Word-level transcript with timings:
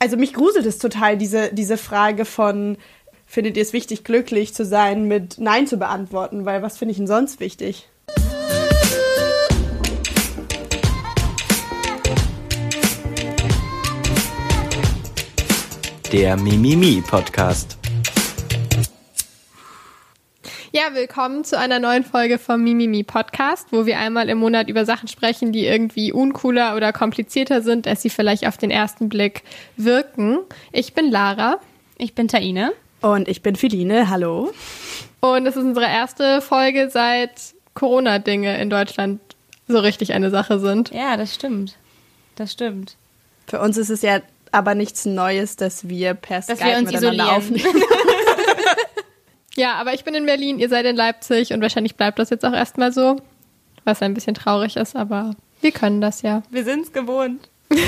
also 0.00 0.16
mich 0.16 0.32
gruselt 0.32 0.66
es 0.66 0.78
total, 0.78 1.16
diese, 1.16 1.52
diese 1.52 1.76
Frage 1.76 2.24
von, 2.24 2.78
findet 3.26 3.56
ihr 3.56 3.62
es 3.62 3.72
wichtig, 3.72 4.02
glücklich 4.02 4.54
zu 4.54 4.64
sein, 4.64 5.04
mit 5.04 5.38
Nein 5.38 5.66
zu 5.66 5.76
beantworten, 5.76 6.44
weil 6.46 6.62
was 6.62 6.78
finde 6.78 6.92
ich 6.92 6.98
denn 6.98 7.06
sonst 7.06 7.38
wichtig? 7.38 7.86
Der 16.12 16.36
Mimimi 16.36 17.02
Podcast. 17.06 17.79
Ja, 20.72 20.94
willkommen 20.94 21.42
zu 21.42 21.58
einer 21.58 21.80
neuen 21.80 22.04
Folge 22.04 22.38
vom 22.38 22.62
Mimimi 22.62 23.02
Podcast, 23.02 23.66
wo 23.72 23.86
wir 23.86 23.98
einmal 23.98 24.28
im 24.28 24.38
Monat 24.38 24.68
über 24.68 24.84
Sachen 24.84 25.08
sprechen, 25.08 25.50
die 25.50 25.66
irgendwie 25.66 26.12
uncooler 26.12 26.76
oder 26.76 26.92
komplizierter 26.92 27.60
sind, 27.60 27.88
als 27.88 28.02
sie 28.02 28.08
vielleicht 28.10 28.46
auf 28.46 28.56
den 28.56 28.70
ersten 28.70 29.08
Blick 29.08 29.42
wirken. 29.76 30.38
Ich 30.70 30.94
bin 30.94 31.10
Lara. 31.10 31.58
Ich 31.98 32.14
bin 32.14 32.28
Taine. 32.28 32.72
Und 33.00 33.26
ich 33.26 33.42
bin 33.42 33.56
Philine. 33.56 34.10
Hallo. 34.10 34.52
Und 35.18 35.44
es 35.46 35.56
ist 35.56 35.64
unsere 35.64 35.86
erste 35.86 36.40
Folge 36.40 36.88
seit 36.88 37.32
Corona-Dinge 37.74 38.60
in 38.60 38.70
Deutschland 38.70 39.20
so 39.66 39.80
richtig 39.80 40.12
eine 40.12 40.30
Sache 40.30 40.60
sind. 40.60 40.92
Ja, 40.92 41.16
das 41.16 41.34
stimmt. 41.34 41.74
Das 42.36 42.52
stimmt. 42.52 42.94
Für 43.48 43.60
uns 43.60 43.76
ist 43.76 43.90
es 43.90 44.02
ja 44.02 44.20
aber 44.52 44.76
nichts 44.76 45.04
Neues, 45.04 45.56
dass 45.56 45.88
wir 45.88 46.14
per 46.14 46.42
dass 46.42 46.46
Skype 46.58 46.64
wir 46.64 46.78
uns 46.78 46.92
miteinander 46.92 47.36
isolieren. 47.38 47.64
aufnehmen. 47.64 47.84
Ja, 49.56 49.74
aber 49.74 49.94
ich 49.94 50.04
bin 50.04 50.14
in 50.14 50.26
Berlin, 50.26 50.58
ihr 50.58 50.68
seid 50.68 50.86
in 50.86 50.96
Leipzig 50.96 51.52
und 51.52 51.60
wahrscheinlich 51.60 51.96
bleibt 51.96 52.18
das 52.18 52.30
jetzt 52.30 52.44
auch 52.44 52.52
erstmal 52.52 52.92
so. 52.92 53.16
Was 53.84 54.02
ein 54.02 54.14
bisschen 54.14 54.34
traurig 54.34 54.76
ist, 54.76 54.94
aber 54.94 55.34
wir 55.60 55.72
können 55.72 56.00
das 56.00 56.22
ja. 56.22 56.42
Wir 56.50 56.64
sind's 56.64 56.92
gewohnt. 56.92 57.48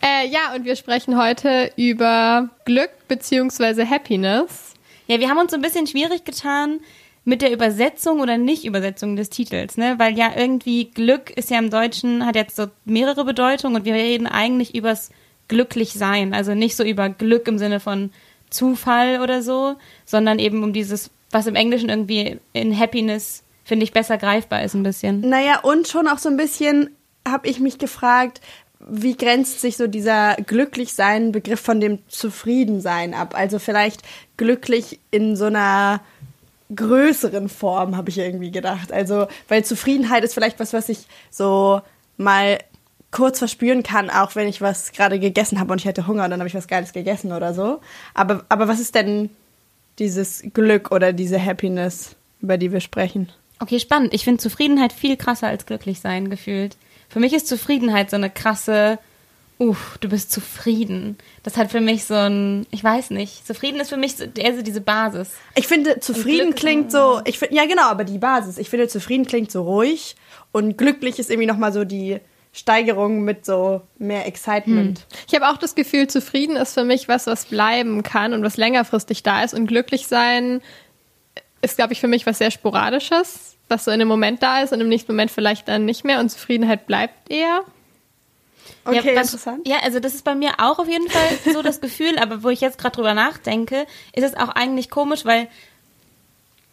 Äh, 0.00 0.28
ja, 0.28 0.54
und 0.54 0.64
wir 0.64 0.74
sprechen 0.74 1.18
heute 1.18 1.70
über 1.76 2.48
Glück 2.64 2.90
beziehungsweise 3.08 3.88
Happiness. 3.88 4.72
Ja, 5.06 5.20
wir 5.20 5.28
haben 5.28 5.38
uns 5.38 5.50
so 5.50 5.56
ein 5.56 5.62
bisschen 5.62 5.86
schwierig 5.86 6.24
getan 6.24 6.80
mit 7.24 7.42
der 7.42 7.52
Übersetzung 7.52 8.20
oder 8.20 8.38
Nicht-Übersetzung 8.38 9.16
des 9.16 9.28
Titels, 9.28 9.76
ne? 9.76 9.96
Weil 9.98 10.16
ja 10.16 10.30
irgendwie 10.34 10.86
Glück 10.86 11.30
ist 11.30 11.50
ja 11.50 11.58
im 11.58 11.68
Deutschen, 11.68 12.24
hat 12.24 12.36
jetzt 12.36 12.56
so 12.56 12.68
mehrere 12.84 13.24
Bedeutungen 13.24 13.76
und 13.76 13.84
wir 13.84 13.94
reden 13.94 14.26
eigentlich 14.26 14.74
übers 14.74 15.10
Glücklichsein. 15.48 16.32
Also 16.32 16.54
nicht 16.54 16.76
so 16.76 16.84
über 16.84 17.08
Glück 17.10 17.46
im 17.46 17.58
Sinne 17.58 17.80
von 17.80 18.10
Zufall 18.50 19.20
oder 19.20 19.42
so, 19.42 19.76
sondern 20.04 20.38
eben 20.38 20.62
um 20.62 20.72
dieses, 20.72 21.10
was 21.30 21.46
im 21.46 21.54
Englischen 21.54 21.88
irgendwie 21.88 22.38
in 22.52 22.78
Happiness, 22.78 23.42
finde 23.64 23.84
ich, 23.84 23.92
besser 23.92 24.18
greifbar 24.18 24.62
ist 24.62 24.74
ein 24.74 24.82
bisschen. 24.82 25.20
Naja, 25.20 25.60
und 25.60 25.88
schon 25.88 26.08
auch 26.08 26.18
so 26.18 26.28
ein 26.28 26.36
bisschen 26.36 26.90
habe 27.26 27.48
ich 27.48 27.60
mich 27.60 27.78
gefragt, 27.78 28.40
wie 28.88 29.16
grenzt 29.16 29.60
sich 29.60 29.76
so 29.76 29.86
dieser 29.86 30.36
Glücklichsein 30.36 31.32
Begriff 31.32 31.60
von 31.60 31.80
dem 31.80 31.98
Zufriedensein 32.08 33.14
ab? 33.14 33.34
Also 33.36 33.58
vielleicht 33.58 34.02
glücklich 34.36 35.00
in 35.10 35.36
so 35.36 35.46
einer 35.46 36.00
größeren 36.74 37.48
Form, 37.48 37.96
habe 37.96 38.10
ich 38.10 38.18
irgendwie 38.18 38.50
gedacht. 38.50 38.92
Also, 38.92 39.26
weil 39.48 39.64
Zufriedenheit 39.64 40.24
ist 40.24 40.34
vielleicht 40.34 40.60
was, 40.60 40.72
was 40.72 40.88
ich 40.88 41.00
so 41.30 41.82
mal 42.16 42.58
kurz 43.10 43.38
verspüren 43.38 43.82
kann, 43.82 44.10
auch 44.10 44.36
wenn 44.36 44.48
ich 44.48 44.60
was 44.60 44.92
gerade 44.92 45.18
gegessen 45.18 45.58
habe 45.58 45.72
und 45.72 45.80
ich 45.80 45.86
hatte 45.86 46.06
Hunger 46.06 46.24
und 46.24 46.30
dann 46.30 46.40
habe 46.40 46.48
ich 46.48 46.54
was 46.54 46.68
Geiles 46.68 46.92
gegessen 46.92 47.32
oder 47.32 47.54
so. 47.54 47.80
Aber, 48.14 48.44
aber 48.48 48.68
was 48.68 48.80
ist 48.80 48.94
denn 48.94 49.30
dieses 49.98 50.42
Glück 50.54 50.92
oder 50.92 51.12
diese 51.12 51.44
Happiness, 51.44 52.16
über 52.40 52.56
die 52.56 52.72
wir 52.72 52.80
sprechen? 52.80 53.30
Okay, 53.58 53.78
spannend. 53.78 54.14
Ich 54.14 54.24
finde 54.24 54.40
Zufriedenheit 54.40 54.92
viel 54.92 55.16
krasser 55.16 55.48
als 55.48 55.66
glücklich 55.66 56.00
sein 56.00 56.30
gefühlt. 56.30 56.76
Für 57.08 57.20
mich 57.20 57.32
ist 57.32 57.48
Zufriedenheit 57.48 58.10
so 58.10 58.16
eine 58.16 58.30
krasse, 58.30 58.98
uff, 59.58 59.98
du 60.00 60.08
bist 60.08 60.32
zufrieden. 60.32 61.18
Das 61.42 61.56
hat 61.56 61.70
für 61.70 61.80
mich 61.80 62.04
so 62.04 62.14
ein, 62.14 62.66
ich 62.70 62.82
weiß 62.82 63.10
nicht, 63.10 63.46
zufrieden 63.46 63.80
ist 63.80 63.90
für 63.90 63.98
mich 63.98 64.16
so, 64.16 64.24
eher 64.24 64.56
so 64.56 64.62
diese 64.62 64.80
Basis. 64.80 65.32
Ich 65.56 65.66
finde, 65.66 66.00
zufrieden 66.00 66.54
klingt 66.54 66.90
so, 66.90 67.20
ich 67.26 67.38
finde, 67.38 67.56
ja 67.56 67.66
genau, 67.66 67.82
aber 67.82 68.04
die 68.04 68.18
Basis. 68.18 68.56
Ich 68.56 68.70
finde, 68.70 68.88
zufrieden 68.88 69.26
klingt 69.26 69.50
so 69.50 69.62
ruhig 69.62 70.16
und 70.52 70.78
glücklich 70.78 71.18
ist 71.18 71.30
irgendwie 71.30 71.48
nochmal 71.48 71.72
so 71.72 71.84
die 71.84 72.20
Steigerung 72.52 73.22
mit 73.22 73.44
so 73.44 73.82
mehr 73.98 74.26
Excitement. 74.26 75.06
Ich 75.28 75.34
habe 75.34 75.48
auch 75.48 75.56
das 75.56 75.74
Gefühl, 75.74 76.08
zufrieden 76.08 76.56
ist 76.56 76.74
für 76.74 76.84
mich 76.84 77.06
was, 77.08 77.26
was 77.26 77.44
bleiben 77.44 78.02
kann 78.02 78.32
und 78.32 78.42
was 78.42 78.56
längerfristig 78.56 79.22
da 79.22 79.44
ist. 79.44 79.54
Und 79.54 79.66
glücklich 79.66 80.08
sein 80.08 80.60
ist, 81.62 81.76
glaube 81.76 81.92
ich, 81.92 82.00
für 82.00 82.08
mich 82.08 82.26
was 82.26 82.38
sehr 82.38 82.50
Sporadisches, 82.50 83.56
was 83.68 83.84
so 83.84 83.92
in 83.92 84.00
einem 84.00 84.08
Moment 84.08 84.42
da 84.42 84.62
ist 84.62 84.72
und 84.72 84.80
im 84.80 84.88
nächsten 84.88 85.12
Moment 85.12 85.30
vielleicht 85.30 85.68
dann 85.68 85.84
nicht 85.84 86.04
mehr. 86.04 86.18
Und 86.18 86.30
Zufriedenheit 86.30 86.86
bleibt 86.86 87.30
eher. 87.30 87.62
Okay, 88.84 89.14
ja, 89.14 89.20
interessant. 89.20 89.68
Ja, 89.68 89.76
also 89.84 90.00
das 90.00 90.14
ist 90.14 90.24
bei 90.24 90.34
mir 90.34 90.54
auch 90.58 90.78
auf 90.80 90.88
jeden 90.88 91.08
Fall 91.08 91.28
so 91.52 91.62
das 91.62 91.80
Gefühl, 91.80 92.18
aber 92.18 92.42
wo 92.42 92.48
ich 92.48 92.60
jetzt 92.60 92.78
gerade 92.78 92.96
drüber 92.96 93.14
nachdenke, 93.14 93.86
ist 94.12 94.24
es 94.24 94.34
auch 94.34 94.48
eigentlich 94.48 94.90
komisch, 94.90 95.24
weil 95.24 95.48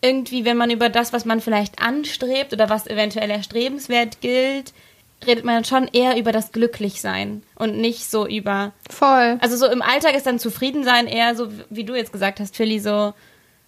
irgendwie, 0.02 0.46
wenn 0.46 0.58
man 0.58 0.72
über 0.72 0.90
das, 0.90 1.14
was 1.14 1.26
man 1.26 1.42
vielleicht 1.42 1.82
anstrebt 1.82 2.54
oder 2.54 2.70
was 2.70 2.88
eventuell 2.88 3.30
erstrebenswert 3.30 4.22
gilt, 4.22 4.74
redet 5.26 5.44
man 5.44 5.56
dann 5.56 5.66
schon 5.66 5.88
eher 5.88 6.18
über 6.18 6.32
das 6.32 6.52
Glücklichsein 6.52 7.44
und 7.56 7.78
nicht 7.78 8.10
so 8.10 8.28
über. 8.28 8.74
Voll. 8.90 9.38
Also 9.42 9.58
so 9.58 9.66
im 9.68 9.82
Alltag 9.82 10.16
ist 10.16 10.26
dann 10.26 10.40
Zufriedensein 10.40 11.08
eher 11.08 11.36
so, 11.36 11.52
wie 11.70 11.84
du 11.84 11.96
jetzt 11.96 12.12
gesagt 12.12 12.40
hast, 12.40 12.56
Philly, 12.56 12.80
so, 12.80 13.14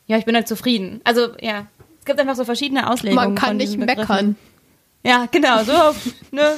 ja, 0.08 0.18
ich 0.18 0.26
bin 0.26 0.36
halt 0.36 0.48
zufrieden. 0.48 1.02
Also 1.04 1.30
ja, 1.42 1.68
es 2.00 2.06
gibt 2.06 2.20
einfach 2.20 2.36
so 2.36 2.46
verschiedene 2.46 2.90
Auslegungen. 2.90 3.34
Man 3.34 3.36
kann 3.36 3.58
nicht 3.58 3.78
meckern. 3.78 4.36
Ja, 5.04 5.28
genau, 5.32 5.64
so, 5.64 5.72
ne, 6.32 6.58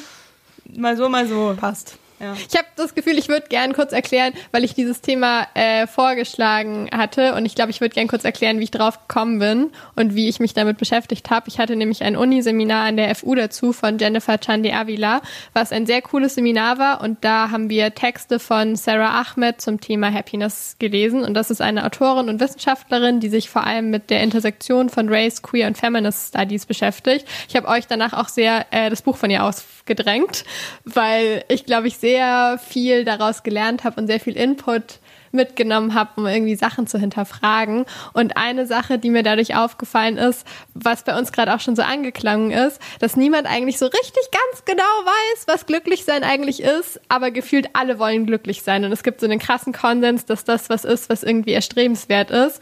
mal 0.75 0.97
so, 0.97 1.09
mal 1.09 1.27
so. 1.27 1.55
Passt. 1.59 1.97
Ja. 2.21 2.33
Ich 2.33 2.55
habe 2.55 2.67
das 2.75 2.93
Gefühl, 2.93 3.17
ich 3.17 3.29
würde 3.29 3.47
gern 3.47 3.73
kurz 3.73 3.93
erklären, 3.93 4.33
weil 4.51 4.63
ich 4.63 4.75
dieses 4.75 5.01
Thema 5.01 5.47
äh, 5.55 5.87
vorgeschlagen 5.87 6.89
hatte 6.91 7.33
und 7.33 7.45
ich 7.45 7.55
glaube, 7.55 7.71
ich 7.71 7.81
würde 7.81 7.95
gern 7.95 8.07
kurz 8.07 8.23
erklären, 8.23 8.59
wie 8.59 8.65
ich 8.65 8.71
drauf 8.71 9.07
gekommen 9.07 9.39
bin 9.39 9.71
und 9.95 10.13
wie 10.13 10.29
ich 10.29 10.39
mich 10.39 10.53
damit 10.53 10.77
beschäftigt 10.77 11.31
habe. 11.31 11.47
Ich 11.47 11.59
hatte 11.59 11.75
nämlich 11.75 12.03
ein 12.03 12.15
Uniseminar 12.15 12.85
an 12.85 12.97
der 12.97 13.13
FU 13.15 13.33
dazu 13.33 13.73
von 13.73 13.97
Jennifer 13.97 14.37
Chandi 14.37 14.71
Avila, 14.71 15.21
was 15.53 15.71
ein 15.71 15.87
sehr 15.87 16.01
cooles 16.03 16.35
Seminar 16.35 16.77
war 16.77 17.01
und 17.01 17.23
da 17.23 17.49
haben 17.49 17.69
wir 17.69 17.95
Texte 17.95 18.39
von 18.39 18.75
Sarah 18.75 19.21
Ahmed 19.21 19.59
zum 19.59 19.81
Thema 19.81 20.13
Happiness 20.13 20.75
gelesen 20.77 21.23
und 21.23 21.33
das 21.33 21.49
ist 21.49 21.61
eine 21.61 21.85
Autorin 21.85 22.29
und 22.29 22.39
Wissenschaftlerin, 22.39 23.19
die 23.19 23.29
sich 23.29 23.49
vor 23.49 23.65
allem 23.65 23.89
mit 23.89 24.11
der 24.11 24.21
Intersektion 24.21 24.89
von 24.89 25.09
Race, 25.09 25.41
Queer 25.41 25.67
und 25.67 25.77
Feminist 25.77 26.29
Studies 26.29 26.67
beschäftigt. 26.67 27.25
Ich 27.49 27.55
habe 27.55 27.67
euch 27.67 27.87
danach 27.87 28.13
auch 28.13 28.27
sehr 28.27 28.67
äh, 28.71 28.89
das 28.91 29.01
Buch 29.01 29.17
von 29.17 29.31
ihr 29.31 29.43
ausgedrängt, 29.91 30.45
weil 30.85 31.43
ich 31.47 31.65
glaube, 31.65 31.87
ich 31.87 31.97
sehr 31.97 32.59
viel 32.65 33.03
daraus 33.05 33.43
gelernt 33.43 33.83
habe 33.83 33.99
und 33.99 34.07
sehr 34.07 34.19
viel 34.19 34.37
Input 34.37 34.99
mitgenommen 35.33 35.93
habe, 35.93 36.11
um 36.17 36.27
irgendwie 36.27 36.55
Sachen 36.55 36.87
zu 36.87 36.99
hinterfragen. 36.99 37.85
Und 38.13 38.35
eine 38.35 38.65
Sache, 38.67 38.99
die 38.99 39.09
mir 39.09 39.23
dadurch 39.23 39.55
aufgefallen 39.55 40.17
ist, 40.17 40.45
was 40.73 41.03
bei 41.03 41.17
uns 41.17 41.31
gerade 41.31 41.53
auch 41.53 41.61
schon 41.61 41.75
so 41.75 41.83
angeklungen 41.83 42.51
ist, 42.51 42.81
dass 42.99 43.15
niemand 43.15 43.47
eigentlich 43.47 43.77
so 43.77 43.85
richtig 43.85 44.23
ganz 44.31 44.65
genau 44.65 44.83
weiß, 44.83 45.45
was 45.47 45.65
glücklich 45.65 46.03
sein 46.03 46.23
eigentlich 46.23 46.61
ist, 46.61 46.99
aber 47.07 47.31
gefühlt 47.31 47.69
alle 47.73 47.97
wollen 47.97 48.25
glücklich 48.25 48.61
sein. 48.63 48.83
Und 48.83 48.91
es 48.91 49.03
gibt 49.03 49.21
so 49.21 49.25
einen 49.25 49.39
krassen 49.39 49.71
Konsens, 49.71 50.25
dass 50.25 50.43
das 50.43 50.69
was 50.69 50.83
ist, 50.83 51.09
was 51.09 51.23
irgendwie 51.23 51.53
erstrebenswert 51.53 52.29
ist, 52.29 52.61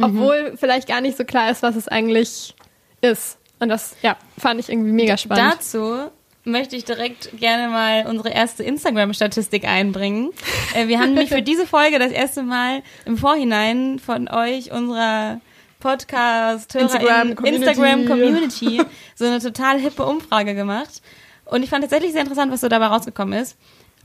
obwohl 0.00 0.54
vielleicht 0.56 0.88
gar 0.88 1.00
nicht 1.00 1.16
so 1.16 1.24
klar 1.24 1.50
ist, 1.50 1.62
was 1.62 1.74
es 1.74 1.88
eigentlich 1.88 2.54
ist. 3.00 3.38
Und 3.58 3.70
das, 3.70 3.96
ja, 4.02 4.16
fand 4.38 4.60
ich 4.60 4.68
irgendwie 4.68 4.92
mega 4.92 5.16
spannend. 5.16 5.54
Dazu 5.54 6.10
möchte 6.44 6.76
ich 6.76 6.84
direkt 6.84 7.38
gerne 7.38 7.68
mal 7.68 8.06
unsere 8.06 8.30
erste 8.30 8.62
Instagram-Statistik 8.62 9.64
einbringen. 9.66 10.30
Äh, 10.74 10.88
wir 10.88 10.98
haben 11.00 11.14
nämlich 11.14 11.30
für 11.30 11.42
diese 11.42 11.66
Folge 11.66 11.98
das 11.98 12.12
erste 12.12 12.42
Mal 12.42 12.82
im 13.06 13.16
Vorhinein 13.18 13.98
von 13.98 14.28
euch, 14.28 14.70
unserer 14.72 15.40
Podcast, 15.80 16.74
Instagram 16.74 17.34
Community. 17.34 17.64
Instagram 17.64 18.06
Community, 18.06 18.82
so 19.14 19.26
eine 19.26 19.38
total 19.40 19.78
hippe 19.78 20.04
Umfrage 20.04 20.54
gemacht. 20.54 21.02
Und 21.44 21.62
ich 21.62 21.68
fand 21.70 21.82
tatsächlich 21.82 22.12
sehr 22.12 22.22
interessant, 22.22 22.50
was 22.52 22.62
so 22.62 22.68
dabei 22.68 22.86
rausgekommen 22.86 23.38
ist. 23.38 23.56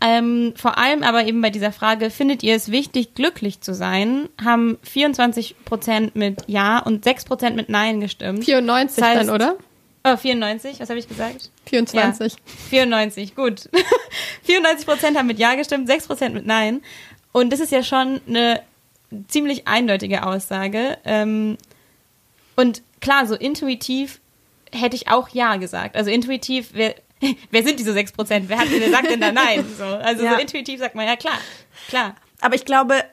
Ähm, 0.01 0.53
vor 0.55 0.77
allem 0.77 1.03
aber 1.03 1.25
eben 1.25 1.41
bei 1.41 1.49
dieser 1.49 1.71
Frage, 1.73 2.09
findet 2.09 2.41
ihr 2.43 2.55
es 2.55 2.71
wichtig, 2.71 3.15
glücklich 3.15 3.59
zu 3.61 3.73
sein, 3.73 4.29
haben 4.41 4.77
24% 4.85 6.11
mit 6.13 6.43
Ja 6.47 6.79
und 6.79 7.05
6% 7.05 7.51
mit 7.51 7.67
Nein 7.69 7.99
gestimmt. 7.99 8.45
94 8.45 8.97
Das 8.97 9.05
heißt- 9.09 9.15
dann, 9.17 9.29
oder? 9.29 9.55
Oh, 10.03 10.15
94, 10.15 10.79
was 10.79 10.89
habe 10.89 10.99
ich 10.99 11.07
gesagt? 11.07 11.51
24. 11.65 12.35
94, 12.69 13.35
gut. 13.35 13.69
94 14.43 14.85
Prozent 14.87 15.17
haben 15.17 15.27
mit 15.27 15.39
Ja 15.39 15.55
gestimmt, 15.55 15.87
6 15.87 16.07
Prozent 16.07 16.33
mit 16.35 16.45
Nein. 16.45 16.81
Und 17.31 17.51
das 17.51 17.59
ist 17.59 17.71
ja 17.71 17.83
schon 17.83 18.21
eine 18.27 18.61
ziemlich 19.27 19.67
eindeutige 19.67 20.25
Aussage. 20.25 20.97
Ähm, 21.03 21.57
und 22.55 22.81
klar, 23.01 23.25
so 23.27 23.35
intuitiv 23.35 24.19
hätte 24.71 24.95
ich 24.95 25.09
auch 25.09 25.29
Ja 25.29 25.57
gesagt. 25.57 25.95
Also 25.95 26.09
intuitiv, 26.11 26.69
wer, 26.73 26.95
wer 27.51 27.63
sind 27.63 27.79
diese 27.79 27.93
6 27.93 28.13
Prozent? 28.13 28.49
Wer, 28.49 28.57
hat, 28.59 28.67
wer 28.69 28.89
sagt 28.89 29.09
denn 29.09 29.21
da 29.21 29.31
Nein? 29.31 29.65
So, 29.77 29.83
also 29.83 30.23
Ja. 30.23 30.35
so 30.35 30.39
intuitiv 30.39 30.79
sagt 30.79 30.95
man, 30.95 31.07
ja 31.07 31.17
klar, 31.17 31.37
klar. 31.89 32.15
Aber 32.39 32.55
ich 32.55 32.63
glaube, 32.65 33.03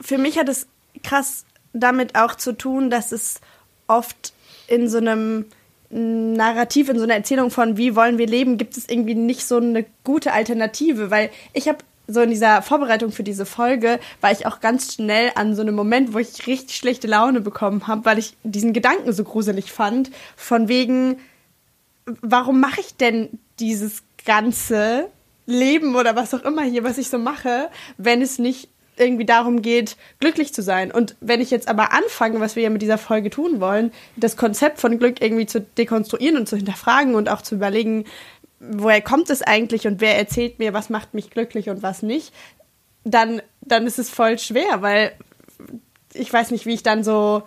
für 0.00 0.18
mich 0.18 0.38
hat 0.38 0.48
es 0.48 0.66
krass 1.02 1.46
damit 1.72 2.16
auch 2.16 2.34
zu 2.34 2.52
tun, 2.52 2.90
dass 2.90 3.12
es 3.12 3.40
oft 3.86 4.32
in 4.68 4.88
so 4.88 4.98
einem 4.98 5.46
Narrativ, 5.94 6.88
in 6.88 6.98
so 6.98 7.04
einer 7.04 7.14
Erzählung 7.14 7.52
von 7.52 7.76
wie 7.76 7.94
wollen 7.94 8.18
wir 8.18 8.26
leben, 8.26 8.58
gibt 8.58 8.76
es 8.76 8.88
irgendwie 8.88 9.14
nicht 9.14 9.46
so 9.46 9.58
eine 9.58 9.86
gute 10.02 10.32
Alternative, 10.32 11.12
weil 11.12 11.30
ich 11.52 11.68
habe 11.68 11.78
so 12.08 12.20
in 12.20 12.30
dieser 12.30 12.62
Vorbereitung 12.62 13.12
für 13.12 13.22
diese 13.22 13.46
Folge 13.46 14.00
war 14.20 14.32
ich 14.32 14.44
auch 14.44 14.60
ganz 14.60 14.94
schnell 14.94 15.30
an 15.36 15.54
so 15.54 15.62
einem 15.62 15.76
Moment, 15.76 16.12
wo 16.12 16.18
ich 16.18 16.48
richtig 16.48 16.76
schlechte 16.76 17.06
Laune 17.06 17.40
bekommen 17.40 17.86
habe, 17.86 18.04
weil 18.04 18.18
ich 18.18 18.36
diesen 18.42 18.72
Gedanken 18.72 19.12
so 19.12 19.22
gruselig 19.22 19.70
fand, 19.70 20.10
von 20.36 20.66
wegen, 20.66 21.18
warum 22.20 22.60
mache 22.60 22.80
ich 22.80 22.96
denn 22.96 23.28
dieses 23.60 24.02
ganze 24.26 25.08
Leben 25.46 25.94
oder 25.94 26.16
was 26.16 26.34
auch 26.34 26.42
immer 26.42 26.62
hier, 26.62 26.82
was 26.82 26.98
ich 26.98 27.08
so 27.08 27.18
mache, 27.18 27.70
wenn 27.98 28.20
es 28.20 28.38
nicht 28.40 28.68
irgendwie 28.96 29.24
darum 29.24 29.62
geht, 29.62 29.96
glücklich 30.20 30.54
zu 30.54 30.62
sein. 30.62 30.90
Und 30.90 31.16
wenn 31.20 31.40
ich 31.40 31.50
jetzt 31.50 31.68
aber 31.68 31.92
anfange, 31.92 32.40
was 32.40 32.56
wir 32.56 32.62
ja 32.62 32.70
mit 32.70 32.82
dieser 32.82 32.98
Folge 32.98 33.30
tun 33.30 33.60
wollen, 33.60 33.92
das 34.16 34.36
Konzept 34.36 34.80
von 34.80 34.98
Glück 34.98 35.20
irgendwie 35.20 35.46
zu 35.46 35.60
dekonstruieren 35.60 36.36
und 36.36 36.48
zu 36.48 36.56
hinterfragen 36.56 37.14
und 37.14 37.28
auch 37.28 37.42
zu 37.42 37.54
überlegen, 37.54 38.04
woher 38.60 39.00
kommt 39.00 39.30
es 39.30 39.42
eigentlich 39.42 39.86
und 39.86 40.00
wer 40.00 40.16
erzählt 40.16 40.58
mir, 40.58 40.72
was 40.72 40.90
macht 40.90 41.14
mich 41.14 41.30
glücklich 41.30 41.68
und 41.68 41.82
was 41.82 42.02
nicht, 42.02 42.32
dann, 43.04 43.42
dann 43.60 43.86
ist 43.86 43.98
es 43.98 44.10
voll 44.10 44.38
schwer, 44.38 44.80
weil 44.80 45.12
ich 46.14 46.32
weiß 46.32 46.50
nicht, 46.50 46.66
wie 46.66 46.74
ich 46.74 46.82
dann 46.82 47.04
so. 47.04 47.42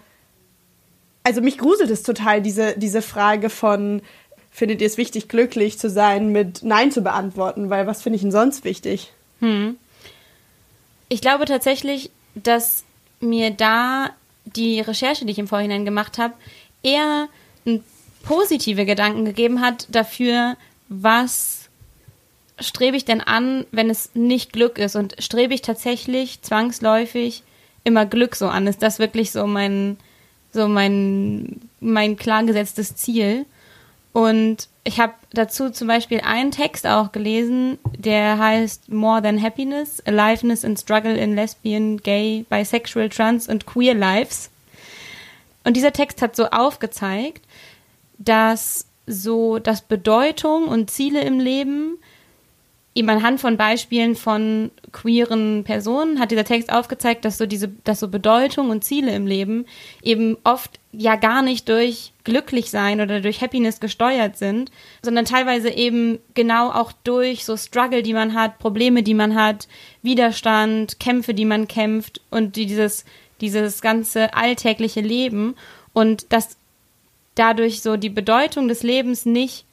Also 1.23 1.41
mich 1.41 1.57
gruselt 1.57 1.89
es 1.89 2.03
total, 2.03 2.41
diese, 2.41 2.77
diese 2.77 3.01
Frage 3.01 3.49
von, 3.49 4.01
findet 4.49 4.81
ihr 4.81 4.87
es 4.87 4.97
wichtig, 4.97 5.27
glücklich 5.27 5.77
zu 5.77 5.89
sein, 5.89 6.31
mit 6.31 6.63
Nein 6.63 6.91
zu 6.91 7.01
beantworten, 7.01 7.69
weil 7.69 7.85
was 7.85 8.01
finde 8.01 8.15
ich 8.15 8.21
denn 8.21 8.31
sonst 8.31 8.63
wichtig? 8.63 9.11
Hm. 9.39 9.77
Ich 11.09 11.21
glaube 11.21 11.45
tatsächlich, 11.45 12.11
dass 12.35 12.83
mir 13.19 13.51
da 13.51 14.11
die 14.45 14.79
Recherche, 14.79 15.25
die 15.25 15.31
ich 15.31 15.39
im 15.39 15.47
Vorhinein 15.47 15.85
gemacht 15.85 16.17
habe, 16.17 16.33
eher 16.83 17.27
positive 18.23 18.85
Gedanken 18.85 19.25
gegeben 19.25 19.61
hat 19.61 19.87
dafür, 19.89 20.57
was 20.89 21.69
strebe 22.59 22.97
ich 22.97 23.05
denn 23.05 23.21
an, 23.21 23.65
wenn 23.71 23.89
es 23.89 24.11
nicht 24.15 24.53
Glück 24.53 24.77
ist? 24.77 24.95
Und 24.95 25.15
strebe 25.19 25.53
ich 25.53 25.61
tatsächlich 25.61 26.41
zwangsläufig 26.41 27.43
immer 27.83 28.05
Glück 28.05 28.35
so 28.35 28.47
an? 28.47 28.67
Ist 28.67 28.81
das 28.81 28.99
wirklich 28.99 29.31
so 29.31 29.47
mein, 29.47 29.97
so 30.51 30.67
mein, 30.67 31.61
mein 31.79 32.17
klar 32.17 32.43
gesetztes 32.43 32.95
Ziel? 32.95 33.45
Und 34.13 34.67
ich 34.83 34.99
habe 34.99 35.13
dazu 35.31 35.69
zum 35.69 35.87
Beispiel 35.87 36.21
einen 36.21 36.51
Text 36.51 36.87
auch 36.87 37.11
gelesen, 37.11 37.77
der 37.97 38.37
heißt 38.37 38.89
More 38.89 39.21
Than 39.21 39.41
Happiness, 39.41 40.01
Aliveness 40.05 40.65
and 40.65 40.79
Struggle 40.79 41.15
in 41.15 41.35
Lesbian, 41.35 41.97
Gay, 41.97 42.45
Bisexual, 42.49 43.09
Trans 43.09 43.47
und 43.47 43.65
Queer 43.65 43.93
Lives. 43.93 44.49
Und 45.63 45.75
dieser 45.75 45.91
Text 45.91 46.21
hat 46.21 46.35
so 46.35 46.45
aufgezeigt, 46.45 47.41
dass 48.17 48.87
so, 49.05 49.59
dass 49.59 49.81
Bedeutung 49.81 50.67
und 50.67 50.89
Ziele 50.89 51.21
im 51.21 51.39
Leben 51.39 51.97
eben 52.97 53.09
anhand 53.09 53.39
von 53.39 53.57
Beispielen 53.57 54.15
von 54.15 54.71
queeren 54.91 55.63
Personen 55.63 56.19
hat 56.19 56.31
dieser 56.31 56.45
Text 56.45 56.71
aufgezeigt, 56.71 57.25
dass 57.25 57.37
so 57.37 57.45
diese, 57.45 57.67
dass 57.83 57.99
so 57.99 58.07
Bedeutung 58.07 58.71
und 58.71 58.83
Ziele 58.83 59.13
im 59.13 59.27
Leben 59.27 59.65
eben 60.01 60.35
oft 60.43 60.79
ja 60.97 61.15
gar 61.15 61.43
nicht 61.43 61.69
durch 61.69 62.11
glücklich 62.23 62.71
sein 62.71 62.99
oder 63.01 63.21
durch 63.21 63.41
Happiness 63.41 63.79
gesteuert 63.79 64.35
sind, 64.35 64.71
sondern 65.03 65.25
teilweise 65.25 65.69
eben 65.69 66.17
genau 66.33 66.71
auch 66.71 66.91
durch 67.03 67.45
so 67.45 67.55
Struggle, 67.55 68.01
die 68.01 68.13
man 68.13 68.33
hat, 68.33 68.57
Probleme, 68.57 69.03
die 69.03 69.13
man 69.13 69.35
hat, 69.35 69.67
Widerstand, 70.01 70.99
Kämpfe, 70.99 71.35
die 71.35 71.45
man 71.45 71.67
kämpft 71.67 72.21
und 72.31 72.55
dieses, 72.55 73.05
dieses 73.41 73.81
ganze 73.81 74.33
alltägliche 74.33 75.01
Leben 75.01 75.55
und 75.93 76.25
das 76.29 76.57
dadurch 77.35 77.81
so 77.83 77.95
die 77.95 78.09
Bedeutung 78.09 78.67
des 78.67 78.81
Lebens 78.81 79.25
nicht 79.25 79.65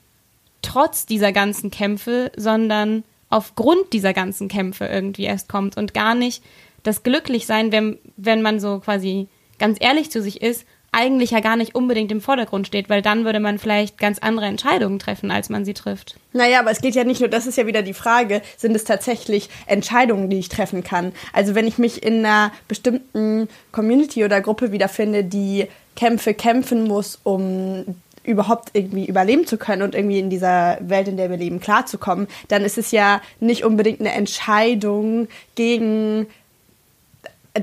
trotz 0.60 1.06
dieser 1.06 1.32
ganzen 1.32 1.70
Kämpfe, 1.70 2.32
sondern 2.36 3.02
aufgrund 3.30 3.94
dieser 3.94 4.12
ganzen 4.12 4.48
Kämpfe 4.48 4.84
irgendwie 4.84 5.24
erst 5.24 5.48
kommt 5.48 5.78
und 5.78 5.94
gar 5.94 6.14
nicht 6.14 6.42
das 6.82 7.02
Glücklichsein, 7.02 7.72
wenn, 7.72 7.98
wenn 8.18 8.42
man 8.42 8.60
so 8.60 8.80
quasi 8.80 9.26
ganz 9.58 9.78
ehrlich 9.80 10.10
zu 10.10 10.20
sich 10.20 10.42
ist, 10.42 10.66
eigentlich 10.94 11.32
ja 11.32 11.40
gar 11.40 11.56
nicht 11.56 11.74
unbedingt 11.74 12.12
im 12.12 12.20
Vordergrund 12.20 12.66
steht, 12.66 12.88
weil 12.88 13.02
dann 13.02 13.24
würde 13.24 13.40
man 13.40 13.58
vielleicht 13.58 13.98
ganz 13.98 14.18
andere 14.18 14.46
Entscheidungen 14.46 14.98
treffen, 14.98 15.30
als 15.30 15.50
man 15.50 15.64
sie 15.64 15.74
trifft. 15.74 16.16
Naja, 16.32 16.60
aber 16.60 16.70
es 16.70 16.80
geht 16.80 16.94
ja 16.94 17.04
nicht 17.04 17.20
nur, 17.20 17.28
das 17.28 17.46
ist 17.46 17.58
ja 17.58 17.66
wieder 17.66 17.82
die 17.82 17.94
Frage, 17.94 18.42
sind 18.56 18.74
es 18.74 18.84
tatsächlich 18.84 19.48
Entscheidungen, 19.66 20.30
die 20.30 20.38
ich 20.38 20.48
treffen 20.48 20.82
kann? 20.82 21.12
Also 21.32 21.54
wenn 21.54 21.66
ich 21.66 21.78
mich 21.78 22.02
in 22.02 22.24
einer 22.24 22.52
bestimmten 22.68 23.48
Community 23.72 24.24
oder 24.24 24.40
Gruppe 24.40 24.72
wiederfinde, 24.72 25.24
die 25.24 25.66
Kämpfe 25.96 26.34
kämpfen 26.34 26.84
muss, 26.84 27.18
um 27.22 27.84
überhaupt 28.24 28.70
irgendwie 28.72 29.04
überleben 29.06 29.46
zu 29.46 29.58
können 29.58 29.82
und 29.82 29.94
irgendwie 29.94 30.18
in 30.18 30.30
dieser 30.30 30.78
Welt, 30.80 31.08
in 31.08 31.16
der 31.16 31.30
wir 31.30 31.36
leben, 31.36 31.60
klarzukommen, 31.60 32.26
dann 32.48 32.62
ist 32.62 32.78
es 32.78 32.90
ja 32.90 33.20
nicht 33.38 33.64
unbedingt 33.64 34.00
eine 34.00 34.12
Entscheidung 34.12 35.28
gegen 35.54 36.26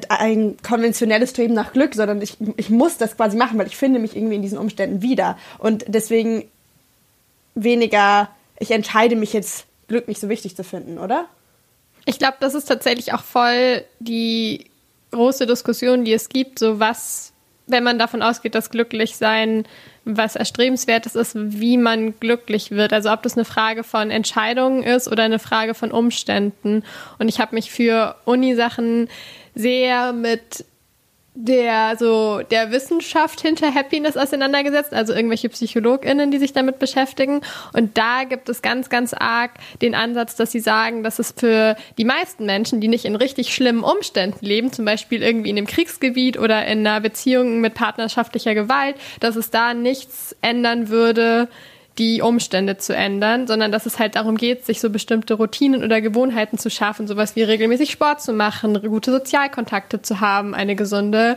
ein 0.09 0.57
konventionelles 0.63 1.31
Streben 1.31 1.53
nach 1.53 1.73
Glück, 1.73 1.95
sondern 1.95 2.21
ich, 2.21 2.37
ich 2.55 2.69
muss 2.69 2.97
das 2.97 3.17
quasi 3.17 3.37
machen, 3.37 3.59
weil 3.59 3.67
ich 3.67 3.75
finde 3.75 3.99
mich 3.99 4.15
irgendwie 4.15 4.35
in 4.35 4.41
diesen 4.41 4.57
Umständen 4.57 5.01
wieder. 5.01 5.37
Und 5.57 5.85
deswegen 5.87 6.45
weniger, 7.55 8.29
ich 8.59 8.71
entscheide 8.71 9.15
mich 9.15 9.33
jetzt, 9.33 9.65
Glück 9.87 10.07
nicht 10.07 10.21
so 10.21 10.29
wichtig 10.29 10.55
zu 10.55 10.63
finden, 10.63 10.97
oder? 10.97 11.25
Ich 12.05 12.17
glaube, 12.17 12.37
das 12.39 12.55
ist 12.55 12.65
tatsächlich 12.65 13.13
auch 13.13 13.23
voll 13.23 13.83
die 13.99 14.67
große 15.11 15.45
Diskussion, 15.45 16.05
die 16.05 16.13
es 16.13 16.29
gibt, 16.29 16.59
so 16.59 16.79
was 16.79 17.31
wenn 17.71 17.83
man 17.83 17.97
davon 17.97 18.21
ausgeht, 18.21 18.55
dass 18.55 18.69
glücklich 18.69 19.15
sein 19.15 19.65
was 20.03 20.35
erstrebenswertes 20.35 21.15
ist, 21.15 21.33
wie 21.35 21.77
man 21.77 22.19
glücklich 22.19 22.71
wird. 22.71 22.91
Also 22.91 23.11
ob 23.11 23.21
das 23.21 23.37
eine 23.37 23.45
Frage 23.45 23.83
von 23.83 24.09
Entscheidungen 24.09 24.81
ist 24.81 25.07
oder 25.07 25.23
eine 25.23 25.37
Frage 25.37 25.75
von 25.75 25.91
Umständen. 25.91 26.83
Und 27.19 27.29
ich 27.29 27.39
habe 27.39 27.53
mich 27.53 27.71
für 27.71 28.15
Uni-Sachen 28.25 29.09
sehr 29.55 30.13
mit 30.13 30.65
der 31.33 31.95
so 31.97 32.41
der 32.41 32.71
Wissenschaft 32.71 33.39
hinter 33.39 33.73
Happiness 33.73 34.17
auseinandergesetzt, 34.17 34.93
also 34.93 35.13
irgendwelche 35.13 35.47
PsychologInnen, 35.47 36.29
die 36.29 36.39
sich 36.39 36.51
damit 36.51 36.77
beschäftigen. 36.77 37.41
Und 37.73 37.97
da 37.97 38.25
gibt 38.25 38.49
es 38.49 38.61
ganz, 38.61 38.89
ganz 38.89 39.13
arg 39.13 39.51
den 39.81 39.95
Ansatz, 39.95 40.35
dass 40.35 40.51
sie 40.51 40.59
sagen, 40.59 41.03
dass 41.03 41.19
es 41.19 41.33
für 41.35 41.77
die 41.97 42.03
meisten 42.03 42.45
Menschen, 42.45 42.81
die 42.81 42.89
nicht 42.89 43.05
in 43.05 43.15
richtig 43.15 43.53
schlimmen 43.53 43.83
Umständen 43.83 44.45
leben, 44.45 44.73
zum 44.73 44.83
Beispiel 44.83 45.23
irgendwie 45.23 45.49
in 45.49 45.57
einem 45.57 45.67
Kriegsgebiet 45.67 46.37
oder 46.37 46.65
in 46.65 46.85
einer 46.85 46.99
Beziehung 46.99 47.61
mit 47.61 47.75
partnerschaftlicher 47.75 48.53
Gewalt, 48.53 48.97
dass 49.21 49.37
es 49.37 49.51
da 49.51 49.73
nichts 49.73 50.35
ändern 50.41 50.89
würde, 50.89 51.47
die 51.97 52.21
Umstände 52.21 52.77
zu 52.77 52.95
ändern, 52.95 53.47
sondern 53.47 53.71
dass 53.71 53.85
es 53.85 53.99
halt 53.99 54.15
darum 54.15 54.37
geht, 54.37 54.65
sich 54.65 54.79
so 54.79 54.89
bestimmte 54.89 55.33
Routinen 55.33 55.83
oder 55.83 56.01
Gewohnheiten 56.01 56.57
zu 56.57 56.69
schaffen, 56.69 57.07
sowas 57.07 57.35
wie 57.35 57.43
regelmäßig 57.43 57.91
Sport 57.91 58.21
zu 58.21 58.33
machen, 58.33 58.81
gute 58.81 59.11
Sozialkontakte 59.11 60.01
zu 60.01 60.21
haben, 60.21 60.55
eine 60.55 60.75
gesunde 60.75 61.35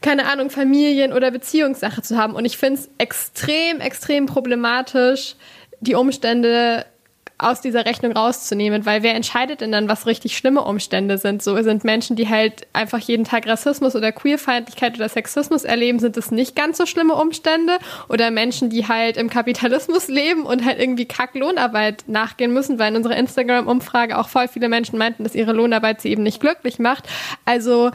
keine 0.00 0.26
Ahnung, 0.26 0.50
Familien- 0.50 1.12
oder 1.12 1.32
Beziehungssache 1.32 2.02
zu 2.02 2.16
haben. 2.16 2.34
Und 2.34 2.44
ich 2.44 2.56
finde 2.56 2.80
es 2.80 2.90
extrem, 2.98 3.80
extrem 3.80 4.26
problematisch, 4.26 5.34
die 5.80 5.94
Umstände 5.94 6.86
aus 7.38 7.60
dieser 7.60 7.86
Rechnung 7.86 8.12
rauszunehmen, 8.12 8.84
weil 8.84 9.04
wer 9.04 9.14
entscheidet 9.14 9.60
denn 9.60 9.70
dann, 9.70 9.88
was 9.88 10.06
richtig 10.06 10.36
schlimme 10.36 10.62
Umstände 10.62 11.18
sind? 11.18 11.40
So 11.40 11.60
sind 11.62 11.84
Menschen, 11.84 12.16
die 12.16 12.28
halt 12.28 12.66
einfach 12.72 12.98
jeden 12.98 13.24
Tag 13.24 13.46
Rassismus 13.46 13.94
oder 13.94 14.10
Queerfeindlichkeit 14.10 14.96
oder 14.96 15.08
Sexismus 15.08 15.62
erleben, 15.62 16.00
sind 16.00 16.16
es 16.16 16.32
nicht 16.32 16.56
ganz 16.56 16.78
so 16.78 16.86
schlimme 16.86 17.14
Umstände? 17.14 17.78
Oder 18.08 18.32
Menschen, 18.32 18.70
die 18.70 18.88
halt 18.88 19.16
im 19.16 19.30
Kapitalismus 19.30 20.08
leben 20.08 20.42
und 20.42 20.64
halt 20.64 20.80
irgendwie 20.80 21.06
Kack-Lohnarbeit 21.06 22.04
nachgehen 22.08 22.52
müssen, 22.52 22.80
weil 22.80 22.90
in 22.90 22.96
unserer 22.96 23.16
Instagram-Umfrage 23.16 24.18
auch 24.18 24.28
voll 24.28 24.48
viele 24.48 24.68
Menschen 24.68 24.98
meinten, 24.98 25.22
dass 25.22 25.36
ihre 25.36 25.52
Lohnarbeit 25.52 26.00
sie 26.00 26.10
eben 26.10 26.24
nicht 26.24 26.40
glücklich 26.40 26.80
macht. 26.80 27.04
Also 27.44 27.92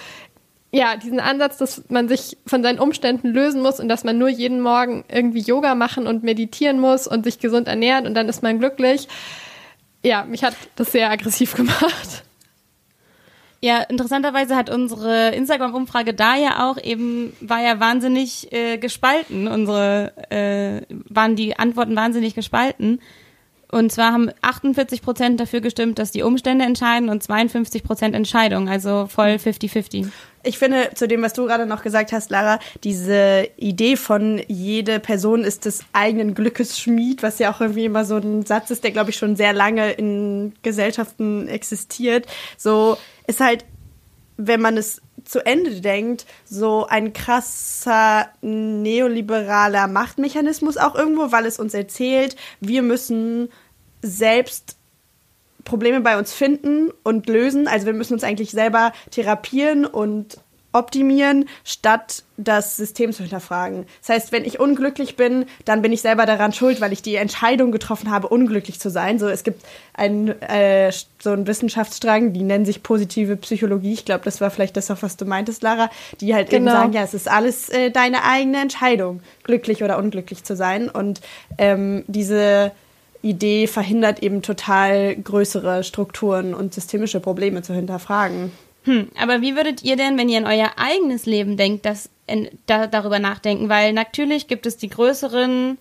ja, 0.76 0.98
diesen 0.98 1.20
Ansatz, 1.20 1.58
dass 1.58 1.84
man 1.90 2.10
sich 2.10 2.36
von 2.48 2.64
seinen 2.64 2.80
Umständen 2.80 3.30
lösen 3.30 3.62
muss 3.62 3.80
und 3.80 3.88
dass 3.90 4.04
man 4.04 4.18
nur 4.18 4.30
jeden 4.30 4.60
Morgen 4.60 5.06
irgendwie 5.08 5.42
Yoga 5.42 5.76
machen 5.76 6.08
und 6.08 6.24
meditieren 6.24 6.80
muss 6.80 7.08
und 7.08 7.24
sich 7.24 7.38
gesund 7.38 7.68
ernähren 7.68 8.08
und 8.08 8.16
dann 8.16 8.28
ist 8.28 8.42
man 8.42 8.58
glücklich. 8.58 9.08
Ja, 10.04 10.26
mich 10.26 10.44
hat 10.44 10.56
das 10.76 10.92
sehr 10.92 11.12
aggressiv 11.12 11.54
gemacht. 11.56 12.24
Ja, 13.62 13.82
interessanterweise 13.84 14.56
hat 14.56 14.72
unsere 14.72 15.30
Instagram-Umfrage 15.30 16.16
da 16.16 16.36
ja 16.36 16.68
auch 16.70 16.78
eben, 16.84 17.34
war 17.40 17.62
ja 17.62 17.80
wahnsinnig 17.80 18.52
äh, 18.52 18.78
gespalten. 18.80 19.48
Unsere, 19.48 20.12
äh, 20.32 20.82
waren 21.08 21.36
die 21.36 21.56
Antworten 21.56 21.96
wahnsinnig 21.96 22.34
gespalten. 22.34 23.00
Und 23.74 23.92
zwar 23.92 24.14
haben 24.14 24.30
48 24.42 25.02
Prozent 25.02 25.40
dafür 25.40 25.60
gestimmt, 25.60 25.98
dass 25.98 26.12
die 26.12 26.22
Umstände 26.22 26.64
entscheiden 26.64 27.10
und 27.10 27.24
52 27.24 27.84
Prozent 27.84 28.16
Entscheidung, 28.16 28.70
also 28.70 29.08
voll 29.08 29.32
50-50 29.32 30.08
ich 30.46 30.60
finde, 30.60 30.90
zu 30.94 31.08
dem, 31.08 31.22
was 31.22 31.32
du 31.32 31.46
gerade 31.46 31.66
noch 31.66 31.84
gesagt 31.84 32.12
hast, 32.12 32.30
Lara, 32.30 32.60
diese 32.84 33.48
Idee 33.56 33.96
von 33.96 34.42
jede 34.50 35.00
Person 35.00 35.46
ist 35.46 35.64
des 35.64 35.86
eigenen 35.94 36.36
Glückes 36.36 36.78
Schmied, 36.78 37.24
was 37.24 37.40
ja 37.40 37.50
auch 37.50 37.62
irgendwie 37.62 37.86
immer 37.86 38.04
so 38.04 38.18
ein 38.18 38.46
Satz 38.46 38.70
ist, 38.70 38.84
der, 38.84 38.92
glaube 38.92 39.12
ich, 39.12 39.16
schon 39.16 39.38
sehr 39.38 39.54
lange 39.54 39.94
in 39.94 40.54
Gesellschaften 40.62 41.48
existiert, 41.48 42.28
so 42.58 42.98
ist 43.26 43.40
halt, 43.40 43.64
wenn 44.36 44.60
man 44.60 44.76
es 44.76 45.02
zu 45.24 45.46
Ende 45.46 45.80
denkt, 45.82 46.26
so 46.44 46.86
ein 46.88 47.14
krasser 47.14 48.28
neoliberaler 48.42 49.88
Machtmechanismus 49.88 50.78
auch 50.78 50.96
irgendwo, 50.96 51.32
weil 51.32 51.46
es 51.46 51.60
uns 51.60 51.74
erzählt, 51.74 52.36
wir 52.60 52.82
müssen 52.82 53.50
selbst 54.04 54.78
Probleme 55.64 56.02
bei 56.02 56.18
uns 56.18 56.34
finden 56.34 56.92
und 57.04 57.28
lösen. 57.28 57.68
Also 57.68 57.86
wir 57.86 57.94
müssen 57.94 58.14
uns 58.14 58.24
eigentlich 58.24 58.52
selber 58.52 58.92
therapieren 59.12 59.86
und 59.86 60.38
optimieren, 60.74 61.48
statt 61.64 62.24
das 62.36 62.76
System 62.78 63.14
zu 63.14 63.22
hinterfragen. 63.22 63.86
Das 64.02 64.10
heißt, 64.10 64.32
wenn 64.32 64.44
ich 64.44 64.60
unglücklich 64.60 65.16
bin, 65.16 65.46
dann 65.66 65.84
bin 65.84 65.92
ich 65.92 66.02
selber 66.02 66.26
daran 66.26 66.52
schuld, 66.52 66.82
weil 66.82 66.92
ich 66.92 67.04
die 67.04 67.16
Entscheidung 67.16 67.72
getroffen 67.72 68.10
habe, 68.10 68.28
unglücklich 68.28 68.80
zu 68.80 68.90
sein. 68.90 69.20
So, 69.20 69.28
es 69.28 69.44
gibt 69.44 69.64
einen, 69.94 70.30
äh, 70.42 70.92
so 71.22 71.30
einen 71.30 71.46
Wissenschaftsstrang, 71.46 72.34
die 72.34 72.42
nennen 72.42 72.66
sich 72.66 72.82
positive 72.82 73.38
Psychologie. 73.38 73.94
Ich 73.94 74.04
glaube, 74.04 74.26
das 74.26 74.42
war 74.42 74.50
vielleicht 74.50 74.76
das, 74.76 74.90
was 74.90 75.16
du 75.16 75.26
meintest, 75.26 75.62
Lara, 75.62 75.92
die 76.20 76.34
halt 76.34 76.50
genau. 76.50 76.72
eben 76.72 76.80
sagen, 76.80 76.94
ja, 76.94 77.04
es 77.04 77.14
ist 77.14 77.30
alles 77.30 77.70
äh, 77.70 77.92
deine 77.92 78.24
eigene 78.24 78.60
Entscheidung, 78.60 79.22
glücklich 79.44 79.84
oder 79.84 80.00
unglücklich 80.00 80.44
zu 80.44 80.56
sein. 80.56 80.90
Und 80.90 81.22
ähm, 81.60 82.04
diese 82.08 82.72
Idee 83.24 83.68
verhindert 83.68 84.22
eben 84.22 84.42
total 84.42 85.16
größere 85.16 85.84
Strukturen 85.84 86.54
und 86.54 86.74
systemische 86.74 87.20
Probleme 87.20 87.64
zu 87.64 87.74
hinterfragen. 87.74 88.52
Hm, 88.84 89.08
aber 89.18 89.42
wie 89.42 89.56
würdet 89.56 89.82
ihr 89.82 89.96
denn, 89.96 90.18
wenn 90.18 90.30
ihr 90.30 90.40
an 90.40 90.46
euer 90.46 90.72
eigenes 90.76 91.26
Leben 91.26 91.56
denkt, 91.56 91.86
das 91.86 92.10
in, 92.28 92.50
da, 92.66 92.86
darüber 92.86 93.20
nachdenken? 93.20 93.70
Weil 93.70 93.94
natürlich 93.94 94.48
gibt 94.48 94.66
es 94.66 94.78
die 94.78 94.90
größeren 94.90 95.78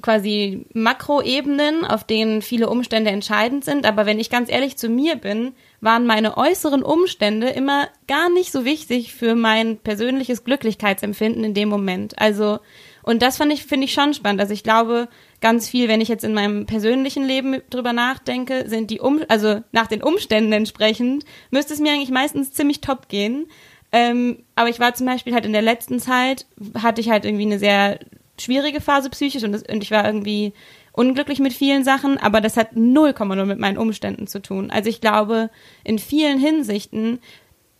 quasi 0.00 0.64
Makroebenen, 0.72 1.84
auf 1.84 2.04
denen 2.04 2.40
viele 2.40 2.70
Umstände 2.70 3.10
entscheidend 3.10 3.64
sind. 3.64 3.84
Aber 3.84 4.06
wenn 4.06 4.18
ich 4.18 4.30
ganz 4.30 4.50
ehrlich 4.50 4.78
zu 4.78 4.88
mir 4.88 5.16
bin, 5.16 5.52
waren 5.82 6.06
meine 6.06 6.38
äußeren 6.38 6.82
Umstände 6.82 7.50
immer 7.50 7.88
gar 8.08 8.30
nicht 8.30 8.52
so 8.52 8.64
wichtig 8.64 9.12
für 9.12 9.34
mein 9.34 9.76
persönliches 9.76 10.44
Glücklichkeitsempfinden 10.44 11.44
in 11.44 11.52
dem 11.52 11.68
Moment. 11.68 12.18
Also, 12.18 12.60
und 13.02 13.22
das 13.22 13.36
fand 13.36 13.52
ich, 13.52 13.64
finde 13.64 13.84
ich 13.84 13.92
schon 13.92 14.14
spannend. 14.14 14.40
Also 14.40 14.52
ich 14.52 14.62
glaube, 14.62 15.08
ganz 15.40 15.68
viel, 15.68 15.88
wenn 15.88 16.00
ich 16.00 16.08
jetzt 16.08 16.24
in 16.24 16.34
meinem 16.34 16.66
persönlichen 16.66 17.24
Leben 17.24 17.60
drüber 17.70 17.92
nachdenke, 17.92 18.68
sind 18.68 18.90
die 18.90 19.00
um, 19.00 19.20
also 19.28 19.62
nach 19.72 19.86
den 19.86 20.02
Umständen 20.02 20.52
entsprechend, 20.52 21.24
müsste 21.50 21.74
es 21.74 21.80
mir 21.80 21.92
eigentlich 21.92 22.10
meistens 22.10 22.52
ziemlich 22.52 22.80
top 22.80 23.08
gehen. 23.08 23.46
Ähm, 23.90 24.44
aber 24.54 24.70
ich 24.70 24.80
war 24.80 24.94
zum 24.94 25.06
Beispiel 25.06 25.34
halt 25.34 25.44
in 25.44 25.52
der 25.52 25.62
letzten 25.62 25.98
Zeit, 25.98 26.46
hatte 26.80 27.00
ich 27.00 27.10
halt 27.10 27.24
irgendwie 27.24 27.44
eine 27.44 27.58
sehr 27.58 27.98
schwierige 28.40 28.80
Phase 28.80 29.10
psychisch 29.10 29.42
und, 29.44 29.52
das, 29.52 29.62
und 29.62 29.82
ich 29.82 29.90
war 29.90 30.06
irgendwie 30.06 30.52
unglücklich 30.92 31.40
mit 31.40 31.52
vielen 31.52 31.84
Sachen, 31.84 32.18
aber 32.18 32.40
das 32.40 32.56
hat 32.56 32.72
0,0 32.72 33.44
mit 33.44 33.58
meinen 33.58 33.78
Umständen 33.78 34.26
zu 34.26 34.40
tun. 34.40 34.70
Also 34.70 34.88
ich 34.88 35.00
glaube, 35.00 35.50
in 35.84 35.98
vielen 35.98 36.38
Hinsichten 36.38 37.18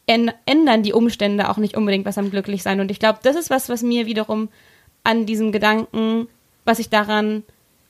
ändern 0.06 0.82
die 0.82 0.92
Umstände 0.92 1.48
auch 1.48 1.58
nicht 1.58 1.76
unbedingt 1.76 2.04
was 2.04 2.18
am 2.18 2.30
Glücklichsein. 2.30 2.80
Und 2.80 2.90
ich 2.90 2.98
glaube, 2.98 3.20
das 3.22 3.36
ist 3.36 3.50
was, 3.50 3.68
was 3.68 3.82
mir 3.82 4.06
wiederum 4.06 4.48
an 5.04 5.26
diesem 5.26 5.52
Gedanken, 5.52 6.28
was 6.64 6.78
ich 6.78 6.90
daran 6.90 7.42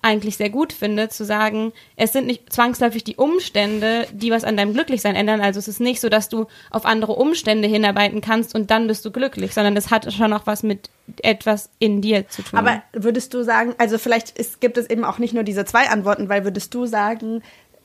eigentlich 0.03 0.37
sehr 0.37 0.51
gut 0.51 0.73
finde, 0.73 1.09
zu 1.09 1.25
sagen, 1.25 1.73
es 1.97 2.13
sind 2.13 2.27
nicht 2.27 2.53
zwangsläufig 2.53 3.05
die 3.05 3.15
Umstände, 3.15 4.09
die 4.13 4.33
was 4.33 4.43
an 4.43 4.57
deinem 4.57 4.75
Glücklichsein 4.75 5.15
ändern. 5.15 5.41
Also 5.41 5.61
es 5.61 5.69
ist 5.69 5.81
nicht 5.81 6.01
so, 6.01 6.09
dass 6.09 6.29
du 6.29 6.47
auf 6.71 6.85
andere 6.85 7.13
Umstände 7.13 7.69
hinarbeiten 7.69 8.21
kannst 8.21 8.55
und 8.57 8.73
dann 8.73 8.89
bist 8.89 9.05
du 9.05 9.13
glücklich, 9.13 9.55
sondern 9.55 9.77
es 9.77 9.91
hat 9.91 10.13
schon 10.13 10.33
auch 10.33 10.45
was 10.45 10.65
mit 10.65 10.91
etwas 11.23 11.71
in 11.79 12.01
dir 12.03 12.29
zu 12.29 12.43
tun. 12.43 12.59
Aber 12.59 12.83
würdest 12.93 13.33
du 13.33 13.45
sagen, 13.45 13.75
also 13.79 13.97
vielleicht 13.97 14.37
ist, 14.37 14.61
gibt 14.61 14.77
es 14.77 14.91
eben 14.91 15.05
auch 15.05 15.19
nicht 15.19 15.35
nur 15.35 15.45
diese 15.45 15.65
zwei 15.65 15.89
Antworten, 15.89 16.29
weil 16.29 16.43
würdest 16.43 16.75
du 16.75 16.87
sagen, 16.87 17.43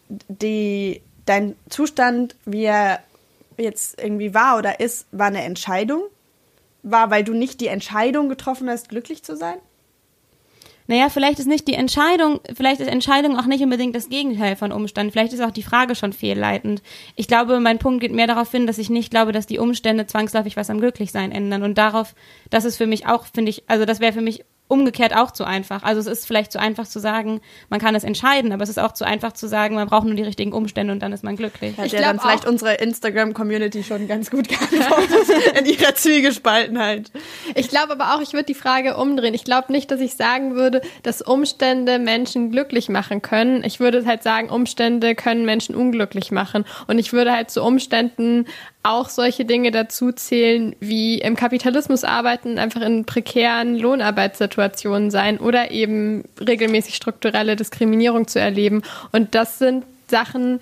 die, 0.10 1.02
dein 1.28 1.56
Zustand, 1.70 2.36
wie 2.46 2.64
er 2.64 3.00
jetzt 3.58 4.02
irgendwie 4.02 4.34
war 4.34 4.58
oder 4.58 4.80
ist, 4.80 5.06
war 5.12 5.28
eine 5.28 5.44
Entscheidung? 5.44 6.02
War, 6.84 7.10
weil 7.12 7.24
du 7.24 7.34
nicht 7.34 7.60
die 7.62 7.68
Entscheidung 7.68 8.30
getroffen 8.30 8.70
hast, 8.70 8.90
glücklich 8.90 9.24
zu 9.24 9.36
sein? 9.36 9.58
naja, 10.88 11.10
vielleicht 11.10 11.40
ist 11.40 11.48
nicht 11.48 11.68
die 11.68 11.74
Entscheidung, 11.74 12.40
vielleicht 12.56 12.80
ist 12.80 12.88
Entscheidung 12.88 13.38
auch 13.38 13.46
nicht 13.46 13.62
unbedingt 13.62 13.94
das 13.94 14.08
Gegenteil 14.08 14.56
von 14.56 14.72
Umstand. 14.72 15.12
Vielleicht 15.12 15.34
ist 15.34 15.42
auch 15.42 15.52
die 15.52 15.64
Frage 15.64 15.96
schon 15.96 16.14
fehlleitend. 16.14 16.82
Ich 17.16 17.28
glaube, 17.28 17.60
mein 17.60 17.78
Punkt 17.78 18.00
geht 18.00 18.14
mehr 18.14 18.28
darauf 18.28 18.50
hin, 18.52 18.66
dass 18.66 18.78
ich 18.78 18.90
nicht 18.90 19.12
glaube, 19.12 19.34
dass 19.34 19.46
die 19.46 19.60
Umstände 19.60 20.08
zwangsläufig 20.08 20.56
was 20.56 20.70
am 20.70 20.80
Glücklichsein 20.80 21.34
ändern. 21.34 21.64
Und 21.64 21.78
darauf, 21.78 22.16
das 22.50 22.64
ist 22.64 22.78
für 22.78 22.88
mich 22.88 23.06
auch, 23.06 23.26
finde 23.26 23.50
ich, 23.50 23.64
also 23.68 23.84
das 23.84 24.00
wäre 24.00 24.14
für 24.14 24.22
mich 24.22 24.46
umgekehrt 24.68 25.16
auch 25.16 25.32
zu 25.32 25.46
einfach. 25.46 25.84
Also 25.84 26.00
es 26.00 26.08
ist 26.08 26.28
vielleicht 26.28 26.52
zu 26.52 26.60
einfach 26.60 26.88
zu 26.88 27.00
sagen, 27.00 27.42
man 27.70 27.80
kann 27.80 27.96
es 27.96 28.04
entscheiden, 28.04 28.52
aber 28.52 28.64
es 28.64 28.70
ist 28.70 28.80
auch 28.80 28.92
zu 28.92 29.06
einfach 29.06 29.32
zu 29.34 29.48
sagen, 29.48 29.76
man 29.76 29.88
braucht 29.88 30.06
nur 30.06 30.16
die 30.16 30.24
richtigen 30.24 30.52
Umstände 30.52 30.94
und 30.94 31.00
dann 31.00 31.14
ist 31.14 31.24
man 31.24 31.36
glücklich. 31.36 31.78
Hat 31.78 31.86
ich 31.86 31.94
ja 31.94 32.02
dann 32.02 32.20
vielleicht 32.20 32.46
unsere 32.46 32.76
Instagram-Community 32.76 33.84
schon 33.84 34.08
ganz 34.08 34.30
gut 34.30 34.50
geantwortet 34.50 35.58
in 35.60 35.66
ihrer 35.66 35.96
Zwiegespaltenheit. 35.96 37.12
Ich 37.56 37.70
glaube 37.70 37.94
aber 37.94 38.16
auch, 38.16 38.22
ich 38.22 38.34
würde 38.34 38.46
die 38.46 38.54
Frage 38.54 38.98
umdrehen. 38.98 39.34
Ich 39.34 39.44
glaube 39.44 39.72
nicht, 39.72 39.90
dass 39.92 40.02
ich 40.02 40.16
sagen 40.16 40.56
würde, 40.56 40.82
dass 41.04 41.22
Umstände 41.22 42.00
Menschen 42.00 42.52
glücklich 42.52 42.90
machen 42.90 43.22
können. 43.22 43.64
Ich 43.64 43.80
würde 43.80 44.06
halt 44.06 44.24
sagen, 44.24 44.50
Umstände 44.50 45.16
können 45.16 45.46
Menschen 45.46 45.76
unglücklich 45.76 46.32
machen. 46.32 46.66
Und 46.88 47.00
ich 47.00 47.14
würde 47.14 47.32
halt 47.32 47.50
zu 47.52 47.64
Umständen 47.64 48.46
auch 48.88 49.10
solche 49.10 49.46
Dinge 49.46 49.72
dazu 49.72 50.12
zählen, 50.12 50.76
wie 50.80 51.20
im 51.20 51.36
Kapitalismus 51.36 52.04
arbeiten, 52.04 52.58
einfach 52.58 52.82
in 52.82 53.06
prekären 53.06 53.76
Lohnarbeitssituationen 53.76 55.12
sein 55.12 55.40
oder 55.40 55.72
eben 55.72 56.24
regelmäßig 56.40 56.96
strukturelle 56.96 57.56
Diskriminierung 57.56 58.28
zu 58.28 58.40
erleben. 58.40 58.84
Und 59.12 59.36
das 59.36 59.60
sind 59.60 59.86
Sachen, 60.10 60.60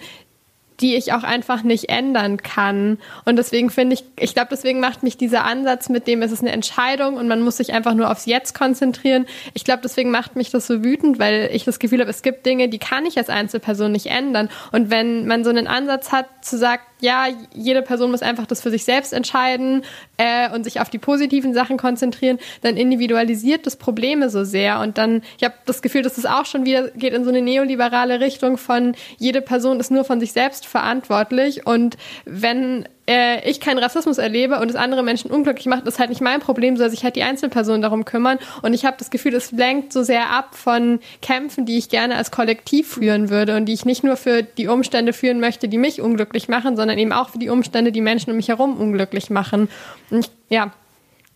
die 0.81 0.95
ich 0.95 1.13
auch 1.13 1.23
einfach 1.23 1.63
nicht 1.63 1.89
ändern 1.89 2.37
kann. 2.37 2.97
Und 3.23 3.37
deswegen 3.37 3.69
finde 3.69 3.95
ich, 3.95 4.03
ich 4.19 4.33
glaube, 4.33 4.49
deswegen 4.51 4.79
macht 4.79 5.03
mich 5.03 5.17
dieser 5.17 5.45
Ansatz 5.45 5.89
mit 5.89 6.07
dem, 6.07 6.21
es 6.21 6.31
ist 6.31 6.41
eine 6.41 6.51
Entscheidung 6.51 7.15
und 7.15 7.27
man 7.27 7.41
muss 7.41 7.57
sich 7.57 7.73
einfach 7.73 7.93
nur 7.93 8.11
aufs 8.11 8.25
Jetzt 8.25 8.53
konzentrieren. 8.53 9.25
Ich 9.53 9.63
glaube, 9.63 9.81
deswegen 9.83 10.11
macht 10.11 10.35
mich 10.35 10.51
das 10.51 10.67
so 10.67 10.83
wütend, 10.83 11.19
weil 11.19 11.49
ich 11.53 11.63
das 11.63 11.79
Gefühl 11.79 12.01
habe, 12.01 12.09
es 12.09 12.21
gibt 12.21 12.45
Dinge, 12.45 12.67
die 12.67 12.79
kann 12.79 13.05
ich 13.05 13.17
als 13.17 13.29
Einzelperson 13.29 13.91
nicht 13.91 14.07
ändern. 14.07 14.49
Und 14.71 14.89
wenn 14.89 15.27
man 15.27 15.43
so 15.43 15.49
einen 15.49 15.67
Ansatz 15.67 16.11
hat, 16.11 16.27
zu 16.41 16.57
sagen, 16.57 16.81
ja, 17.05 17.27
jede 17.53 17.83
Person 17.83 18.09
muss 18.09 18.23
einfach 18.23 18.47
das 18.47 18.61
für 18.61 18.71
sich 18.71 18.83
selbst 18.83 19.13
entscheiden 19.13 19.83
äh, 20.17 20.49
und 20.51 20.63
sich 20.63 20.81
auf 20.81 20.89
die 20.89 20.97
positiven 20.97 21.53
Sachen 21.53 21.77
konzentrieren, 21.77 22.39
dann 22.61 22.77
individualisiert 22.77 23.67
das 23.67 23.75
Probleme 23.75 24.31
so 24.31 24.43
sehr. 24.43 24.79
Und 24.79 24.97
dann, 24.97 25.21
ich 25.37 25.43
habe 25.43 25.53
das 25.65 25.83
Gefühl, 25.83 26.01
dass 26.01 26.17
es 26.17 26.25
auch 26.25 26.47
schon 26.47 26.65
wieder 26.65 26.89
geht 26.89 27.13
in 27.13 27.23
so 27.23 27.29
eine 27.29 27.43
neoliberale 27.43 28.19
Richtung 28.19 28.57
von, 28.57 28.95
jede 29.19 29.41
Person 29.41 29.79
ist 29.79 29.91
nur 29.91 30.03
von 30.03 30.19
sich 30.19 30.33
selbst 30.33 30.65
verantwortlich. 30.65 31.67
Und 31.67 31.95
wenn 32.25 32.87
äh, 33.07 33.47
ich 33.49 33.59
keinen 33.59 33.77
Rassismus 33.77 34.17
erlebe 34.17 34.59
und 34.59 34.69
es 34.69 34.75
andere 34.75 35.03
Menschen 35.03 35.29
unglücklich 35.29 35.67
macht, 35.67 35.87
ist 35.87 35.99
halt 35.99 36.09
nicht 36.09 36.21
mein 36.21 36.39
Problem, 36.39 36.77
soll 36.77 36.89
sich 36.89 37.03
halt 37.03 37.15
die 37.15 37.23
Einzelperson 37.23 37.81
darum 37.81 38.05
kümmern. 38.05 38.39
Und 38.61 38.73
ich 38.73 38.85
habe 38.85 38.97
das 38.97 39.09
Gefühl, 39.09 39.35
es 39.35 39.51
lenkt 39.51 39.93
so 39.93 40.03
sehr 40.03 40.29
ab 40.31 40.55
von 40.55 40.99
Kämpfen, 41.21 41.65
die 41.65 41.77
ich 41.77 41.89
gerne 41.89 42.15
als 42.15 42.31
Kollektiv 42.31 42.93
führen 42.93 43.29
würde 43.29 43.55
und 43.55 43.65
die 43.65 43.73
ich 43.73 43.85
nicht 43.85 44.03
nur 44.03 44.17
für 44.17 44.43
die 44.43 44.67
Umstände 44.67 45.13
führen 45.13 45.39
möchte, 45.39 45.67
die 45.67 45.77
mich 45.77 46.01
unglücklich 46.01 46.47
machen, 46.47 46.75
sondern 46.75 46.97
eben 46.97 47.11
auch 47.11 47.29
für 47.29 47.39
die 47.39 47.49
Umstände, 47.49 47.91
die 47.91 48.01
Menschen 48.01 48.31
um 48.31 48.37
mich 48.37 48.49
herum 48.49 48.77
unglücklich 48.77 49.29
machen. 49.29 49.69
Und 50.09 50.25
ich, 50.25 50.31
ja, 50.49 50.73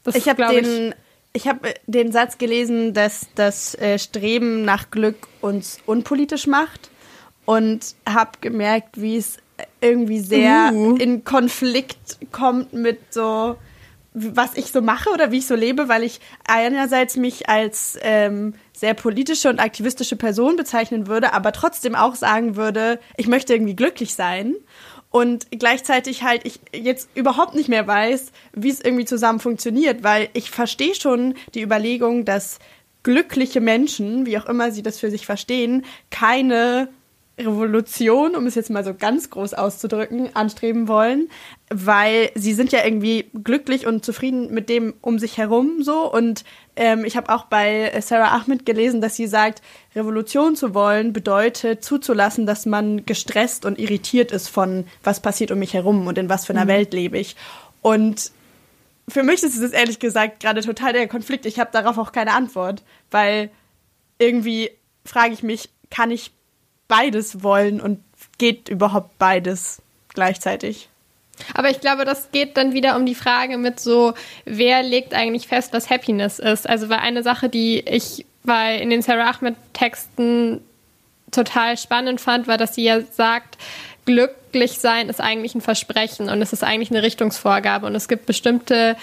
das 0.04 0.16
ich 0.16 0.28
habe 0.28 0.48
den 0.48 0.94
ich 1.32 1.48
habe 1.48 1.74
den 1.86 2.12
Satz 2.12 2.40
gelesen, 2.40 2.96
dass 2.96 3.28
das 3.36 3.76
äh, 3.76 4.00
Streben 4.00 4.66
nach 4.66 4.90
Glück 4.90 5.28
uns 5.42 5.78
unpolitisch 5.86 6.48
macht 6.48 6.90
und 7.46 7.96
habe 8.08 8.32
gemerkt, 8.42 9.00
wie 9.00 9.18
es 9.18 9.38
irgendwie 9.82 10.20
sehr 10.20 10.72
uh. 10.74 10.96
in 10.96 11.24
Konflikt 11.24 12.18
kommt 12.32 12.74
mit 12.74 13.00
so, 13.14 13.56
was 14.14 14.56
ich 14.56 14.72
so 14.72 14.82
mache 14.82 15.10
oder 15.12 15.32
wie 15.32 15.38
ich 15.38 15.48
so 15.48 15.56
lebe, 15.56 15.88
weil 15.88 16.04
ich 16.04 16.20
einerseits 16.48 17.16
mich 17.16 17.50
als 17.50 17.98
ähm, 18.02 18.54
sehr 18.74 18.94
politische 18.94 19.50
und 19.50 19.60
aktivistische 19.60 20.16
Person 20.16 20.56
bezeichnen 20.56 21.08
würde, 21.08 21.34
aber 21.34 21.52
trotzdem 21.52 21.96
auch 21.96 22.16
sagen 22.16 22.56
würde, 22.56 23.00
ich 23.18 23.28
möchte 23.28 23.54
irgendwie 23.54 23.76
glücklich 23.76 24.14
sein. 24.14 24.56
Und 25.12 25.48
gleichzeitig 25.52 26.24
halt 26.24 26.46
ich 26.46 26.60
jetzt 26.72 27.10
überhaupt 27.16 27.56
nicht 27.56 27.68
mehr 27.68 27.88
weiß, 27.88 28.32
wie 28.54 28.70
es 28.70 28.80
irgendwie 28.80 29.06
zusammen 29.06 29.40
funktioniert, 29.40 30.04
weil 30.04 30.30
ich 30.34 30.52
verstehe 30.52 30.94
schon 30.94 31.34
die 31.56 31.62
Überlegung, 31.62 32.26
dass 32.26 32.60
glückliche 33.02 33.60
Menschen, 33.60 34.26
wie 34.26 34.38
auch 34.38 34.46
immer 34.46 34.72
sie 34.72 34.84
das 34.84 35.00
für 35.00 35.10
sich 35.10 35.26
verstehen, 35.26 35.86
keine 36.12 36.90
Revolution, 37.40 38.36
um 38.36 38.46
es 38.46 38.56
jetzt 38.56 38.70
mal 38.70 38.84
so 38.84 38.94
ganz 38.94 39.30
groß 39.30 39.54
auszudrücken, 39.54 40.36
anstreben 40.36 40.88
wollen, 40.88 41.30
weil 41.70 42.32
sie 42.36 42.54
sind 42.54 42.72
ja 42.72 42.84
irgendwie 42.84 43.30
glücklich 43.44 43.88
und 43.88 44.04
zufrieden 44.04 44.54
mit 44.54 44.70
dem 44.70 44.94
um 45.02 45.20
sich 45.20 45.38
herum 45.38 45.82
so. 45.82 46.12
Und 46.12 46.44
ähm, 46.76 47.06
ich 47.06 47.16
habe 47.16 47.34
auch 47.34 47.46
bei 47.46 47.92
Sarah 48.02 48.36
Ahmed 48.36 48.66
gelesen, 48.66 49.02
dass 49.02 49.16
sie 49.16 49.28
sagt, 49.28 49.62
Revolution 49.96 50.56
zu 50.56 50.74
wollen 50.74 51.14
bedeutet 51.14 51.84
zuzulassen, 51.84 52.46
dass 52.46 52.66
man 52.66 53.06
gestresst 53.06 53.66
und 53.66 53.80
irritiert 53.80 54.32
ist 54.32 54.50
von 54.50 54.86
was 55.04 55.22
passiert 55.22 55.52
um 55.52 55.60
mich 55.60 55.74
herum 55.74 56.08
und 56.08 56.18
in 56.18 56.30
was 56.30 56.46
für 56.46 56.54
einer 56.54 56.66
mhm. 56.66 56.70
Welt 56.70 56.94
lebe 56.94 57.18
ich. 57.18 57.36
Und 57.82 58.32
für 59.08 59.24
mich 59.24 59.44
ist 59.44 59.58
es 59.58 59.72
ehrlich 59.72 60.00
gesagt 60.00 60.42
gerade 60.42 60.62
total 60.62 60.94
der 60.94 61.08
Konflikt. 61.08 61.46
Ich 61.46 61.60
habe 61.60 61.72
darauf 61.72 61.98
auch 61.98 62.12
keine 62.12 62.34
Antwort, 62.34 62.84
weil 63.12 63.50
irgendwie 64.20 64.72
frage 65.06 65.34
ich 65.34 65.42
mich, 65.42 65.70
kann 65.90 66.12
ich 66.12 66.32
beides 66.90 67.44
wollen 67.44 67.80
und 67.80 68.02
geht 68.38 68.68
überhaupt 68.68 69.18
beides 69.18 69.82
gleichzeitig. 70.14 70.90
Aber 71.54 71.70
ich 71.70 71.80
glaube, 71.80 72.04
das 72.04 72.32
geht 72.32 72.58
dann 72.58 72.74
wieder 72.74 72.98
um 72.98 73.06
die 73.06 73.16
Frage 73.16 73.58
mit 73.58 73.80
so, 73.80 74.14
wer 74.44 74.84
legt 74.84 75.14
eigentlich 75.14 75.48
fest, 75.48 75.72
was 75.72 75.90
Happiness 75.90 76.38
ist? 76.40 76.68
Also 76.68 76.90
weil 76.90 77.00
eine 77.00 77.24
Sache, 77.24 77.48
die 77.48 77.80
ich 77.80 78.26
bei 78.44 78.76
in 78.76 78.90
den 78.90 79.02
Sarah 79.02 79.32
Ahmed 79.32 79.56
Texten 79.72 80.62
total 81.32 81.78
spannend 81.78 82.20
fand, 82.20 82.48
war, 82.48 82.58
dass 82.58 82.76
sie 82.76 82.84
ja 82.84 83.02
sagt, 83.02 83.58
glücklich 84.06 84.80
sein 84.80 85.08
ist 85.08 85.22
eigentlich 85.22 85.56
ein 85.56 85.62
Versprechen 85.62 86.30
und 86.30 86.42
es 86.42 86.52
ist 86.52 86.64
eigentlich 86.64 86.90
eine 86.92 87.04
Richtungsvorgabe 87.04 87.86
und 87.86 87.96
es 87.96 88.08
gibt 88.08 88.26
bestimmte, 88.26 88.98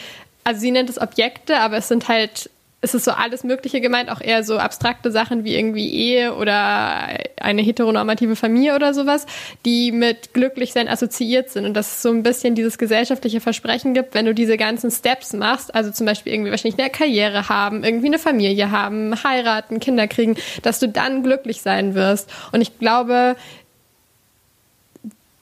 also 0.45 0.61
sie 0.61 0.73
nennt 0.73 0.91
es 0.91 1.01
Objekte, 1.01 1.59
aber 1.61 1.77
es 1.77 1.89
sind 1.89 2.09
halt 2.09 2.51
es 2.87 2.95
ist 2.95 3.05
so 3.05 3.11
alles 3.11 3.43
Mögliche 3.43 3.81
gemeint, 3.81 4.11
auch 4.11 4.21
eher 4.21 4.45
so 4.45 4.59
abstrakte 4.59 5.11
Sachen 5.11 5.45
wie 5.45 5.57
irgendwie 5.57 5.91
Ehe 5.91 6.35
oder 6.35 7.09
eine 7.41 7.63
heteronormative 7.63 8.37
Familie 8.37 8.77
oder 8.77 8.95
sowas, 8.95 9.27
die 9.65 9.91
mit 9.91 10.33
Glücklichsein 10.35 10.87
assoziiert 10.87 11.51
sind 11.51 11.65
und 11.65 11.75
dass 11.75 11.97
es 11.97 12.03
so 12.03 12.11
ein 12.11 12.23
bisschen 12.23 12.55
dieses 12.55 12.79
gesellschaftliche 12.79 13.41
Versprechen 13.41 13.93
gibt, 13.93 14.15
wenn 14.15 14.25
du 14.25 14.35
diese 14.35 14.57
ganzen 14.57 14.93
Steps 14.93 15.33
machst, 15.33 15.75
also 15.75 15.91
zum 15.91 16.07
Beispiel 16.07 16.33
irgendwie 16.33 16.53
wahrscheinlich 16.53 16.79
eine 16.79 16.91
Karriere 16.91 17.49
haben, 17.49 17.83
irgendwie 17.83 18.07
eine 18.07 18.21
Familie 18.21 18.71
haben, 18.71 19.23
heiraten, 19.25 19.81
Kinder 19.81 20.07
kriegen, 20.07 20.37
dass 20.63 20.79
du 20.79 20.89
dann 20.89 21.25
glücklich 21.25 21.63
sein 21.63 21.97
wirst. 21.97 22.31
Und 22.53 22.61
ich 22.61 22.79
glaube, 22.79 23.35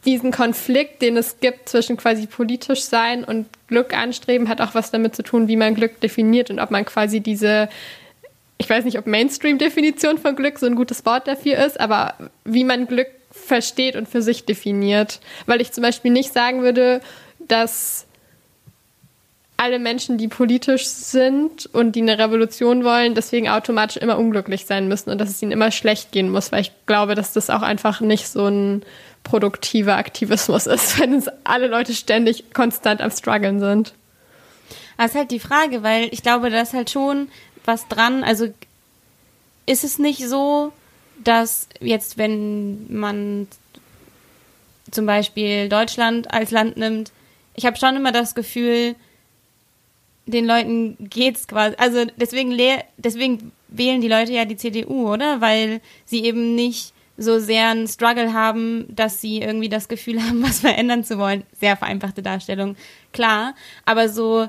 diesen 0.04 0.30
Konflikt, 0.30 1.02
den 1.02 1.16
es 1.16 1.40
gibt 1.40 1.68
zwischen 1.68 1.96
quasi 1.96 2.26
politisch 2.26 2.82
sein 2.82 3.24
und 3.24 3.46
Glück 3.68 3.96
anstreben, 3.96 4.48
hat 4.48 4.60
auch 4.60 4.74
was 4.74 4.90
damit 4.90 5.16
zu 5.16 5.22
tun, 5.22 5.48
wie 5.48 5.56
man 5.56 5.74
Glück 5.74 6.00
definiert 6.00 6.50
und 6.50 6.60
ob 6.60 6.70
man 6.70 6.84
quasi 6.84 7.20
diese, 7.20 7.68
ich 8.58 8.68
weiß 8.68 8.84
nicht, 8.84 8.98
ob 8.98 9.06
Mainstream-Definition 9.06 10.18
von 10.18 10.36
Glück 10.36 10.58
so 10.58 10.66
ein 10.66 10.76
gutes 10.76 11.04
Wort 11.06 11.26
dafür 11.26 11.58
ist, 11.64 11.80
aber 11.80 12.14
wie 12.44 12.64
man 12.64 12.86
Glück 12.86 13.08
versteht 13.30 13.96
und 13.96 14.08
für 14.08 14.22
sich 14.22 14.44
definiert. 14.44 15.20
Weil 15.46 15.60
ich 15.60 15.72
zum 15.72 15.82
Beispiel 15.82 16.12
nicht 16.12 16.32
sagen 16.32 16.62
würde, 16.62 17.00
dass 17.40 18.06
alle 19.56 19.78
Menschen, 19.78 20.18
die 20.18 20.28
politisch 20.28 20.86
sind 20.86 21.66
und 21.72 21.92
die 21.92 22.02
eine 22.02 22.18
Revolution 22.18 22.84
wollen, 22.84 23.14
deswegen 23.14 23.48
automatisch 23.48 23.96
immer 23.96 24.18
unglücklich 24.18 24.66
sein 24.66 24.88
müssen 24.88 25.10
und 25.10 25.18
dass 25.18 25.30
es 25.30 25.40
ihnen 25.42 25.52
immer 25.52 25.70
schlecht 25.70 26.12
gehen 26.12 26.30
muss, 26.30 26.50
weil 26.50 26.62
ich 26.62 26.72
glaube, 26.86 27.14
dass 27.14 27.32
das 27.32 27.50
auch 27.50 27.62
einfach 27.62 28.00
nicht 28.00 28.28
so 28.28 28.46
ein 28.46 28.82
produktiver 29.22 29.96
Aktivismus 29.96 30.66
ist, 30.66 30.98
wenn 31.00 31.14
es 31.14 31.28
alle 31.44 31.68
Leute 31.68 31.94
ständig 31.94 32.52
konstant 32.52 33.00
am 33.00 33.10
struggeln 33.10 33.60
sind. 33.60 33.94
Das 34.96 35.10
ist 35.10 35.16
halt 35.16 35.30
die 35.30 35.40
Frage, 35.40 35.82
weil 35.82 36.08
ich 36.12 36.22
glaube, 36.22 36.50
da 36.50 36.60
ist 36.60 36.72
halt 36.72 36.90
schon 36.90 37.28
was 37.64 37.88
dran. 37.88 38.22
Also 38.22 38.48
ist 39.66 39.84
es 39.84 39.98
nicht 39.98 40.28
so, 40.28 40.72
dass 41.22 41.68
jetzt, 41.80 42.18
wenn 42.18 42.86
man 42.92 43.48
zum 44.90 45.06
Beispiel 45.06 45.68
Deutschland 45.68 46.32
als 46.32 46.50
Land 46.50 46.76
nimmt, 46.76 47.12
ich 47.54 47.66
habe 47.66 47.76
schon 47.76 47.96
immer 47.96 48.12
das 48.12 48.34
Gefühl, 48.34 48.94
den 50.26 50.46
Leuten 50.46 50.96
geht's 50.98 51.46
quasi, 51.46 51.76
also 51.78 52.04
deswegen, 52.16 52.56
deswegen 52.96 53.52
wählen 53.68 54.00
die 54.00 54.08
Leute 54.08 54.32
ja 54.32 54.44
die 54.44 54.56
CDU, 54.56 55.12
oder? 55.12 55.40
Weil 55.40 55.80
sie 56.04 56.24
eben 56.24 56.54
nicht 56.54 56.92
so 57.16 57.38
sehr 57.38 57.68
einen 57.68 57.86
Struggle 57.86 58.32
haben, 58.32 58.86
dass 58.88 59.20
sie 59.20 59.40
irgendwie 59.40 59.68
das 59.68 59.88
Gefühl 59.88 60.22
haben, 60.26 60.42
was 60.42 60.60
verändern 60.60 61.04
zu 61.04 61.18
wollen. 61.18 61.44
Sehr 61.58 61.76
vereinfachte 61.76 62.22
Darstellung, 62.22 62.76
klar. 63.12 63.54
Aber 63.84 64.08
so, 64.08 64.48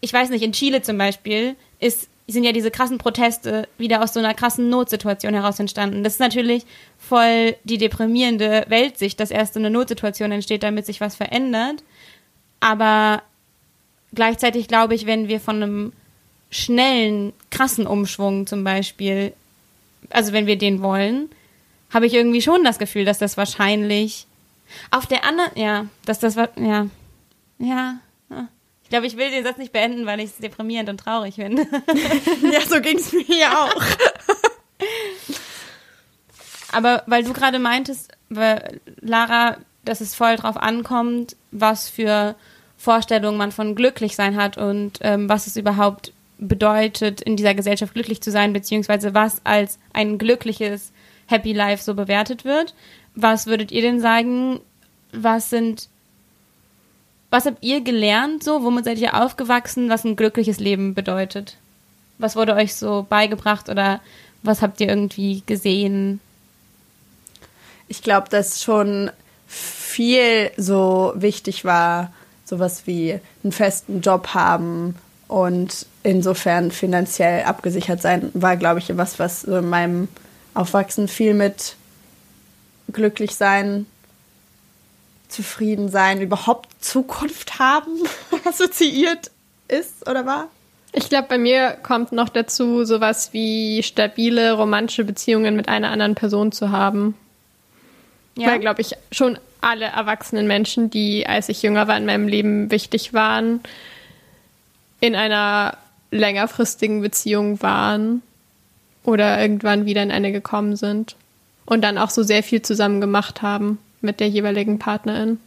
ich 0.00 0.12
weiß 0.12 0.30
nicht, 0.30 0.42
in 0.42 0.52
Chile 0.52 0.82
zum 0.82 0.98
Beispiel 0.98 1.56
ist, 1.80 2.08
sind 2.28 2.44
ja 2.44 2.52
diese 2.52 2.70
krassen 2.70 2.98
Proteste 2.98 3.68
wieder 3.78 4.02
aus 4.02 4.12
so 4.12 4.18
einer 4.18 4.34
krassen 4.34 4.68
Notsituation 4.68 5.34
heraus 5.34 5.60
entstanden. 5.60 6.02
Das 6.02 6.14
ist 6.14 6.20
natürlich 6.20 6.64
voll 6.98 7.54
die 7.64 7.78
deprimierende 7.78 8.64
Weltsicht, 8.68 9.20
dass 9.20 9.30
erst 9.30 9.54
so 9.54 9.60
eine 9.60 9.70
Notsituation 9.70 10.32
entsteht, 10.32 10.62
damit 10.62 10.86
sich 10.86 11.00
was 11.00 11.14
verändert. 11.14 11.84
Aber 12.58 13.22
gleichzeitig 14.16 14.66
glaube 14.66 14.94
ich, 14.94 15.06
wenn 15.06 15.28
wir 15.28 15.40
von 15.40 15.62
einem 15.62 15.92
schnellen, 16.50 17.32
krassen 17.50 17.86
Umschwung 17.86 18.46
zum 18.46 18.64
Beispiel, 18.64 19.32
also 20.10 20.32
wenn 20.32 20.46
wir 20.46 20.58
den 20.58 20.82
wollen, 20.82 21.30
habe 21.90 22.06
ich 22.06 22.14
irgendwie 22.14 22.42
schon 22.42 22.64
das 22.64 22.78
Gefühl, 22.78 23.04
dass 23.04 23.18
das 23.18 23.36
wahrscheinlich 23.36 24.26
auf 24.90 25.06
der 25.06 25.24
anderen, 25.24 25.50
ja, 25.54 25.86
dass 26.04 26.18
das 26.18 26.34
war, 26.36 26.48
ja, 26.58 26.86
ja. 27.58 28.00
Ich 28.86 28.90
glaube, 28.90 29.08
ich 29.08 29.16
will 29.16 29.32
den 29.32 29.42
Satz 29.42 29.58
nicht 29.58 29.72
beenden, 29.72 30.06
weil 30.06 30.20
ich 30.20 30.26
es 30.26 30.36
deprimierend 30.36 30.88
und 30.88 30.98
traurig 30.98 31.34
finde. 31.34 31.62
ja, 32.52 32.60
so 32.60 32.80
ging 32.80 32.98
es 32.98 33.12
mir 33.12 33.24
ja 33.36 33.64
auch. 33.64 33.82
Aber 36.70 37.02
weil 37.06 37.24
du 37.24 37.32
gerade 37.32 37.58
meintest, 37.58 38.12
Lara, 38.28 39.56
dass 39.84 40.00
es 40.00 40.14
voll 40.14 40.36
drauf 40.36 40.56
ankommt, 40.56 41.34
was 41.50 41.88
für 41.88 42.36
Vorstellungen 42.86 43.36
man 43.36 43.50
von 43.50 43.74
glücklich 43.74 44.14
sein 44.14 44.36
hat 44.36 44.58
und 44.58 45.00
ähm, 45.00 45.28
was 45.28 45.48
es 45.48 45.56
überhaupt 45.56 46.12
bedeutet, 46.38 47.20
in 47.20 47.34
dieser 47.34 47.52
Gesellschaft 47.52 47.94
glücklich 47.94 48.20
zu 48.20 48.30
sein, 48.30 48.52
beziehungsweise 48.52 49.12
was 49.12 49.40
als 49.42 49.80
ein 49.92 50.18
glückliches 50.18 50.92
Happy 51.26 51.52
Life 51.52 51.82
so 51.82 51.94
bewertet 51.94 52.44
wird. 52.44 52.74
Was 53.16 53.48
würdet 53.48 53.72
ihr 53.72 53.82
denn 53.82 53.98
sagen? 53.98 54.60
Was 55.10 55.50
sind, 55.50 55.88
was 57.28 57.46
habt 57.46 57.64
ihr 57.64 57.80
gelernt 57.80 58.44
so? 58.44 58.62
Womit 58.62 58.84
seid 58.84 58.98
ihr 58.98 59.20
aufgewachsen, 59.20 59.88
was 59.90 60.04
ein 60.04 60.14
glückliches 60.14 60.60
Leben 60.60 60.94
bedeutet? 60.94 61.56
Was 62.18 62.36
wurde 62.36 62.54
euch 62.54 62.76
so 62.76 63.04
beigebracht 63.08 63.68
oder 63.68 64.00
was 64.44 64.62
habt 64.62 64.80
ihr 64.80 64.88
irgendwie 64.88 65.42
gesehen? 65.44 66.20
Ich 67.88 68.02
glaube, 68.02 68.28
dass 68.28 68.62
schon 68.62 69.10
viel 69.48 70.52
so 70.56 71.14
wichtig 71.16 71.64
war, 71.64 72.12
sowas 72.46 72.86
wie 72.86 73.20
einen 73.42 73.52
festen 73.52 74.00
Job 74.00 74.28
haben 74.28 74.94
und 75.28 75.84
insofern 76.02 76.70
finanziell 76.70 77.44
abgesichert 77.44 78.00
sein, 78.00 78.30
war, 78.32 78.56
glaube 78.56 78.78
ich, 78.78 78.96
was, 78.96 79.18
was 79.18 79.44
in 79.44 79.68
meinem 79.68 80.08
Aufwachsen 80.54 81.08
viel 81.08 81.34
mit 81.34 81.76
glücklich 82.92 83.34
sein, 83.34 83.86
zufrieden 85.28 85.88
sein, 85.88 86.20
überhaupt 86.20 86.68
Zukunft 86.82 87.58
haben 87.58 87.90
assoziiert 88.48 89.30
ist 89.68 90.08
oder 90.08 90.24
war? 90.24 90.48
Ich 90.92 91.08
glaube, 91.08 91.26
bei 91.28 91.36
mir 91.36 91.72
kommt 91.82 92.12
noch 92.12 92.28
dazu, 92.28 92.84
sowas 92.84 93.32
wie 93.32 93.82
stabile 93.82 94.52
romantische 94.52 95.04
Beziehungen 95.04 95.56
mit 95.56 95.68
einer 95.68 95.90
anderen 95.90 96.14
Person 96.14 96.52
zu 96.52 96.70
haben. 96.70 97.14
Ja. 98.36 98.48
Weil, 98.48 98.60
glaube 98.60 98.80
ich, 98.80 98.92
schon 99.10 99.38
alle 99.60 99.86
erwachsenen 99.86 100.46
Menschen, 100.46 100.90
die, 100.90 101.26
als 101.26 101.48
ich 101.48 101.62
jünger 101.62 101.88
war, 101.88 101.96
in 101.96 102.06
meinem 102.06 102.28
Leben 102.28 102.70
wichtig 102.70 103.12
waren, 103.12 103.60
in 105.00 105.14
einer 105.14 105.76
längerfristigen 106.10 107.00
Beziehung 107.00 107.62
waren 107.62 108.22
oder 109.04 109.40
irgendwann 109.40 109.86
wieder 109.86 110.02
in 110.02 110.10
eine 110.10 110.32
gekommen 110.32 110.76
sind 110.76 111.16
und 111.64 111.82
dann 111.82 111.98
auch 111.98 112.10
so 112.10 112.22
sehr 112.22 112.42
viel 112.42 112.62
zusammen 112.62 113.00
gemacht 113.00 113.42
haben 113.42 113.78
mit 114.00 114.20
der 114.20 114.28
jeweiligen 114.28 114.78
Partnerin. 114.78 115.38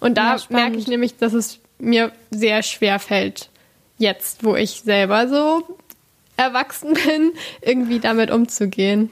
Und 0.00 0.16
da 0.16 0.36
ja, 0.36 0.42
merke 0.48 0.76
ich 0.76 0.86
nämlich, 0.86 1.16
dass 1.16 1.32
es 1.32 1.58
mir 1.78 2.12
sehr 2.30 2.62
schwer 2.62 2.98
fällt, 2.98 3.48
jetzt, 3.98 4.44
wo 4.44 4.56
ich 4.56 4.82
selber 4.82 5.28
so 5.28 5.76
erwachsen 6.36 6.94
bin, 7.06 7.32
irgendwie 7.60 8.00
damit 8.00 8.30
umzugehen. 8.30 9.10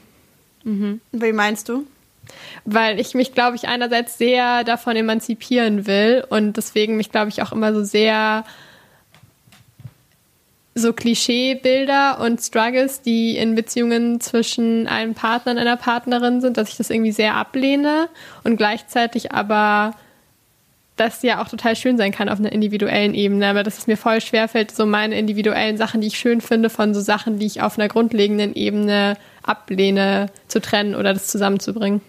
Mhm. 0.63 1.01
Wie 1.11 1.33
meinst 1.33 1.69
du? 1.69 1.85
Weil 2.65 2.99
ich 2.99 3.13
mich, 3.13 3.33
glaube 3.33 3.55
ich, 3.55 3.67
einerseits 3.67 4.17
sehr 4.17 4.63
davon 4.63 4.95
emanzipieren 4.95 5.87
will 5.87 6.23
und 6.29 6.57
deswegen 6.57 6.97
mich, 6.97 7.11
glaube 7.11 7.29
ich, 7.29 7.41
auch 7.41 7.51
immer 7.51 7.73
so 7.73 7.83
sehr 7.83 8.43
so 10.75 10.93
Klischeebilder 10.93 12.19
und 12.21 12.39
Struggles, 12.39 13.01
die 13.01 13.37
in 13.37 13.55
Beziehungen 13.55 14.21
zwischen 14.21 14.87
einem 14.87 15.13
Partner 15.13 15.53
und 15.53 15.57
einer 15.57 15.77
Partnerin 15.77 16.41
sind, 16.41 16.57
dass 16.57 16.69
ich 16.69 16.77
das 16.77 16.89
irgendwie 16.89 17.11
sehr 17.11 17.35
ablehne 17.35 18.07
und 18.43 18.55
gleichzeitig 18.57 19.31
aber 19.31 19.93
das 20.99 21.21
ja 21.23 21.41
auch 21.41 21.47
total 21.47 21.75
schön 21.75 21.97
sein 21.97 22.11
kann 22.11 22.29
auf 22.29 22.39
einer 22.39 22.51
individuellen 22.51 23.13
Ebene, 23.13 23.47
aber 23.47 23.63
dass 23.63 23.77
es 23.77 23.87
mir 23.87 23.97
voll 23.97 24.21
schwerfällt, 24.21 24.71
so 24.71 24.85
meine 24.85 25.17
individuellen 25.17 25.77
Sachen, 25.77 26.01
die 26.01 26.07
ich 26.07 26.19
schön 26.19 26.41
finde, 26.41 26.69
von 26.69 26.93
so 26.93 26.99
Sachen, 26.99 27.39
die 27.39 27.45
ich 27.45 27.61
auf 27.61 27.77
einer 27.77 27.87
grundlegenden 27.87 28.53
Ebene 28.53 29.15
ablehne, 29.43 30.27
zu 30.47 30.59
trennen 30.59 30.95
oder 30.95 31.13
das 31.13 31.27
zusammenzubringen. 31.27 32.01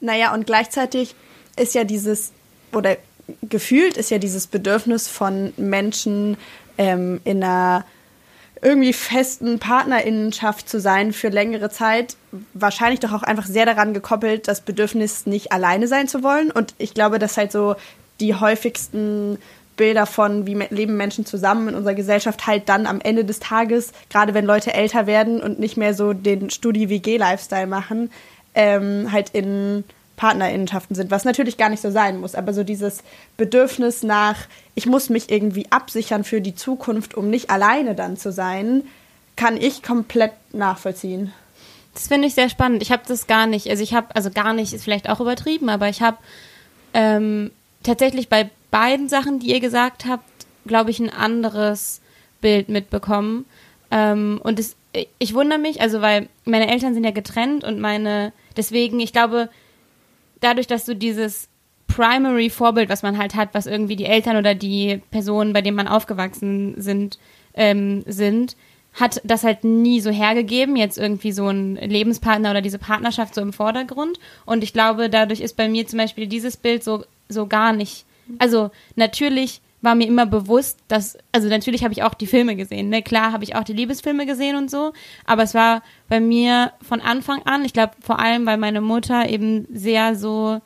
Naja, 0.00 0.32
und 0.34 0.46
gleichzeitig 0.46 1.14
ist 1.56 1.74
ja 1.74 1.84
dieses, 1.84 2.32
oder 2.72 2.96
gefühlt 3.42 3.96
ist 3.96 4.10
ja 4.10 4.18
dieses 4.18 4.46
Bedürfnis 4.46 5.08
von 5.08 5.52
Menschen 5.56 6.36
ähm, 6.76 7.20
in 7.24 7.42
einer 7.42 7.84
irgendwie 8.62 8.92
festen 8.92 9.58
Partnerinnenschaft 9.58 10.68
zu 10.68 10.80
sein 10.80 11.12
für 11.12 11.28
längere 11.28 11.70
Zeit, 11.70 12.16
wahrscheinlich 12.54 13.00
doch 13.00 13.12
auch 13.12 13.22
einfach 13.22 13.46
sehr 13.46 13.66
daran 13.66 13.94
gekoppelt, 13.94 14.48
das 14.48 14.62
Bedürfnis 14.62 15.26
nicht 15.26 15.52
alleine 15.52 15.86
sein 15.86 16.08
zu 16.08 16.22
wollen. 16.22 16.50
Und 16.50 16.74
ich 16.78 16.94
glaube, 16.94 17.18
dass 17.18 17.36
halt 17.36 17.52
so 17.52 17.76
die 18.20 18.34
häufigsten 18.34 19.38
Bilder 19.76 20.06
von, 20.06 20.44
wie 20.46 20.54
leben 20.70 20.96
Menschen 20.96 21.24
zusammen 21.24 21.68
in 21.68 21.74
unserer 21.76 21.94
Gesellschaft, 21.94 22.46
halt 22.48 22.68
dann 22.68 22.86
am 22.86 23.00
Ende 23.00 23.24
des 23.24 23.38
Tages, 23.38 23.92
gerade 24.10 24.34
wenn 24.34 24.44
Leute 24.44 24.74
älter 24.74 25.06
werden 25.06 25.40
und 25.40 25.60
nicht 25.60 25.76
mehr 25.76 25.94
so 25.94 26.12
den 26.12 26.50
Studi-WG-Lifestyle 26.50 27.68
machen, 27.68 28.10
ähm, 28.58 29.10
halt 29.12 29.30
in 29.30 29.84
Partnerinnenschaften 30.16 30.96
sind, 30.96 31.12
was 31.12 31.24
natürlich 31.24 31.56
gar 31.56 31.70
nicht 31.70 31.80
so 31.80 31.92
sein 31.92 32.20
muss, 32.20 32.34
aber 32.34 32.52
so 32.52 32.64
dieses 32.64 33.04
Bedürfnis 33.36 34.02
nach, 34.02 34.36
ich 34.74 34.84
muss 34.84 35.08
mich 35.10 35.30
irgendwie 35.30 35.70
absichern 35.70 36.24
für 36.24 36.40
die 36.40 36.56
Zukunft, 36.56 37.14
um 37.14 37.30
nicht 37.30 37.50
alleine 37.50 37.94
dann 37.94 38.16
zu 38.16 38.32
sein, 38.32 38.82
kann 39.36 39.56
ich 39.56 39.84
komplett 39.84 40.32
nachvollziehen. 40.52 41.32
Das 41.94 42.08
finde 42.08 42.26
ich 42.26 42.34
sehr 42.34 42.48
spannend. 42.48 42.82
Ich 42.82 42.90
habe 42.90 43.04
das 43.06 43.28
gar 43.28 43.46
nicht, 43.46 43.70
also 43.70 43.82
ich 43.82 43.94
habe, 43.94 44.14
also 44.14 44.30
gar 44.30 44.52
nicht 44.52 44.72
ist 44.72 44.82
vielleicht 44.82 45.08
auch 45.08 45.20
übertrieben, 45.20 45.68
aber 45.68 45.88
ich 45.88 46.02
habe 46.02 46.18
ähm, 46.94 47.52
tatsächlich 47.84 48.28
bei 48.28 48.50
beiden 48.72 49.08
Sachen, 49.08 49.38
die 49.38 49.52
ihr 49.52 49.60
gesagt 49.60 50.04
habt, 50.06 50.24
glaube 50.66 50.90
ich, 50.90 50.98
ein 50.98 51.10
anderes 51.10 52.00
Bild 52.40 52.68
mitbekommen. 52.68 53.44
Ähm, 53.92 54.40
und 54.42 54.58
es, 54.58 54.74
ich 55.18 55.34
wundere 55.34 55.60
mich, 55.60 55.80
also 55.80 56.00
weil 56.00 56.28
meine 56.44 56.68
Eltern 56.70 56.94
sind 56.94 57.04
ja 57.04 57.12
getrennt 57.12 57.62
und 57.62 57.78
meine, 57.78 58.32
deswegen, 58.56 59.00
ich 59.00 59.12
glaube, 59.12 59.48
dadurch, 60.40 60.66
dass 60.66 60.84
du 60.84 60.94
dieses 60.94 61.48
Primary 61.86 62.50
Vorbild, 62.50 62.88
was 62.88 63.02
man 63.02 63.18
halt 63.18 63.34
hat, 63.34 63.50
was 63.52 63.66
irgendwie 63.66 63.96
die 63.96 64.04
Eltern 64.04 64.36
oder 64.36 64.54
die 64.54 65.02
Personen, 65.10 65.52
bei 65.52 65.62
denen 65.62 65.76
man 65.76 65.88
aufgewachsen 65.88 66.80
sind, 66.80 67.18
ähm, 67.54 68.04
sind, 68.06 68.56
hat 68.94 69.20
das 69.24 69.44
halt 69.44 69.64
nie 69.64 70.00
so 70.00 70.10
hergegeben, 70.10 70.76
jetzt 70.76 70.98
irgendwie 70.98 71.32
so 71.32 71.48
ein 71.48 71.76
Lebenspartner 71.76 72.50
oder 72.50 72.60
diese 72.60 72.78
Partnerschaft 72.78 73.34
so 73.34 73.40
im 73.40 73.52
Vordergrund. 73.52 74.18
Und 74.44 74.62
ich 74.62 74.72
glaube, 74.72 75.08
dadurch 75.08 75.40
ist 75.40 75.56
bei 75.56 75.68
mir 75.68 75.86
zum 75.86 75.98
Beispiel 75.98 76.26
dieses 76.26 76.56
Bild 76.56 76.84
so, 76.84 77.04
so 77.28 77.46
gar 77.46 77.72
nicht. 77.72 78.04
Also 78.38 78.70
natürlich 78.96 79.60
war 79.80 79.94
mir 79.94 80.06
immer 80.06 80.26
bewusst, 80.26 80.80
dass, 80.88 81.16
also 81.32 81.48
natürlich 81.48 81.84
habe 81.84 81.92
ich 81.92 82.02
auch 82.02 82.14
die 82.14 82.26
Filme 82.26 82.56
gesehen, 82.56 82.88
ne? 82.88 83.02
Klar 83.02 83.32
habe 83.32 83.44
ich 83.44 83.54
auch 83.54 83.64
die 83.64 83.72
Liebesfilme 83.72 84.26
gesehen 84.26 84.56
und 84.56 84.70
so, 84.70 84.92
aber 85.24 85.44
es 85.44 85.54
war 85.54 85.82
bei 86.08 86.20
mir 86.20 86.72
von 86.82 87.00
Anfang 87.00 87.42
an, 87.44 87.64
ich 87.64 87.72
glaube 87.72 87.92
vor 88.00 88.18
allem, 88.18 88.44
weil 88.46 88.58
meine 88.58 88.80
Mutter 88.80 89.28
eben 89.28 89.66
sehr 89.72 90.16
so 90.16 90.60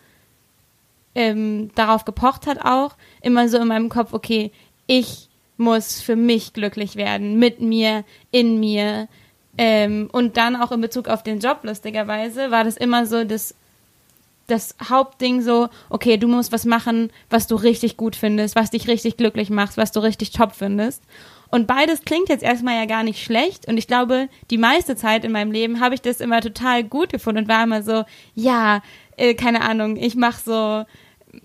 ähm, 1.14 1.70
darauf 1.75 2.05
gepocht 2.05 2.46
hat 2.46 2.64
auch, 2.64 2.96
immer 3.20 3.48
so 3.48 3.59
in 3.59 3.68
meinem 3.68 3.88
Kopf, 3.88 4.12
okay, 4.12 4.51
ich 4.87 5.29
muss 5.57 6.01
für 6.01 6.16
mich 6.16 6.53
glücklich 6.53 6.96
werden, 6.96 7.38
mit 7.38 7.61
mir, 7.61 8.05
in 8.31 8.59
mir. 8.61 9.09
Ähm, 9.59 10.09
und 10.12 10.38
dann 10.38 10.57
auch 10.57 10.72
in 10.72 10.81
Bezug 10.81 11.09
auf 11.09 11.22
den 11.22 11.38
Job, 11.38 11.61
lustigerweise, 11.62 12.51
war 12.51 12.64
das 12.64 12.77
immer 12.77 13.07
so 13.07 13.25
das, 13.25 13.55
das 14.47 14.75
Hauptding 14.89 15.43
so, 15.43 15.69
okay, 15.91 16.17
du 16.17 16.29
musst 16.29 16.53
was 16.53 16.65
machen, 16.65 17.11
was 17.31 17.47
du 17.47 17.55
richtig 17.55 17.97
gut 17.97 18.17
findest, 18.17 18.57
was 18.57 18.71
dich 18.71 18.89
richtig 18.89 19.17
glücklich 19.17 19.51
macht, 19.51 19.77
was 19.77 19.93
du 19.93 20.01
richtig 20.01 20.31
top 20.31 20.53
findest. 20.55 21.03
Und 21.51 21.67
beides 21.67 22.03
klingt 22.03 22.31
jetzt 22.31 22.43
erstmal 22.43 22.77
ja 22.77 22.87
gar 22.87 23.03
nicht 23.03 23.23
schlecht. 23.23 23.69
Und 23.69 23.77
ich 23.77 23.87
glaube, 23.87 24.29
die 24.51 24.57
meiste 24.59 24.97
Zeit 24.97 25.25
in 25.25 25.33
meinem 25.33 25.53
Leben 25.53 25.81
habe 25.81 25.95
ich 25.95 26.01
das 26.01 26.21
immer 26.21 26.41
total 26.41 26.83
gut 26.83 27.11
gefunden 27.11 27.43
und 27.43 27.49
war 27.49 27.63
immer 27.63 27.83
so, 27.83 28.05
ja, 28.35 28.83
äh, 29.19 29.35
keine 29.35 29.61
Ahnung, 29.61 29.97
ich 29.97 30.15
mache 30.15 30.41
so 30.43 30.85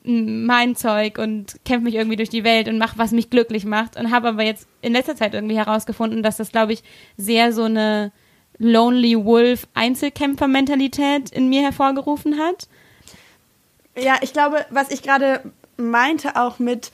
mein 0.04 0.76
Zeug 0.76 1.18
und 1.18 1.58
kämpfe 1.66 1.84
mich 1.84 1.96
irgendwie 1.96 2.16
durch 2.16 2.30
die 2.30 2.44
Welt 2.44 2.68
und 2.68 2.78
mache, 2.78 2.98
was 2.98 3.12
mich 3.12 3.30
glücklich 3.30 3.66
macht. 3.66 3.98
Und 3.98 4.12
habe 4.12 4.30
aber 4.30 4.44
jetzt 4.44 4.68
in 4.82 4.94
letzter 4.94 5.16
Zeit 5.16 5.34
irgendwie 5.34 5.58
herausgefunden, 5.58 6.24
dass 6.24 6.38
das, 6.38 6.52
glaube 6.52 6.74
ich, 6.74 6.84
sehr 7.18 7.52
so 7.54 7.64
eine 7.64 8.12
Lonely 8.60 9.24
Wolf 9.24 9.68
Einzelkämpfer-Mentalität 9.74 11.30
in 11.32 11.50
mir 11.50 11.62
hervorgerufen 11.62 12.38
hat. 12.40 12.68
Ja, 13.98 14.18
ich 14.22 14.32
glaube, 14.34 14.66
was 14.70 14.90
ich 14.92 15.02
gerade 15.02 15.42
meinte 15.78 16.36
auch 16.36 16.60
mit 16.60 16.92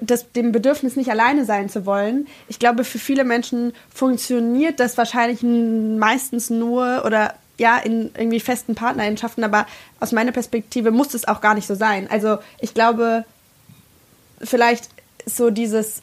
das, 0.00 0.30
dem 0.32 0.52
Bedürfnis, 0.52 0.96
nicht 0.96 1.10
alleine 1.10 1.44
sein 1.44 1.68
zu 1.68 1.86
wollen. 1.86 2.28
Ich 2.48 2.58
glaube, 2.58 2.84
für 2.84 2.98
viele 2.98 3.24
Menschen 3.24 3.72
funktioniert 3.92 4.78
das 4.78 4.96
wahrscheinlich 4.96 5.42
meistens 5.42 6.50
nur 6.50 7.02
oder 7.04 7.34
ja, 7.58 7.78
in 7.78 8.10
irgendwie 8.16 8.40
festen 8.40 8.74
Partnerschaften, 8.74 9.44
aber 9.44 9.66
aus 10.00 10.12
meiner 10.12 10.32
Perspektive 10.32 10.90
muss 10.90 11.14
es 11.14 11.26
auch 11.26 11.40
gar 11.40 11.54
nicht 11.54 11.66
so 11.66 11.74
sein. 11.74 12.08
Also 12.10 12.38
ich 12.60 12.74
glaube, 12.74 13.24
vielleicht 14.40 14.88
so 15.26 15.50
dieses, 15.50 16.02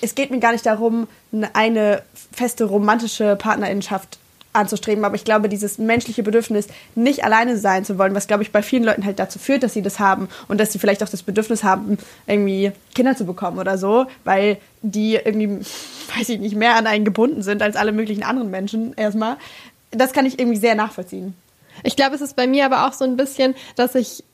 es 0.00 0.14
geht 0.14 0.30
mir 0.30 0.40
gar 0.40 0.52
nicht 0.52 0.66
darum, 0.66 1.06
eine 1.52 2.02
feste 2.32 2.64
romantische 2.64 3.36
Partnerinschaft 3.36 4.18
anzustreben, 4.52 5.04
aber 5.04 5.14
ich 5.14 5.24
glaube, 5.24 5.48
dieses 5.48 5.78
menschliche 5.78 6.22
Bedürfnis, 6.22 6.66
nicht 6.94 7.24
alleine 7.24 7.56
sein 7.56 7.84
zu 7.84 7.98
wollen, 7.98 8.14
was, 8.14 8.26
glaube 8.26 8.42
ich, 8.42 8.50
bei 8.50 8.62
vielen 8.62 8.84
Leuten 8.84 9.04
halt 9.04 9.18
dazu 9.18 9.38
führt, 9.38 9.62
dass 9.62 9.74
sie 9.74 9.82
das 9.82 10.00
haben 10.00 10.28
und 10.48 10.58
dass 10.58 10.72
sie 10.72 10.78
vielleicht 10.78 11.02
auch 11.02 11.08
das 11.08 11.22
Bedürfnis 11.22 11.62
haben, 11.62 11.98
irgendwie 12.26 12.72
Kinder 12.94 13.16
zu 13.16 13.24
bekommen 13.24 13.58
oder 13.58 13.78
so, 13.78 14.06
weil 14.24 14.58
die 14.82 15.14
irgendwie, 15.14 15.64
weiß 16.18 16.28
ich 16.28 16.40
nicht, 16.40 16.56
mehr 16.56 16.76
an 16.76 16.86
einen 16.86 17.04
gebunden 17.04 17.42
sind 17.42 17.62
als 17.62 17.76
alle 17.76 17.92
möglichen 17.92 18.22
anderen 18.22 18.50
Menschen 18.50 18.94
erstmal 18.94 19.36
das 19.90 20.12
kann 20.12 20.26
ich 20.26 20.38
irgendwie 20.38 20.58
sehr 20.58 20.74
nachvollziehen. 20.74 21.34
Ich 21.82 21.96
glaube, 21.96 22.14
es 22.14 22.20
ist 22.20 22.36
bei 22.36 22.46
mir 22.46 22.66
aber 22.66 22.86
auch 22.86 22.92
so 22.92 23.04
ein 23.04 23.16
bisschen, 23.16 23.54
dass 23.76 23.94
ich 23.94 24.24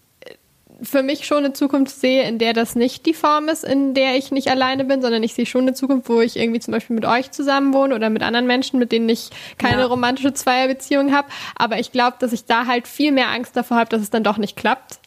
für 0.83 1.03
mich 1.03 1.27
schon 1.27 1.39
eine 1.39 1.53
Zukunft 1.53 1.99
sehe, 1.99 2.29
in 2.29 2.39
der 2.39 2.53
das 2.53 2.75
nicht 2.75 3.07
die 3.07 3.15
Form 3.15 3.49
ist, 3.49 3.65
in 3.65 3.95
der 3.95 4.17
ich 4.17 4.31
nicht 4.31 4.49
alleine 4.49 4.85
bin, 4.85 5.01
sondern 5.01 5.23
ich 5.23 5.35
sehe 5.35 5.47
schon 5.47 5.63
eine 5.63 5.75
Zukunft, 5.75 6.09
wo 6.09 6.21
ich 6.21 6.37
irgendwie 6.37 6.61
zum 6.61 6.73
Beispiel 6.73 6.95
mit 6.95 7.07
euch 7.07 7.31
zusammen 7.31 7.73
wohne 7.73 7.95
oder 7.95 8.11
mit 8.11 8.23
anderen 8.23 8.47
Menschen, 8.47 8.79
mit 8.79 8.93
denen 8.93 9.09
ich 9.09 9.31
keine 9.59 9.83
ja. 9.83 9.87
romantische 9.87 10.35
Zweierbeziehung 10.35 11.15
habe. 11.15 11.29
Aber 11.57 11.79
ich 11.79 11.93
glaube, 11.93 12.17
dass 12.21 12.33
ich 12.33 12.45
da 12.45 12.67
halt 12.67 12.89
viel 12.89 13.13
mehr 13.13 13.31
Angst 13.31 13.57
davor 13.57 13.79
habe, 13.79 13.89
dass 13.89 14.03
es 14.03 14.11
dann 14.11 14.23
doch 14.23 14.39
nicht 14.39 14.57
klappt 14.57 15.01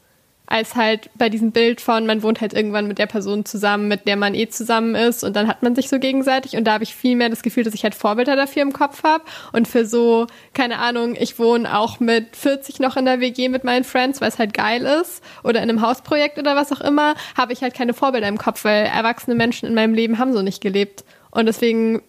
als 0.49 0.75
halt 0.75 1.11
bei 1.13 1.29
diesem 1.29 1.51
Bild 1.51 1.79
von, 1.79 2.07
man 2.07 2.23
wohnt 2.23 2.41
halt 2.41 2.53
irgendwann 2.53 2.87
mit 2.87 2.97
der 2.97 3.05
Person 3.05 3.45
zusammen, 3.45 3.87
mit 3.87 4.07
der 4.07 4.15
man 4.15 4.33
eh 4.33 4.49
zusammen 4.49 4.95
ist 4.95 5.23
und 5.23 5.35
dann 5.35 5.47
hat 5.47 5.61
man 5.61 5.75
sich 5.75 5.89
so 5.89 5.99
gegenseitig 5.99 6.57
und 6.57 6.65
da 6.65 6.73
habe 6.73 6.83
ich 6.83 6.95
viel 6.95 7.15
mehr 7.15 7.29
das 7.29 7.43
Gefühl, 7.43 7.63
dass 7.63 7.75
ich 7.75 7.83
halt 7.83 7.93
Vorbilder 7.93 8.35
dafür 8.35 8.63
im 8.63 8.73
Kopf 8.73 9.03
habe 9.03 9.23
und 9.53 9.67
für 9.67 9.85
so, 9.85 10.25
keine 10.55 10.79
Ahnung, 10.79 11.15
ich 11.15 11.37
wohne 11.37 11.77
auch 11.77 11.99
mit 11.99 12.35
40 12.35 12.79
noch 12.79 12.97
in 12.97 13.05
der 13.05 13.19
WG 13.19 13.47
mit 13.47 13.63
meinen 13.63 13.83
Friends, 13.83 14.21
weil 14.21 14.29
es 14.29 14.39
halt 14.39 14.55
geil 14.55 14.81
ist 15.01 15.23
oder 15.43 15.61
in 15.61 15.69
einem 15.69 15.81
Hausprojekt 15.81 16.39
oder 16.39 16.55
was 16.55 16.71
auch 16.71 16.81
immer, 16.81 17.13
habe 17.37 17.53
ich 17.53 17.61
halt 17.61 17.75
keine 17.75 17.93
Vorbilder 17.93 18.27
im 18.27 18.39
Kopf, 18.39 18.65
weil 18.65 18.85
erwachsene 18.85 19.35
Menschen 19.35 19.69
in 19.69 19.75
meinem 19.75 19.93
Leben 19.93 20.17
haben 20.17 20.33
so 20.33 20.41
nicht 20.41 20.61
gelebt 20.61 21.03
und 21.29 21.45
deswegen 21.45 22.01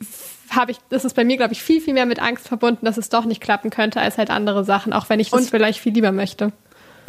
habe 0.48 0.72
ich, 0.72 0.78
das 0.88 1.04
ist 1.04 1.14
bei 1.14 1.24
mir, 1.24 1.36
glaube 1.36 1.52
ich, 1.52 1.62
viel, 1.62 1.82
viel 1.82 1.94
mehr 1.94 2.06
mit 2.06 2.20
Angst 2.20 2.48
verbunden, 2.48 2.86
dass 2.86 2.96
es 2.96 3.10
doch 3.10 3.26
nicht 3.26 3.42
klappen 3.42 3.70
könnte, 3.70 4.00
als 4.00 4.16
halt 4.16 4.30
andere 4.30 4.64
Sachen, 4.64 4.94
auch 4.94 5.08
wenn 5.10 5.20
ich 5.20 5.30
das 5.30 5.40
und 5.40 5.50
vielleicht 5.50 5.78
viel 5.78 5.92
lieber 5.92 6.10
möchte. 6.10 6.52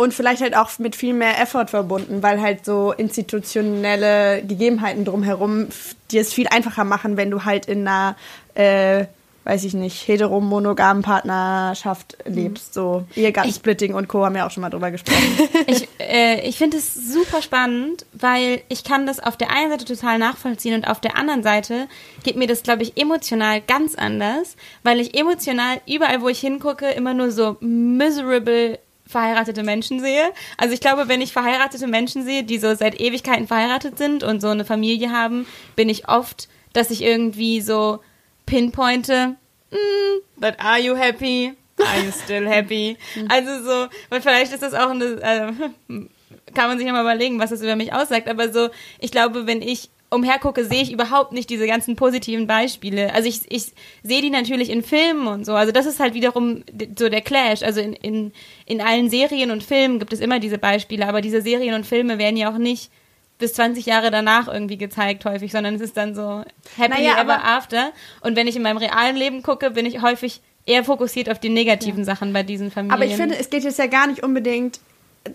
Und 0.01 0.15
vielleicht 0.15 0.41
halt 0.41 0.57
auch 0.57 0.79
mit 0.79 0.95
viel 0.95 1.13
mehr 1.13 1.39
Effort 1.39 1.67
verbunden, 1.67 2.23
weil 2.23 2.41
halt 2.41 2.65
so 2.65 2.91
institutionelle 2.91 4.41
Gegebenheiten 4.41 5.05
drumherum 5.05 5.67
dir 6.09 6.21
es 6.21 6.33
viel 6.33 6.47
einfacher 6.47 6.85
machen, 6.85 7.17
wenn 7.17 7.29
du 7.29 7.45
halt 7.45 7.67
in 7.67 7.87
einer, 7.87 8.15
äh, 8.55 9.05
weiß 9.43 9.63
ich 9.63 9.75
nicht, 9.75 10.07
heteromonogamen 10.07 11.03
Partnerschaft 11.03 12.17
lebst. 12.25 12.73
So 12.73 13.03
Ehegattensplitting 13.15 13.93
und 13.93 14.07
Co. 14.07 14.25
haben 14.25 14.33
wir 14.33 14.47
auch 14.47 14.49
schon 14.49 14.61
mal 14.61 14.71
drüber 14.71 14.89
gesprochen. 14.89 15.21
ich 15.67 15.87
äh, 15.99 16.47
ich 16.47 16.57
finde 16.57 16.77
es 16.77 16.95
super 16.95 17.43
spannend, 17.43 18.07
weil 18.11 18.63
ich 18.69 18.83
kann 18.83 19.05
das 19.05 19.19
auf 19.19 19.37
der 19.37 19.51
einen 19.51 19.69
Seite 19.69 19.85
total 19.85 20.17
nachvollziehen 20.17 20.73
und 20.73 20.87
auf 20.87 20.99
der 20.99 21.15
anderen 21.15 21.43
Seite 21.43 21.87
geht 22.23 22.37
mir 22.37 22.47
das, 22.47 22.63
glaube 22.63 22.81
ich, 22.81 22.97
emotional 22.97 23.61
ganz 23.61 23.93
anders, 23.93 24.55
weil 24.81 24.99
ich 24.99 25.15
emotional 25.15 25.79
überall, 25.87 26.23
wo 26.23 26.27
ich 26.27 26.39
hingucke, 26.39 26.89
immer 26.89 27.13
nur 27.13 27.29
so 27.29 27.57
miserable 27.59 28.79
verheiratete 29.11 29.63
Menschen 29.63 29.99
sehe. 29.99 30.31
Also 30.57 30.73
ich 30.73 30.81
glaube, 30.81 31.07
wenn 31.07 31.21
ich 31.21 31.33
verheiratete 31.33 31.87
Menschen 31.87 32.23
sehe, 32.23 32.43
die 32.43 32.57
so 32.57 32.73
seit 32.73 32.99
Ewigkeiten 32.99 33.47
verheiratet 33.47 33.97
sind 33.97 34.23
und 34.23 34.41
so 34.41 34.47
eine 34.47 34.65
Familie 34.65 35.11
haben, 35.11 35.45
bin 35.75 35.89
ich 35.89 36.09
oft, 36.09 36.47
dass 36.73 36.89
ich 36.89 37.03
irgendwie 37.03 37.61
so 37.61 37.99
pinpointe, 38.45 39.35
mm, 39.71 40.39
but 40.39 40.55
are 40.59 40.79
you 40.79 40.95
happy? 40.95 41.53
Are 41.77 42.03
you 42.03 42.11
still 42.11 42.47
happy? 42.47 42.97
also 43.29 43.63
so, 43.63 43.87
weil 44.09 44.21
vielleicht 44.21 44.53
ist 44.53 44.63
das 44.63 44.73
auch 44.73 44.89
eine, 44.89 45.05
äh, 45.21 45.51
kann 46.53 46.67
man 46.67 46.77
sich 46.77 46.87
ja 46.87 46.93
mal 46.93 47.01
überlegen, 47.01 47.39
was 47.39 47.49
das 47.49 47.61
über 47.61 47.75
mich 47.75 47.93
aussagt, 47.93 48.27
aber 48.27 48.51
so, 48.51 48.69
ich 48.99 49.11
glaube, 49.11 49.47
wenn 49.47 49.61
ich 49.61 49.89
umhergucke, 50.11 50.65
sehe 50.65 50.81
ich 50.81 50.91
überhaupt 50.91 51.31
nicht 51.31 51.49
diese 51.49 51.65
ganzen 51.65 51.95
positiven 51.95 52.45
Beispiele. 52.45 53.13
Also 53.13 53.29
ich, 53.29 53.41
ich 53.49 53.71
sehe 54.03 54.21
die 54.21 54.29
natürlich 54.29 54.69
in 54.69 54.83
Filmen 54.83 55.27
und 55.27 55.45
so. 55.45 55.53
Also 55.53 55.71
das 55.71 55.85
ist 55.85 55.99
halt 55.99 56.13
wiederum 56.13 56.63
so 56.99 57.07
der 57.07 57.21
Clash. 57.21 57.63
Also 57.63 57.79
in, 57.79 57.93
in, 57.93 58.33
in 58.65 58.81
allen 58.81 59.09
Serien 59.09 59.51
und 59.51 59.63
Filmen 59.63 59.99
gibt 59.99 60.11
es 60.11 60.19
immer 60.19 60.39
diese 60.39 60.57
Beispiele, 60.57 61.07
aber 61.07 61.21
diese 61.21 61.41
Serien 61.41 61.73
und 61.75 61.85
Filme 61.85 62.17
werden 62.17 62.35
ja 62.35 62.51
auch 62.51 62.57
nicht 62.57 62.91
bis 63.39 63.53
20 63.53 63.85
Jahre 63.85 64.11
danach 64.11 64.47
irgendwie 64.47 64.77
gezeigt 64.77 65.25
häufig, 65.25 65.51
sondern 65.51 65.75
es 65.75 65.81
ist 65.81 65.97
dann 65.97 66.13
so 66.13 66.43
happy 66.77 67.01
naja, 67.01 67.21
ever 67.21 67.43
after. 67.43 67.91
Und 68.19 68.35
wenn 68.35 68.47
ich 68.47 68.55
in 68.55 68.61
meinem 68.61 68.77
realen 68.77 69.15
Leben 69.15 69.41
gucke, 69.43 69.71
bin 69.71 69.85
ich 69.85 70.01
häufig 70.01 70.41
eher 70.65 70.83
fokussiert 70.83 71.29
auf 71.29 71.39
die 71.39 71.49
negativen 71.49 71.99
ja. 71.99 72.05
Sachen 72.05 72.33
bei 72.33 72.43
diesen 72.43 72.69
Familien. 72.69 72.93
Aber 72.93 73.05
ich 73.05 73.15
finde, 73.15 73.37
es 73.37 73.49
geht 73.49 73.63
jetzt 73.63 73.79
ja 73.79 73.87
gar 73.87 74.07
nicht 74.07 74.23
unbedingt 74.23 74.79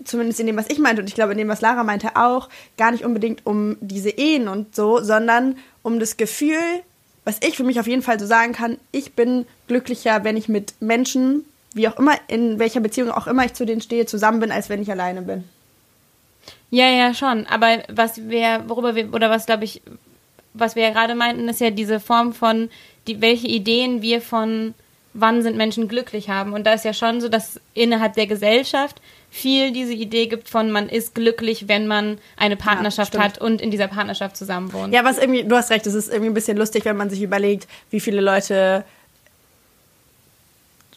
zumindest 0.04 0.40
in 0.40 0.46
dem, 0.46 0.56
was 0.56 0.68
ich 0.68 0.78
meinte, 0.78 1.02
und 1.02 1.08
ich 1.08 1.14
glaube 1.14 1.32
in 1.32 1.38
dem, 1.38 1.48
was 1.48 1.60
Lara 1.60 1.84
meinte 1.84 2.16
auch, 2.16 2.48
gar 2.76 2.90
nicht 2.90 3.04
unbedingt 3.04 3.46
um 3.46 3.76
diese 3.80 4.10
Ehen 4.10 4.48
und 4.48 4.74
so, 4.74 5.00
sondern 5.00 5.56
um 5.82 6.00
das 6.00 6.16
Gefühl, 6.16 6.60
was 7.24 7.38
ich 7.42 7.56
für 7.56 7.64
mich 7.64 7.80
auf 7.80 7.86
jeden 7.86 8.02
Fall 8.02 8.18
so 8.18 8.26
sagen 8.26 8.52
kann, 8.52 8.78
ich 8.92 9.14
bin 9.14 9.46
glücklicher, 9.68 10.24
wenn 10.24 10.36
ich 10.36 10.48
mit 10.48 10.74
Menschen, 10.80 11.44
wie 11.74 11.88
auch 11.88 11.98
immer, 11.98 12.14
in 12.28 12.58
welcher 12.58 12.80
Beziehung 12.80 13.10
auch 13.10 13.26
immer 13.26 13.44
ich 13.44 13.54
zu 13.54 13.66
denen 13.66 13.80
stehe, 13.80 14.06
zusammen 14.06 14.40
bin, 14.40 14.52
als 14.52 14.68
wenn 14.68 14.82
ich 14.82 14.90
alleine 14.90 15.22
bin. 15.22 15.44
Ja, 16.70 16.88
ja, 16.88 17.14
schon. 17.14 17.46
Aber 17.46 17.82
was 17.88 18.28
wir, 18.28 18.64
worüber 18.66 18.94
wir, 18.94 19.12
oder 19.12 19.30
was 19.30 19.46
glaube 19.46 19.64
ich, 19.64 19.82
was 20.54 20.74
wir 20.74 20.84
ja 20.84 20.90
gerade 20.90 21.14
meinten, 21.14 21.48
ist 21.48 21.60
ja 21.60 21.70
diese 21.70 22.00
Form 22.00 22.32
von, 22.32 22.70
die, 23.06 23.20
welche 23.20 23.46
Ideen 23.46 24.02
wir 24.02 24.20
von 24.20 24.74
wann 25.12 25.42
sind 25.42 25.56
Menschen 25.56 25.88
glücklich 25.88 26.28
haben. 26.28 26.52
Und 26.52 26.64
da 26.64 26.74
ist 26.74 26.84
ja 26.84 26.92
schon 26.92 27.20
so, 27.20 27.28
dass 27.28 27.60
innerhalb 27.74 28.14
der 28.14 28.26
Gesellschaft 28.26 29.00
viel 29.36 29.70
diese 29.70 29.92
Idee 29.92 30.26
gibt 30.26 30.48
von, 30.48 30.70
man 30.70 30.88
ist 30.88 31.14
glücklich, 31.14 31.68
wenn 31.68 31.86
man 31.86 32.18
eine 32.36 32.56
Partnerschaft 32.56 33.14
ja, 33.14 33.22
hat 33.22 33.38
und 33.38 33.60
in 33.60 33.70
dieser 33.70 33.88
Partnerschaft 33.88 34.36
zusammen 34.36 34.72
wohnt. 34.72 34.94
Ja, 34.94 35.04
was 35.04 35.18
irgendwie, 35.18 35.44
du 35.44 35.54
hast 35.54 35.70
recht, 35.70 35.86
es 35.86 35.94
ist 35.94 36.08
irgendwie 36.08 36.30
ein 36.30 36.34
bisschen 36.34 36.56
lustig, 36.56 36.84
wenn 36.84 36.96
man 36.96 37.10
sich 37.10 37.22
überlegt, 37.22 37.68
wie 37.90 38.00
viele 38.00 38.20
Leute 38.20 38.84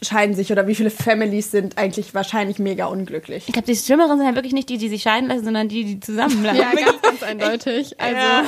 scheiden 0.02 0.34
sich 0.34 0.50
oder 0.50 0.66
wie 0.66 0.74
viele 0.74 0.90
Families 0.90 1.50
sind 1.50 1.76
eigentlich 1.76 2.14
wahrscheinlich 2.14 2.58
mega 2.58 2.86
unglücklich. 2.86 3.44
Ich 3.46 3.52
glaube, 3.52 3.66
die 3.66 3.76
Schlimmeren 3.76 4.16
sind 4.16 4.26
halt 4.26 4.36
wirklich 4.36 4.54
nicht 4.54 4.70
die, 4.70 4.78
die 4.78 4.88
sich 4.88 5.02
scheiden 5.02 5.28
lassen, 5.28 5.44
sondern 5.44 5.68
die, 5.68 5.84
die 5.84 6.00
zusammenbleiben. 6.00 6.58
Ja, 6.58 6.72
ganz, 6.72 7.02
ganz 7.02 7.22
eindeutig. 7.22 8.00
Also, 8.00 8.16
Ja, 8.16 8.44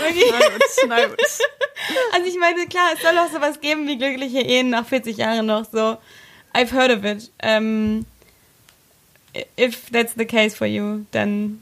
na 0.89 1.05
gut. 1.05 1.17
Also 2.15 2.27
ich 2.27 2.39
meine, 2.39 2.67
klar, 2.67 2.91
es 2.95 3.03
soll 3.03 3.19
auch 3.19 3.31
sowas 3.31 3.61
geben 3.61 3.87
wie 3.87 3.99
glückliche 3.99 4.41
Ehen 4.41 4.71
nach 4.71 4.87
40 4.87 5.17
Jahren 5.19 5.47
noch 5.47 5.67
so. 5.71 5.99
I've 6.55 6.73
heard 6.73 6.91
of 6.91 7.05
it. 7.05 7.31
Ähm, 7.43 8.07
if 9.59 9.91
that's 9.91 10.15
the 10.17 10.27
case 10.27 10.57
for 10.57 10.67
you, 10.67 11.05
dann 11.11 11.61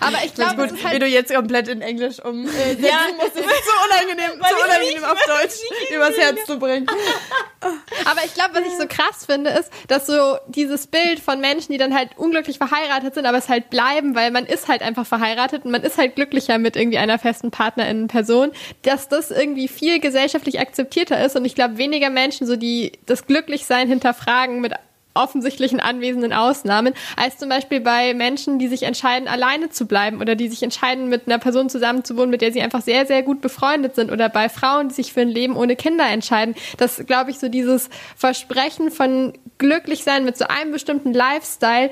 aber 0.00 0.18
ich 0.24 0.34
glaube, 0.34 0.56
gut, 0.56 0.72
ist 0.72 0.78
wie 0.78 0.84
halt 0.88 1.02
du 1.02 1.06
jetzt 1.06 1.32
komplett 1.34 1.68
in 1.68 1.82
Englisch 1.82 2.20
um 2.20 2.46
äh, 2.46 2.74
Ja. 2.80 3.06
musst. 3.16 3.36
Ist 3.36 3.44
so 3.44 3.72
unangenehm, 3.84 4.40
so 4.40 4.64
unangenehm 4.64 4.94
nicht 4.94 5.04
auf 5.04 5.18
Deutsch 5.26 5.94
übers 5.94 6.16
Herz 6.16 6.44
zu 6.46 6.58
bringen. 6.58 6.86
Aber 8.04 8.24
ich 8.24 8.34
glaube, 8.34 8.54
was 8.54 8.62
ich 8.66 8.76
so 8.78 8.86
krass 8.86 9.24
finde, 9.26 9.50
ist, 9.50 9.70
dass 9.88 10.06
so 10.06 10.36
dieses 10.48 10.86
Bild 10.86 11.20
von 11.20 11.40
Menschen, 11.40 11.72
die 11.72 11.78
dann 11.78 11.94
halt 11.94 12.10
unglücklich 12.16 12.58
verheiratet 12.58 13.14
sind, 13.14 13.24
aber 13.24 13.38
es 13.38 13.48
halt 13.48 13.70
bleiben, 13.70 14.14
weil 14.14 14.30
man 14.30 14.44
ist 14.44 14.68
halt 14.68 14.82
einfach 14.82 15.06
verheiratet 15.06 15.64
und 15.64 15.70
man 15.70 15.82
ist 15.82 15.96
halt 15.96 16.14
glücklicher 16.14 16.58
mit 16.58 16.76
irgendwie 16.76 16.98
einer 16.98 17.18
festen 17.18 17.50
Partnerin 17.50 18.08
Person, 18.08 18.52
dass 18.82 19.08
das 19.08 19.30
irgendwie 19.30 19.68
viel 19.68 19.98
gesellschaftlich 19.98 20.60
akzeptierter 20.60 21.24
ist 21.24 21.36
und 21.36 21.46
ich 21.46 21.54
glaube, 21.54 21.78
weniger 21.78 22.10
Menschen 22.10 22.46
so 22.46 22.56
die 22.56 22.92
das 23.06 23.26
Glücklichsein 23.26 23.88
hinterfragen 23.88 24.60
mit 24.60 24.74
offensichtlichen 25.14 25.80
anwesenden 25.80 26.32
Ausnahmen, 26.32 26.92
als 27.16 27.38
zum 27.38 27.48
Beispiel 27.48 27.80
bei 27.80 28.14
Menschen, 28.14 28.58
die 28.58 28.68
sich 28.68 28.82
entscheiden, 28.82 29.28
alleine 29.28 29.70
zu 29.70 29.86
bleiben 29.86 30.20
oder 30.20 30.34
die 30.34 30.48
sich 30.48 30.62
entscheiden, 30.62 31.08
mit 31.08 31.26
einer 31.26 31.38
Person 31.38 31.68
zusammenzuwohnen, 31.68 32.30
mit 32.30 32.42
der 32.42 32.52
sie 32.52 32.60
einfach 32.60 32.82
sehr, 32.82 33.06
sehr 33.06 33.22
gut 33.22 33.40
befreundet 33.40 33.94
sind 33.94 34.10
oder 34.10 34.28
bei 34.28 34.48
Frauen, 34.48 34.88
die 34.88 34.94
sich 34.94 35.12
für 35.12 35.20
ein 35.20 35.28
Leben 35.28 35.56
ohne 35.56 35.76
Kinder 35.76 36.08
entscheiden. 36.08 36.54
Das, 36.78 37.06
glaube 37.06 37.30
ich, 37.30 37.38
so 37.38 37.48
dieses 37.48 37.88
Versprechen 38.16 38.90
von 38.90 39.32
glücklich 39.58 40.02
sein 40.02 40.24
mit 40.24 40.36
so 40.36 40.46
einem 40.46 40.72
bestimmten 40.72 41.12
Lifestyle, 41.12 41.90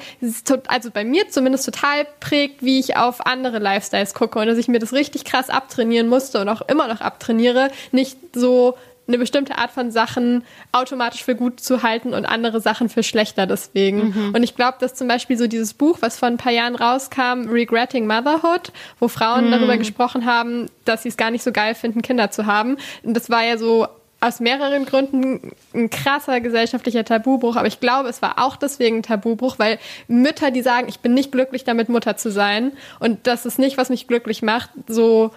also 0.67 0.91
bei 0.91 1.05
mir 1.05 1.29
zumindest 1.29 1.65
total 1.65 2.07
prägt, 2.21 2.63
wie 2.63 2.81
ich 2.81 2.97
auf 2.97 3.25
andere 3.25 3.59
Lifestyles 3.61 4.15
gucke 4.15 4.41
und 4.41 4.47
dass 4.47 4.59
ich 4.59 4.69
mir 4.69 4.81
das 4.81 4.93
richtig 4.93 5.25
krass 5.25 5.49
abtrainieren 5.49 6.09
musste 6.09 6.41
und 6.41 6.49
auch 6.49 6.63
immer 6.63 6.89
noch 6.89 7.01
abtrainiere, 7.01 7.71
nicht 7.93 8.19
so 8.35 8.77
eine 9.09 9.19
bestimmte 9.19 9.59
Art 9.59 9.71
von 9.73 9.91
Sachen 9.91 10.45
automatisch 10.71 11.25
für 11.25 11.35
gut 11.35 11.61
zu 11.61 11.83
halten 11.83 12.15
und 12.15 12.25
andere 12.25 12.61
Sachen 12.61 12.89
für 12.89 13.03
schlechter 13.03 13.47
deswegen. 13.47 14.33
Und 14.35 14.43
ich 14.43 14.55
glaube, 14.55 14.79
dass 14.81 14.95
zum 14.95 15.09
Beispiel 15.09 15.37
so 15.37 15.47
dieses 15.47 15.75
Buch, 15.75 15.99
was 16.01 16.19
vor 16.19 16.29
ein 16.29 16.37
paar 16.37 16.53
Jahren 16.53 16.77
rauskam, 16.77 17.49
Regretting 17.49 18.07
Motherhood, 18.07 18.73
wo 19.01 19.09
Frauen 19.09 19.51
darüber 19.51 19.77
gesprochen 19.77 20.25
haben, 20.25 20.71
dass 20.85 21.03
sie 21.03 21.09
es 21.09 21.17
gar 21.17 21.31
nicht 21.31 21.43
so 21.43 21.53
geil 21.53 21.75
finden, 21.75 22.01
Kinder 22.03 22.31
zu 22.31 22.47
haben. 22.47 22.77
Und 23.03 23.15
das 23.15 23.29
war 23.29 23.45
ja 23.45 23.59
so 23.59 23.89
aus 24.23 24.39
mehreren 24.39 24.87
Gründen 24.87 25.53
ein 25.75 25.91
krasser 25.91 26.41
gesellschaftlicher 26.41 27.05
Tabubruch, 27.05 27.57
aber 27.57 27.67
ich 27.67 27.81
glaube, 27.81 28.09
es 28.09 28.23
war 28.23 28.39
auch 28.39 28.55
deswegen 28.55 28.99
ein 28.99 29.03
Tabubruch, 29.03 29.59
weil 29.59 29.81
Mütter, 30.07 30.53
die 30.53 30.63
sagen, 30.63 30.87
ich 30.89 31.01
bin 31.01 31.13
nicht 31.13 31.33
glücklich 31.33 31.65
damit, 31.65 31.89
Mutter 31.89 32.17
zu 32.17 32.31
sein 32.31 32.73
und 33.01 33.27
das 33.27 33.47
ist 33.47 33.59
nicht, 33.59 33.79
was 33.79 33.91
mich 33.91 34.07
glücklich 34.07 34.41
macht, 34.41 34.71
so 34.87 35.33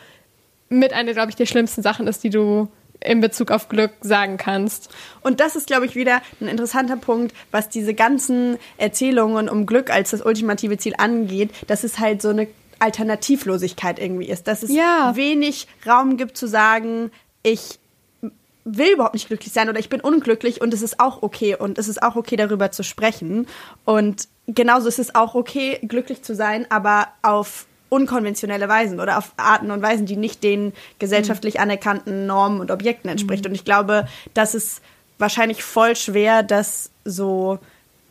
mit 0.70 0.94
einer, 0.94 1.14
glaube 1.14 1.32
ich, 1.32 1.36
der 1.36 1.48
schlimmsten 1.48 1.82
Sachen 1.82 2.06
ist, 2.06 2.24
die 2.24 2.30
du 2.30 2.68
in 3.06 3.22
Bezug 3.22 3.52
auf 3.52 3.70
Glück 3.70 3.92
sagen 4.02 4.38
kannst. 4.38 4.90
Und 5.22 5.40
das 5.40 5.56
ist, 5.56 5.68
glaube 5.68 5.86
ich, 5.86 5.96
wieder 5.96 6.22
ein 6.42 6.48
interessanter 6.48 6.98
Punkt, 6.98 7.34
was 7.52 7.70
diese 7.70 7.94
ganzen 7.94 8.58
Erzählungen 8.78 9.50
um 9.50 9.66
Glück 9.66 9.90
als 9.90 10.12
das 10.12 10.22
ultimative 10.26 10.78
Ziel 10.78 10.94
angeht, 10.98 11.52
dass 11.68 11.84
es 11.84 12.00
halt 12.00 12.22
so 12.22 12.30
eine 12.30 12.48
Alternativlosigkeit 12.80 14.00
irgendwie 14.00 14.28
ist, 14.28 14.48
dass 14.48 14.64
es 14.64 14.72
Ja. 14.72 15.16
wenig 15.16 15.68
Raum 15.88 16.18
gibt 16.18 16.38
zu 16.38 16.48
sagen, 16.48 17.12
ich 17.44 17.80
will 18.66 18.94
überhaupt 18.94 19.14
nicht 19.14 19.28
glücklich 19.28 19.54
sein 19.54 19.70
oder 19.70 19.80
ich 19.80 19.90
bin 19.90 20.02
unglücklich 20.02 20.60
und 20.60 20.74
es 20.74 20.82
ist 20.82 21.00
auch 21.00 21.22
okay 21.22 21.56
und 21.56 21.78
es 21.78 21.88
ist 21.88 22.02
auch 22.02 22.16
okay 22.16 22.36
darüber 22.36 22.72
zu 22.72 22.84
sprechen 22.84 23.48
und 23.86 24.28
genauso 24.48 24.88
ist 24.88 24.98
es 25.00 25.14
auch 25.14 25.36
okay 25.36 25.80
glücklich 25.88 26.24
zu 26.24 26.34
sein, 26.36 26.66
aber 26.70 27.10
auf 27.22 27.68
unkonventionelle 27.96 28.68
Weisen 28.68 29.00
oder 29.00 29.18
auf 29.18 29.32
Arten 29.38 29.72
und 29.72 29.82
Weisen, 29.82 30.06
die 30.06 30.18
nicht 30.18 30.44
den 30.44 30.74
gesellschaftlich 31.00 31.60
anerkannten 31.60 32.26
Normen 32.26 32.60
und 32.60 32.72
Objekten 32.72 33.10
entspricht. 33.10 33.46
Und 33.46 33.56
ich 33.56 33.64
glaube, 33.64 34.08
das 34.34 34.54
ist 34.54 34.82
wahrscheinlich 35.18 35.64
voll 35.64 35.96
schwer, 35.96 36.44
das 36.44 36.90
so 37.06 37.60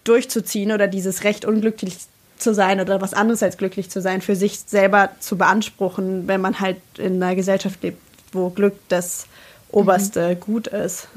durchzuziehen 0.05 0.73
oder 0.73 0.89
dieses 0.89 1.25
Recht 1.25 1.45
unglücklich 1.45 1.97
zu 2.39 2.55
sein 2.55 2.81
oder 2.81 3.01
was 3.01 3.15
anderes 3.15 3.43
als 3.43 3.59
glücklich 3.59 3.91
zu 3.91 4.01
sein 4.01 4.21
für 4.23 4.37
sich 4.37 4.61
selber 4.61 5.11
zu 5.21 5.37
beanspruchen, 5.37 6.27
wenn 6.27 6.41
man 6.41 6.61
halt 6.61 6.79
in 6.97 7.23
einer 7.23 7.35
Gesellschaft 7.35 7.83
lebt, 7.83 8.01
wo 8.33 8.49
Glück 8.51 8.75
das 8.89 9.27
oberste 9.71 10.35
Gut 10.37 10.67
ist. 10.67 11.09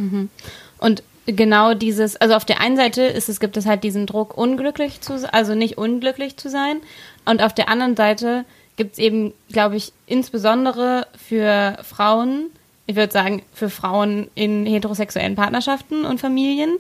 Und 0.77 1.03
genau 1.25 1.73
dieses, 1.73 2.15
also 2.17 2.36
auf 2.36 2.45
der 2.45 2.62
einen 2.62 2.77
Seite 2.77 3.03
ist 3.03 3.30
es, 3.30 3.39
gibt 3.39 3.58
es 3.58 3.65
halt 3.65 3.84
diesen 3.84 4.06
Druck, 4.06 4.38
unglücklich 4.38 5.01
zu 5.01 5.17
sein, 5.19 5.30
also 5.32 5.56
nicht 5.56 5.77
unglücklich 5.77 6.38
zu 6.38 6.49
sein. 6.49 6.82
Und 7.27 7.43
auf 7.43 7.53
der 7.53 7.69
anderen 7.69 7.95
Seite 7.95 8.45
gibt 8.77 8.93
es 8.93 8.99
eben, 8.99 9.33
glaube 9.49 9.75
ich, 9.75 9.91
insbesondere 10.05 11.07
für 11.17 11.77
Frauen, 11.83 12.47
ich 12.85 12.95
würde 12.95 13.11
sagen, 13.11 13.43
für 13.53 13.69
Frauen 13.69 14.29
in 14.33 14.65
heterosexuellen 14.65 15.35
Partnerschaften 15.35 16.05
und 16.05 16.21
Familien, 16.21 16.77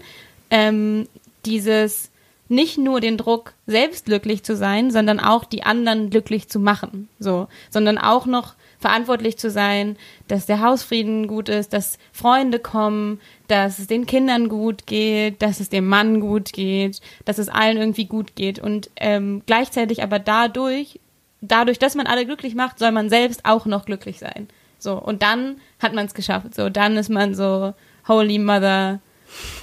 ähm, 0.49 1.07
dieses 1.45 2.11
nicht 2.49 2.77
nur 2.77 3.01
den 3.01 3.17
Druck, 3.17 3.53
selbst 3.65 4.05
glücklich 4.05 4.43
zu 4.43 4.55
sein, 4.55 4.89
sondern 4.89 5.19
auch 5.19 5.43
die 5.43 5.63
anderen 5.63 6.09
glücklich 6.09 6.47
zu 6.47 6.59
machen. 6.59 7.09
So, 7.19 7.47
sondern 7.69 7.97
auch 7.97 8.25
noch 8.25 8.53
verantwortlich 8.79 9.37
zu 9.37 9.49
sein, 9.49 9.97
dass 10.27 10.45
der 10.45 10.61
Hausfrieden 10.61 11.27
gut 11.27 11.49
ist, 11.49 11.73
dass 11.73 11.97
Freunde 12.11 12.59
kommen, 12.59 13.19
dass 13.47 13.79
es 13.79 13.87
den 13.87 14.05
Kindern 14.05 14.49
gut 14.49 14.85
geht, 14.85 15.41
dass 15.41 15.59
es 15.59 15.69
dem 15.69 15.87
Mann 15.87 16.19
gut 16.19 16.53
geht, 16.53 17.01
dass 17.25 17.37
es 17.37 17.49
allen 17.49 17.77
irgendwie 17.77 18.05
gut 18.05 18.35
geht 18.35 18.59
und 18.59 18.89
ähm, 18.97 19.41
gleichzeitig 19.45 20.03
aber 20.03 20.19
dadurch, 20.19 20.99
dadurch, 21.41 21.79
dass 21.79 21.95
man 21.95 22.07
alle 22.07 22.25
glücklich 22.25 22.55
macht, 22.55 22.79
soll 22.79 22.91
man 22.91 23.09
selbst 23.09 23.45
auch 23.45 23.65
noch 23.65 23.85
glücklich 23.85 24.19
sein. 24.19 24.47
So 24.79 24.93
und 24.93 25.23
dann 25.23 25.57
hat 25.79 25.93
man 25.93 26.05
es 26.05 26.13
geschafft. 26.13 26.53
So 26.53 26.69
dann 26.69 26.97
ist 26.97 27.09
man 27.09 27.33
so 27.33 27.73
Holy 28.07 28.37
Mother 28.37 28.99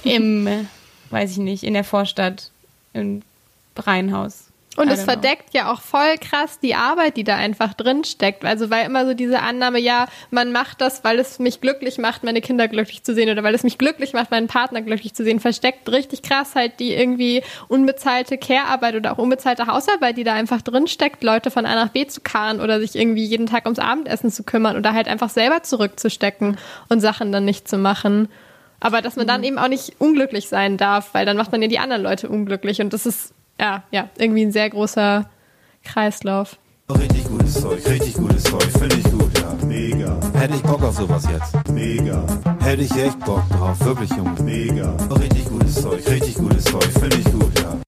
im, 0.03 0.47
weiß 1.09 1.31
ich 1.31 1.37
nicht, 1.37 1.63
in 1.63 1.73
der 1.73 1.83
Vorstadt 1.83 2.51
im 2.93 3.21
Reihenhaus. 3.77 4.44
Und 4.77 4.89
es 4.89 5.01
don't 5.01 5.03
know. 5.03 5.13
verdeckt 5.13 5.53
ja 5.53 5.71
auch 5.71 5.81
voll 5.81 6.17
krass 6.19 6.59
die 6.59 6.75
Arbeit, 6.75 7.17
die 7.17 7.23
da 7.23 7.35
einfach 7.35 7.73
drin 7.73 8.03
steckt. 8.03 8.43
Also 8.43 8.69
weil 8.69 8.85
immer 8.85 9.05
so 9.05 9.13
diese 9.13 9.41
Annahme, 9.41 9.79
ja, 9.79 10.07
man 10.31 10.51
macht 10.51 10.81
das, 10.81 11.03
weil 11.03 11.19
es 11.19 11.39
mich 11.39 11.61
glücklich 11.61 11.97
macht, 11.97 12.23
meine 12.23 12.41
Kinder 12.41 12.67
glücklich 12.67 13.03
zu 13.03 13.13
sehen 13.13 13.29
oder 13.29 13.43
weil 13.43 13.55
es 13.55 13.63
mich 13.63 13.77
glücklich 13.77 14.13
macht, 14.13 14.31
meinen 14.31 14.47
Partner 14.47 14.81
glücklich 14.81 15.13
zu 15.13 15.23
sehen, 15.23 15.39
versteckt 15.39 15.89
richtig 15.89 16.23
krass 16.23 16.55
halt 16.55 16.79
die 16.79 16.93
irgendwie 16.93 17.41
unbezahlte 17.67 18.37
Care-Arbeit 18.37 18.95
oder 18.95 19.13
auch 19.13 19.17
unbezahlte 19.17 19.67
Hausarbeit, 19.67 20.17
die 20.17 20.23
da 20.23 20.33
einfach 20.33 20.61
drin 20.61 20.87
steckt, 20.87 21.23
Leute 21.23 21.51
von 21.51 21.65
A 21.65 21.75
nach 21.75 21.89
B 21.89 22.05
zu 22.07 22.21
karren 22.21 22.59
oder 22.59 22.79
sich 22.79 22.95
irgendwie 22.95 23.25
jeden 23.25 23.47
Tag 23.47 23.65
ums 23.65 23.79
Abendessen 23.79 24.31
zu 24.31 24.43
kümmern 24.43 24.75
oder 24.75 24.93
halt 24.93 25.07
einfach 25.07 25.29
selber 25.29 25.63
zurückzustecken 25.63 26.57
und 26.89 26.99
Sachen 26.99 27.31
dann 27.31 27.45
nicht 27.45 27.67
zu 27.67 27.77
machen. 27.77 28.27
Aber 28.81 29.01
dass 29.01 29.15
man 29.15 29.25
dann 29.25 29.43
eben 29.43 29.57
auch 29.57 29.69
nicht 29.69 29.95
unglücklich 29.99 30.49
sein 30.49 30.77
darf, 30.77 31.13
weil 31.13 31.25
dann 31.25 31.37
macht 31.37 31.51
man 31.51 31.61
ja 31.61 31.67
die 31.67 31.79
anderen 31.79 32.03
Leute 32.03 32.29
unglücklich 32.29 32.81
und 32.81 32.93
das 32.93 33.05
ist 33.05 33.33
ja, 33.59 33.83
ja, 33.91 34.09
irgendwie 34.17 34.45
ein 34.45 34.51
sehr 34.51 34.69
großer 34.69 35.29
Kreislauf. 35.83 36.57
Richtig 36.89 37.23
gutes 37.27 37.61
Zeug, 37.61 37.87
richtig 37.87 38.13
gutes 38.13 38.43
Zeug, 38.43 38.63
finde 38.63 38.95
ich 38.95 39.03
gut, 39.05 39.39
ja. 39.39 39.65
Mega. 39.65 40.19
Hätte 40.35 40.55
ich 40.55 40.61
Bock 40.61 40.83
auf 40.83 40.95
sowas 40.95 41.25
jetzt. 41.31 41.69
Mega. 41.71 42.23
Hätte 42.59 42.83
ich 42.83 42.95
echt 42.95 43.19
Bock 43.21 43.41
drauf, 43.49 43.79
wirklich, 43.81 44.11
Junge. 44.11 44.39
Mega. 44.43 44.95
Richtig 45.19 45.45
gutes 45.45 45.81
Zeug, 45.81 46.07
richtig 46.07 46.35
gutes 46.35 46.63
Zeug, 46.65 46.83
finde 46.83 47.17
ich 47.17 47.25
gut, 47.25 47.59
ja. 47.59 47.79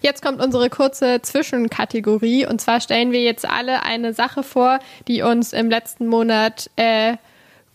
Jetzt 0.00 0.22
kommt 0.22 0.40
unsere 0.40 0.70
kurze 0.70 1.20
Zwischenkategorie 1.22 2.46
und 2.46 2.60
zwar 2.60 2.80
stellen 2.80 3.10
wir 3.10 3.22
jetzt 3.22 3.48
alle 3.48 3.82
eine 3.82 4.12
Sache 4.12 4.44
vor, 4.44 4.78
die 5.08 5.22
uns 5.22 5.52
im 5.52 5.68
letzten 5.68 6.06
Monat 6.06 6.70
äh, 6.76 7.16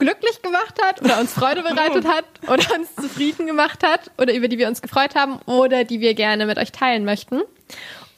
glücklich 0.04 0.42
gemacht 0.42 0.82
hat 0.82 1.02
oder 1.02 1.20
uns 1.20 1.32
Freude 1.32 1.64
bereitet 1.64 2.06
hat 2.06 2.26
oder 2.44 2.76
uns 2.78 2.94
zufrieden 2.96 3.48
gemacht 3.48 3.84
hat 3.84 4.12
oder 4.18 4.34
über 4.34 4.50
die 4.50 4.58
wir 4.58 4.68
uns 4.68 4.82
gefreut 4.82 5.16
haben 5.16 5.40
oder 5.46 5.86
die 5.86 6.02
wir 6.02 6.14
gerne 6.14 6.46
mit 6.46 6.58
euch 6.58 6.74
teilen 6.74 7.06
möchten. 7.06 7.42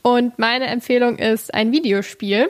Und 0.02 0.38
meine 0.40 0.66
Empfehlung 0.66 1.18
ist 1.18 1.54
ein 1.54 1.72
Videospiel. 1.72 2.50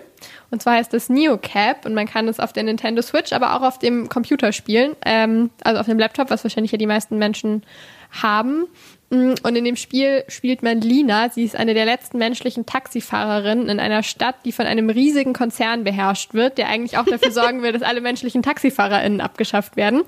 Und 0.52 0.62
zwar 0.62 0.76
heißt 0.76 0.94
es 0.94 1.10
Neocap 1.10 1.86
und 1.86 1.94
man 1.94 2.08
kann 2.08 2.28
es 2.28 2.40
auf 2.40 2.54
der 2.54 2.64
Nintendo 2.64 3.02
Switch, 3.02 3.34
aber 3.34 3.56
auch 3.56 3.62
auf 3.62 3.80
dem 3.80 4.08
Computer 4.08 4.52
spielen. 4.54 4.96
Ähm, 5.06 5.50
also 5.64 5.80
auf 5.80 5.86
dem 5.86 6.00
Laptop, 6.00 6.30
was 6.30 6.44
wahrscheinlich 6.44 6.72
ja 6.72 6.78
die 6.78 6.88
meisten 6.88 7.18
Menschen 7.18 7.64
haben. 8.12 8.68
Mm, 9.12 9.34
Und 9.44 9.56
in 9.56 9.66
dem 9.66 9.76
Spiel 9.76 10.24
spielt 10.28 10.64
man 10.64 10.82
Lina. 10.82 11.30
Sie 11.30 11.44
ist 11.44 11.56
eine 11.56 11.76
der 11.76 11.86
letzten 11.86 12.18
menschlichen 12.18 12.66
Taxifahrerinnen 12.66 13.70
in 13.70 13.80
einer 13.80 14.02
Stadt, 14.02 14.36
die 14.46 14.52
von 14.52 14.66
einem 14.66 14.90
riesigen 14.90 15.34
Konzern 15.34 15.84
beherrscht 15.84 16.34
wird, 16.34 16.58
der 16.58 16.70
eigentlich 16.70 16.98
auch 16.98 17.06
dafür 17.06 17.32
sorgen 17.32 17.62
will, 17.62 17.72
dass 17.72 17.84
alle 17.84 18.02
menschlichen 18.02 18.42
TaxifahrerInnen 18.42 19.22
abgeschafft 19.22 19.76
werden. 19.76 20.02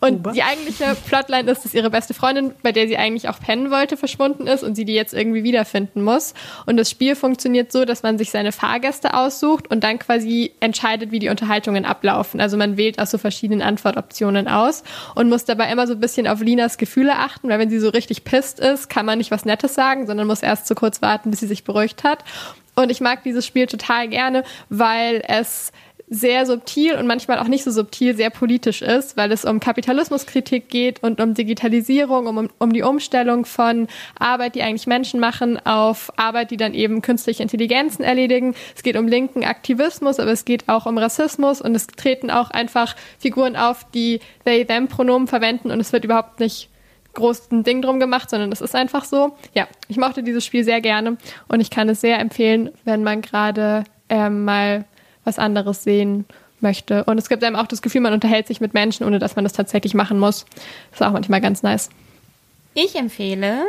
Und 0.00 0.34
die 0.34 0.42
eigentliche 0.42 0.96
Plotline 1.06 1.48
ist, 1.50 1.64
dass 1.64 1.74
ihre 1.74 1.90
beste 1.90 2.12
Freundin, 2.12 2.52
bei 2.62 2.72
der 2.72 2.88
sie 2.88 2.96
eigentlich 2.96 3.28
auch 3.28 3.38
pennen 3.38 3.70
wollte, 3.70 3.96
verschwunden 3.96 4.48
ist 4.48 4.64
und 4.64 4.74
sie 4.74 4.84
die 4.84 4.94
jetzt 4.94 5.14
irgendwie 5.14 5.44
wiederfinden 5.44 6.02
muss. 6.02 6.34
Und 6.66 6.76
das 6.76 6.90
Spiel 6.90 7.14
funktioniert 7.14 7.70
so, 7.70 7.84
dass 7.84 8.02
man 8.02 8.18
sich 8.18 8.30
seine 8.30 8.50
Fahrgäste 8.50 9.14
aussucht 9.14 9.70
und 9.70 9.84
dann 9.84 10.00
quasi 10.00 10.52
entscheidet, 10.58 11.12
wie 11.12 11.20
die 11.20 11.28
Unterhaltungen 11.28 11.84
ablaufen. 11.84 12.40
Also 12.40 12.56
man 12.56 12.76
wählt 12.76 12.98
aus 12.98 13.12
so 13.12 13.18
verschiedenen 13.18 13.62
Antwortoptionen 13.62 14.48
aus 14.48 14.82
und 15.14 15.28
muss 15.28 15.44
dabei 15.44 15.70
immer 15.70 15.86
so 15.86 15.92
ein 15.92 16.00
bisschen 16.00 16.26
auf 16.26 16.40
Linas 16.40 16.78
Gefühle 16.78 17.16
achten, 17.16 17.48
weil 17.48 17.60
wenn 17.60 17.70
sie 17.70 17.78
so 17.78 17.90
richtig 17.90 18.24
pisst 18.24 18.39
ist, 18.58 18.88
kann 18.88 19.06
man 19.06 19.18
nicht 19.18 19.30
was 19.30 19.44
Nettes 19.44 19.74
sagen, 19.74 20.06
sondern 20.06 20.26
muss 20.26 20.42
erst 20.42 20.66
so 20.66 20.74
kurz 20.74 21.02
warten, 21.02 21.30
bis 21.30 21.40
sie 21.40 21.46
sich 21.46 21.64
beruhigt 21.64 22.04
hat. 22.04 22.24
Und 22.74 22.90
ich 22.90 23.00
mag 23.00 23.22
dieses 23.24 23.46
Spiel 23.46 23.66
total 23.66 24.08
gerne, 24.08 24.44
weil 24.68 25.22
es 25.26 25.72
sehr 26.12 26.44
subtil 26.44 26.96
und 26.96 27.06
manchmal 27.06 27.38
auch 27.38 27.46
nicht 27.46 27.62
so 27.62 27.70
subtil 27.70 28.16
sehr 28.16 28.30
politisch 28.30 28.82
ist, 28.82 29.16
weil 29.16 29.30
es 29.30 29.44
um 29.44 29.60
Kapitalismuskritik 29.60 30.68
geht 30.68 31.00
und 31.04 31.20
um 31.20 31.34
Digitalisierung, 31.34 32.26
um, 32.26 32.48
um 32.58 32.72
die 32.72 32.82
Umstellung 32.82 33.44
von 33.44 33.86
Arbeit, 34.18 34.56
die 34.56 34.62
eigentlich 34.62 34.88
Menschen 34.88 35.20
machen, 35.20 35.64
auf 35.64 36.12
Arbeit, 36.16 36.50
die 36.50 36.56
dann 36.56 36.74
eben 36.74 37.00
künstliche 37.00 37.44
Intelligenzen 37.44 38.02
erledigen. 38.02 38.56
Es 38.74 38.82
geht 38.82 38.96
um 38.96 39.06
linken 39.06 39.44
Aktivismus, 39.44 40.18
aber 40.18 40.32
es 40.32 40.44
geht 40.44 40.68
auch 40.68 40.84
um 40.86 40.98
Rassismus 40.98 41.60
und 41.60 41.76
es 41.76 41.86
treten 41.86 42.28
auch 42.32 42.50
einfach 42.50 42.96
Figuren 43.20 43.54
auf, 43.54 43.86
die 43.94 44.18
they-them-Pronomen 44.44 45.28
verwenden 45.28 45.70
und 45.70 45.78
es 45.78 45.92
wird 45.92 46.04
überhaupt 46.04 46.40
nicht 46.40 46.69
groß 47.14 47.48
Ding 47.50 47.82
drum 47.82 48.00
gemacht, 48.00 48.30
sondern 48.30 48.52
es 48.52 48.60
ist 48.60 48.74
einfach 48.74 49.04
so. 49.04 49.36
Ja, 49.54 49.66
ich 49.88 49.96
mochte 49.96 50.22
dieses 50.22 50.44
Spiel 50.44 50.64
sehr 50.64 50.80
gerne 50.80 51.16
und 51.48 51.60
ich 51.60 51.70
kann 51.70 51.88
es 51.88 52.00
sehr 52.00 52.18
empfehlen, 52.18 52.70
wenn 52.84 53.02
man 53.02 53.22
gerade 53.22 53.84
ähm, 54.08 54.44
mal 54.44 54.84
was 55.24 55.38
anderes 55.38 55.84
sehen 55.84 56.24
möchte. 56.60 57.04
Und 57.04 57.18
es 57.18 57.28
gibt 57.28 57.42
einem 57.44 57.56
auch 57.56 57.66
das 57.66 57.82
Gefühl, 57.82 58.00
man 58.00 58.12
unterhält 58.12 58.46
sich 58.46 58.60
mit 58.60 58.74
Menschen, 58.74 59.06
ohne 59.06 59.18
dass 59.18 59.36
man 59.36 59.44
das 59.44 59.52
tatsächlich 59.52 59.94
machen 59.94 60.18
muss. 60.18 60.44
Das 60.90 61.00
ist 61.00 61.06
auch 61.06 61.12
manchmal 61.12 61.40
ganz 61.40 61.62
nice. 61.62 61.90
Ich 62.74 62.96
empfehle 62.96 63.62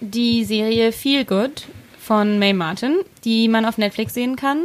die 0.00 0.44
Serie 0.44 0.92
Feel 0.92 1.24
Good 1.24 1.66
von 1.98 2.38
May 2.38 2.52
Martin, 2.52 2.98
die 3.24 3.48
man 3.48 3.64
auf 3.64 3.78
Netflix 3.78 4.14
sehen 4.14 4.36
kann. 4.36 4.64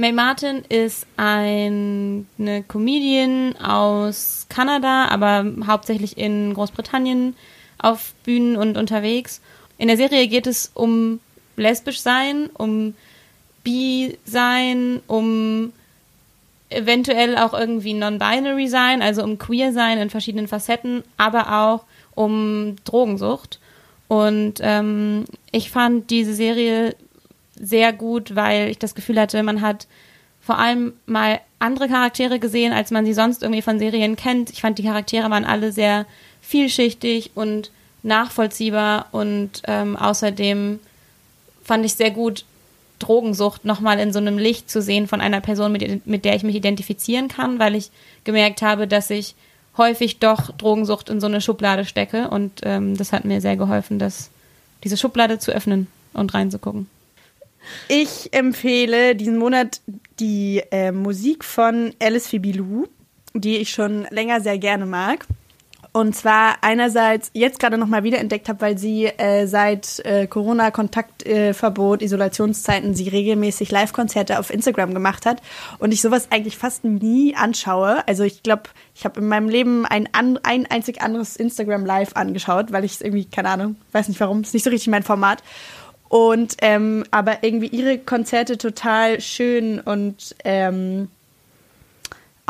May 0.00 0.12
Martin 0.12 0.62
ist 0.70 1.06
ein, 1.18 2.26
eine 2.38 2.62
Comedian 2.62 3.54
aus 3.56 4.46
Kanada, 4.48 5.08
aber 5.08 5.44
hauptsächlich 5.66 6.16
in 6.16 6.54
Großbritannien 6.54 7.36
auf 7.76 8.14
Bühnen 8.24 8.56
und 8.56 8.78
unterwegs. 8.78 9.42
In 9.76 9.88
der 9.88 9.98
Serie 9.98 10.26
geht 10.26 10.46
es 10.46 10.70
um 10.72 11.20
lesbisch 11.56 12.00
sein, 12.00 12.48
um 12.54 12.94
bi 13.62 14.16
sein, 14.24 15.02
um 15.06 15.70
eventuell 16.70 17.36
auch 17.36 17.52
irgendwie 17.52 17.92
non-binary 17.92 18.68
sein, 18.68 19.02
also 19.02 19.22
um 19.22 19.36
queer 19.36 19.74
sein 19.74 19.98
in 19.98 20.08
verschiedenen 20.08 20.48
Facetten, 20.48 21.04
aber 21.18 21.60
auch 21.60 21.84
um 22.14 22.76
Drogensucht. 22.86 23.58
Und 24.08 24.54
ähm, 24.62 25.26
ich 25.52 25.70
fand 25.70 26.08
diese 26.08 26.32
Serie 26.32 26.96
sehr 27.60 27.92
gut, 27.92 28.34
weil 28.34 28.68
ich 28.68 28.78
das 28.78 28.94
Gefühl 28.94 29.20
hatte, 29.20 29.42
man 29.42 29.60
hat 29.60 29.86
vor 30.40 30.58
allem 30.58 30.94
mal 31.06 31.40
andere 31.58 31.88
Charaktere 31.88 32.38
gesehen, 32.38 32.72
als 32.72 32.90
man 32.90 33.04
sie 33.04 33.12
sonst 33.12 33.42
irgendwie 33.42 33.62
von 33.62 33.78
Serien 33.78 34.16
kennt. 34.16 34.50
Ich 34.50 34.62
fand, 34.62 34.78
die 34.78 34.84
Charaktere 34.84 35.30
waren 35.30 35.44
alle 35.44 35.70
sehr 35.70 36.06
vielschichtig 36.40 37.32
und 37.34 37.70
nachvollziehbar 38.02 39.06
und 39.12 39.62
ähm, 39.66 39.96
außerdem 39.96 40.80
fand 41.62 41.84
ich 41.84 41.94
sehr 41.94 42.10
gut, 42.10 42.44
Drogensucht 42.98 43.64
nochmal 43.64 43.98
in 43.98 44.12
so 44.12 44.18
einem 44.18 44.38
Licht 44.38 44.70
zu 44.70 44.82
sehen 44.82 45.06
von 45.06 45.20
einer 45.20 45.40
Person, 45.40 45.72
mit, 45.72 46.06
mit 46.06 46.24
der 46.24 46.36
ich 46.36 46.42
mich 46.42 46.54
identifizieren 46.54 47.28
kann, 47.28 47.58
weil 47.58 47.74
ich 47.74 47.90
gemerkt 48.24 48.62
habe, 48.62 48.86
dass 48.86 49.10
ich 49.10 49.34
häufig 49.76 50.18
doch 50.18 50.52
Drogensucht 50.52 51.08
in 51.08 51.20
so 51.20 51.26
eine 51.26 51.40
Schublade 51.40 51.84
stecke 51.84 52.28
und 52.28 52.60
ähm, 52.62 52.96
das 52.96 53.12
hat 53.12 53.24
mir 53.24 53.40
sehr 53.40 53.56
geholfen, 53.56 53.98
das, 53.98 54.30
diese 54.84 54.96
Schublade 54.96 55.38
zu 55.38 55.50
öffnen 55.50 55.86
und 56.12 56.34
reinzugucken. 56.34 56.88
Ich 57.88 58.32
empfehle 58.32 59.14
diesen 59.14 59.38
Monat 59.38 59.80
die 60.18 60.62
äh, 60.70 60.92
Musik 60.92 61.44
von 61.44 61.94
Alice 62.00 62.28
Fibilou, 62.28 62.86
die 63.34 63.56
ich 63.56 63.70
schon 63.70 64.06
länger 64.10 64.40
sehr 64.40 64.58
gerne 64.58 64.86
mag. 64.86 65.26
Und 65.92 66.14
zwar 66.14 66.58
einerseits 66.60 67.32
jetzt 67.34 67.58
gerade 67.58 67.76
nochmal 67.76 68.04
wiederentdeckt 68.04 68.48
habe, 68.48 68.60
weil 68.60 68.78
sie 68.78 69.06
äh, 69.06 69.46
seit 69.46 69.98
äh, 70.04 70.28
Corona-Kontaktverbot, 70.28 72.00
Isolationszeiten, 72.00 72.94
sie 72.94 73.08
regelmäßig 73.08 73.72
Live-Konzerte 73.72 74.38
auf 74.38 74.50
Instagram 74.50 74.94
gemacht 74.94 75.26
hat 75.26 75.42
und 75.80 75.92
ich 75.92 76.00
sowas 76.00 76.28
eigentlich 76.30 76.56
fast 76.56 76.84
nie 76.84 77.34
anschaue. 77.34 78.06
Also 78.06 78.22
ich 78.22 78.44
glaube, 78.44 78.64
ich 78.94 79.04
habe 79.04 79.18
in 79.18 79.26
meinem 79.26 79.48
Leben 79.48 79.84
ein, 79.84 80.08
an, 80.12 80.38
ein 80.44 80.66
einzig 80.66 81.02
anderes 81.02 81.34
Instagram 81.34 81.84
Live 81.84 82.12
angeschaut, 82.14 82.70
weil 82.70 82.84
ich 82.84 82.92
es 82.92 83.00
irgendwie, 83.00 83.24
keine 83.24 83.48
Ahnung, 83.48 83.74
weiß 83.90 84.06
nicht 84.06 84.20
warum, 84.20 84.42
ist 84.42 84.54
nicht 84.54 84.62
so 84.62 84.70
richtig 84.70 84.88
mein 84.88 85.02
Format. 85.02 85.42
Und 86.10 86.56
ähm, 86.60 87.04
aber 87.12 87.44
irgendwie 87.44 87.68
ihre 87.68 87.96
Konzerte 87.96 88.58
total 88.58 89.20
schön 89.20 89.78
und 89.78 90.34
ähm, 90.44 91.08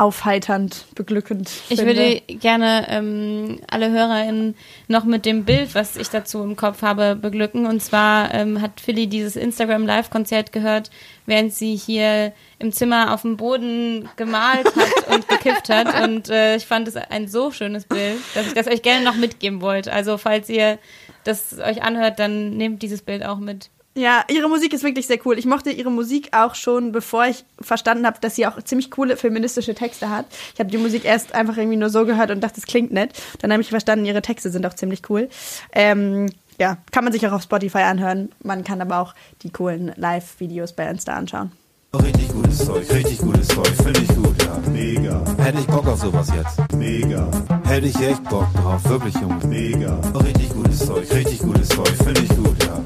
aufheiternd, 0.01 0.87
beglückend. 0.95 1.51
Ich 1.69 1.79
finde. 1.79 1.95
würde 1.95 2.21
gerne 2.39 2.87
ähm, 2.89 3.59
alle 3.69 3.91
HörerInnen 3.91 4.55
noch 4.87 5.03
mit 5.03 5.27
dem 5.27 5.45
Bild, 5.45 5.75
was 5.75 5.95
ich 5.95 6.09
dazu 6.09 6.41
im 6.41 6.55
Kopf 6.55 6.81
habe, 6.81 7.15
beglücken. 7.15 7.67
Und 7.67 7.83
zwar 7.83 8.33
ähm, 8.33 8.61
hat 8.61 8.81
Philly 8.81 9.05
dieses 9.05 9.35
Instagram 9.35 9.85
Live-Konzert 9.85 10.51
gehört, 10.51 10.89
während 11.27 11.53
sie 11.53 11.75
hier 11.75 12.33
im 12.57 12.71
Zimmer 12.73 13.13
auf 13.13 13.21
dem 13.21 13.37
Boden 13.37 14.09
gemalt 14.15 14.65
hat 14.75 15.07
und 15.13 15.29
gekifft 15.29 15.69
hat. 15.69 16.03
Und 16.03 16.31
äh, 16.31 16.55
ich 16.55 16.65
fand 16.65 16.87
es 16.87 16.95
ein 16.95 17.27
so 17.27 17.51
schönes 17.51 17.85
Bild, 17.85 18.17
dass 18.33 18.47
ich 18.47 18.53
das 18.53 18.65
euch 18.65 18.81
gerne 18.81 19.05
noch 19.05 19.15
mitgeben 19.15 19.61
wollte. 19.61 19.93
Also 19.93 20.17
falls 20.17 20.49
ihr 20.49 20.79
das 21.23 21.59
euch 21.59 21.81
anhört, 21.83 22.19
dann 22.19 22.57
nehmt 22.57 22.81
dieses 22.81 23.01
Bild 23.01 23.25
auch 23.25 23.37
mit. 23.37 23.69
Ja, 23.93 24.23
ihre 24.29 24.47
Musik 24.47 24.73
ist 24.73 24.83
wirklich 24.83 25.05
sehr 25.05 25.19
cool. 25.25 25.37
Ich 25.37 25.45
mochte 25.45 25.69
ihre 25.69 25.91
Musik 25.91 26.29
auch 26.31 26.55
schon, 26.55 26.93
bevor 26.93 27.25
ich 27.25 27.43
verstanden 27.59 28.05
habe, 28.05 28.19
dass 28.21 28.35
sie 28.37 28.47
auch 28.47 28.61
ziemlich 28.61 28.89
coole 28.89 29.17
feministische 29.17 29.75
Texte 29.75 30.09
hat. 30.09 30.27
Ich 30.53 30.59
habe 30.61 30.71
die 30.71 30.77
Musik 30.77 31.03
erst 31.03 31.35
einfach 31.35 31.57
irgendwie 31.57 31.77
nur 31.77 31.89
so 31.89 32.05
gehört 32.05 32.31
und 32.31 32.41
dachte, 32.41 32.61
es 32.61 32.65
klingt 32.65 32.93
nett. 32.93 33.11
Dann 33.39 33.51
habe 33.51 33.61
ich 33.61 33.69
verstanden, 33.69 34.05
ihre 34.05 34.21
Texte 34.21 34.49
sind 34.49 34.65
auch 34.65 34.75
ziemlich 34.75 35.09
cool. 35.09 35.27
Ähm, 35.73 36.27
ja, 36.57 36.77
kann 36.91 37.03
man 37.03 37.11
sich 37.11 37.27
auch 37.27 37.33
auf 37.33 37.43
Spotify 37.43 37.79
anhören. 37.79 38.31
Man 38.41 38.63
kann 38.63 38.79
aber 38.79 38.99
auch 38.99 39.13
die 39.41 39.51
coolen 39.51 39.91
Live-Videos 39.97 40.73
bei 40.73 40.87
Insta 40.87 41.13
anschauen. 41.13 41.51
Richtig 41.93 42.29
gutes 42.29 42.57
Zeug, 42.59 42.89
richtig 42.89 43.17
gutes 43.19 43.47
Zeug, 43.49 43.67
finde 43.67 43.99
ich 43.99 44.07
gut, 44.07 44.41
ja. 44.41 44.57
Mega. 44.71 45.23
Hätte 45.37 45.59
ich 45.59 45.67
Bock 45.67 45.85
auf 45.87 45.99
sowas 45.99 46.29
jetzt. 46.33 46.73
Mega. 46.73 47.29
Hätte 47.65 47.87
ich 47.87 47.99
echt 47.99 48.23
Bock 48.29 48.47
drauf, 48.53 48.81
wirklich, 48.85 49.13
Junge. 49.15 49.45
Mega. 49.45 49.99
Richtig 50.15 50.49
gutes 50.53 50.79
Zeug, 50.85 51.11
richtig 51.11 51.39
gutes 51.39 51.67
Zeug, 51.67 51.89
finde 51.89 52.21
ich 52.21 52.29
gut, 52.29 52.63
ja. 52.63 52.85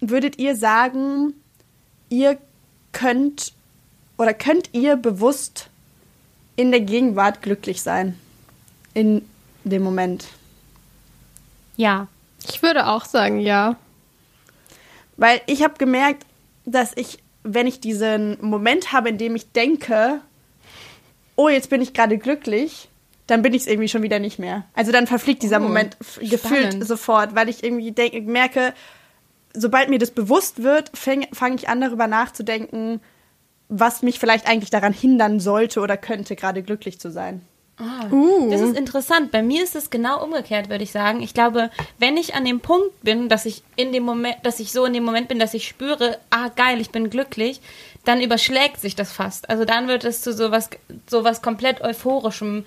Würdet 0.00 0.38
ihr 0.38 0.54
sagen, 0.54 1.34
ihr 2.10 2.38
könnt 2.92 3.52
oder 4.18 4.32
könnt 4.32 4.70
ihr 4.72 4.96
bewusst 4.96 5.68
in 6.54 6.70
der 6.70 6.80
Gegenwart 6.80 7.42
glücklich 7.42 7.82
sein? 7.82 8.16
In 8.92 9.28
dem 9.64 9.82
Moment? 9.82 10.26
Ja. 11.76 12.06
Ich 12.46 12.62
würde 12.62 12.86
auch 12.86 13.04
sagen, 13.04 13.40
ja. 13.40 13.74
Weil 15.16 15.40
ich 15.46 15.64
habe 15.64 15.74
gemerkt, 15.76 16.24
dass 16.66 16.92
ich, 16.96 17.18
wenn 17.44 17.66
ich 17.66 17.78
diesen 17.78 18.38
Moment 18.40 18.92
habe, 18.92 19.10
in 19.10 19.18
dem 19.18 19.36
ich 19.36 19.52
denke, 19.52 20.20
oh, 21.36 21.48
jetzt 21.48 21.70
bin 21.70 21.80
ich 21.80 21.92
gerade 21.92 22.18
glücklich, 22.18 22.88
dann 23.26 23.42
bin 23.42 23.54
ich 23.54 23.62
es 23.62 23.68
irgendwie 23.68 23.88
schon 23.88 24.02
wieder 24.02 24.18
nicht 24.18 24.38
mehr. 24.38 24.64
Also 24.74 24.92
dann 24.92 25.06
verfliegt 25.06 25.42
dieser 25.42 25.58
Oh, 25.58 25.64
Moment 25.64 25.96
gefühlt 26.20 26.84
sofort, 26.84 27.34
weil 27.34 27.48
ich 27.48 27.62
irgendwie 27.62 27.92
denk, 27.92 28.26
merke, 28.26 28.74
sobald 29.52 29.88
mir 29.88 29.98
das 29.98 30.10
bewusst 30.10 30.62
wird, 30.62 30.90
fange 30.94 31.26
ich 31.56 31.68
an 31.68 31.80
darüber 31.80 32.06
nachzudenken, 32.06 33.00
was 33.68 34.02
mich 34.02 34.18
vielleicht 34.18 34.46
eigentlich 34.46 34.70
daran 34.70 34.92
hindern 34.92 35.40
sollte 35.40 35.80
oder 35.80 35.96
könnte, 35.96 36.36
gerade 36.36 36.62
glücklich 36.62 36.98
zu 36.98 37.10
sein. 37.10 37.42
Das 38.50 38.60
ist 38.60 38.76
interessant. 38.76 39.32
Bei 39.32 39.42
mir 39.42 39.64
ist 39.64 39.74
es 39.74 39.90
genau 39.90 40.22
umgekehrt, 40.22 40.68
würde 40.68 40.84
ich 40.84 40.92
sagen. 40.92 41.22
Ich 41.22 41.34
glaube, 41.34 41.70
wenn 41.98 42.16
ich 42.16 42.34
an 42.34 42.44
dem 42.44 42.60
Punkt 42.60 43.00
bin, 43.02 43.28
dass 43.28 43.46
ich 43.46 43.62
in 43.76 43.92
dem 43.92 44.04
Moment, 44.04 44.36
dass 44.44 44.60
ich 44.60 44.70
so 44.70 44.84
in 44.84 44.92
dem 44.92 45.04
Moment 45.04 45.28
bin, 45.28 45.38
dass 45.38 45.54
ich 45.54 45.66
spüre, 45.66 46.18
ah 46.30 46.50
geil, 46.54 46.80
ich 46.80 46.90
bin 46.90 47.10
glücklich, 47.10 47.60
dann 48.04 48.20
überschlägt 48.20 48.80
sich 48.80 48.94
das 48.94 49.12
fast. 49.12 49.50
Also 49.50 49.64
dann 49.64 49.88
wird 49.88 50.04
es 50.04 50.22
zu 50.22 50.32
sowas, 50.32 50.70
sowas 51.08 51.42
komplett 51.42 51.80
euphorischem. 51.80 52.64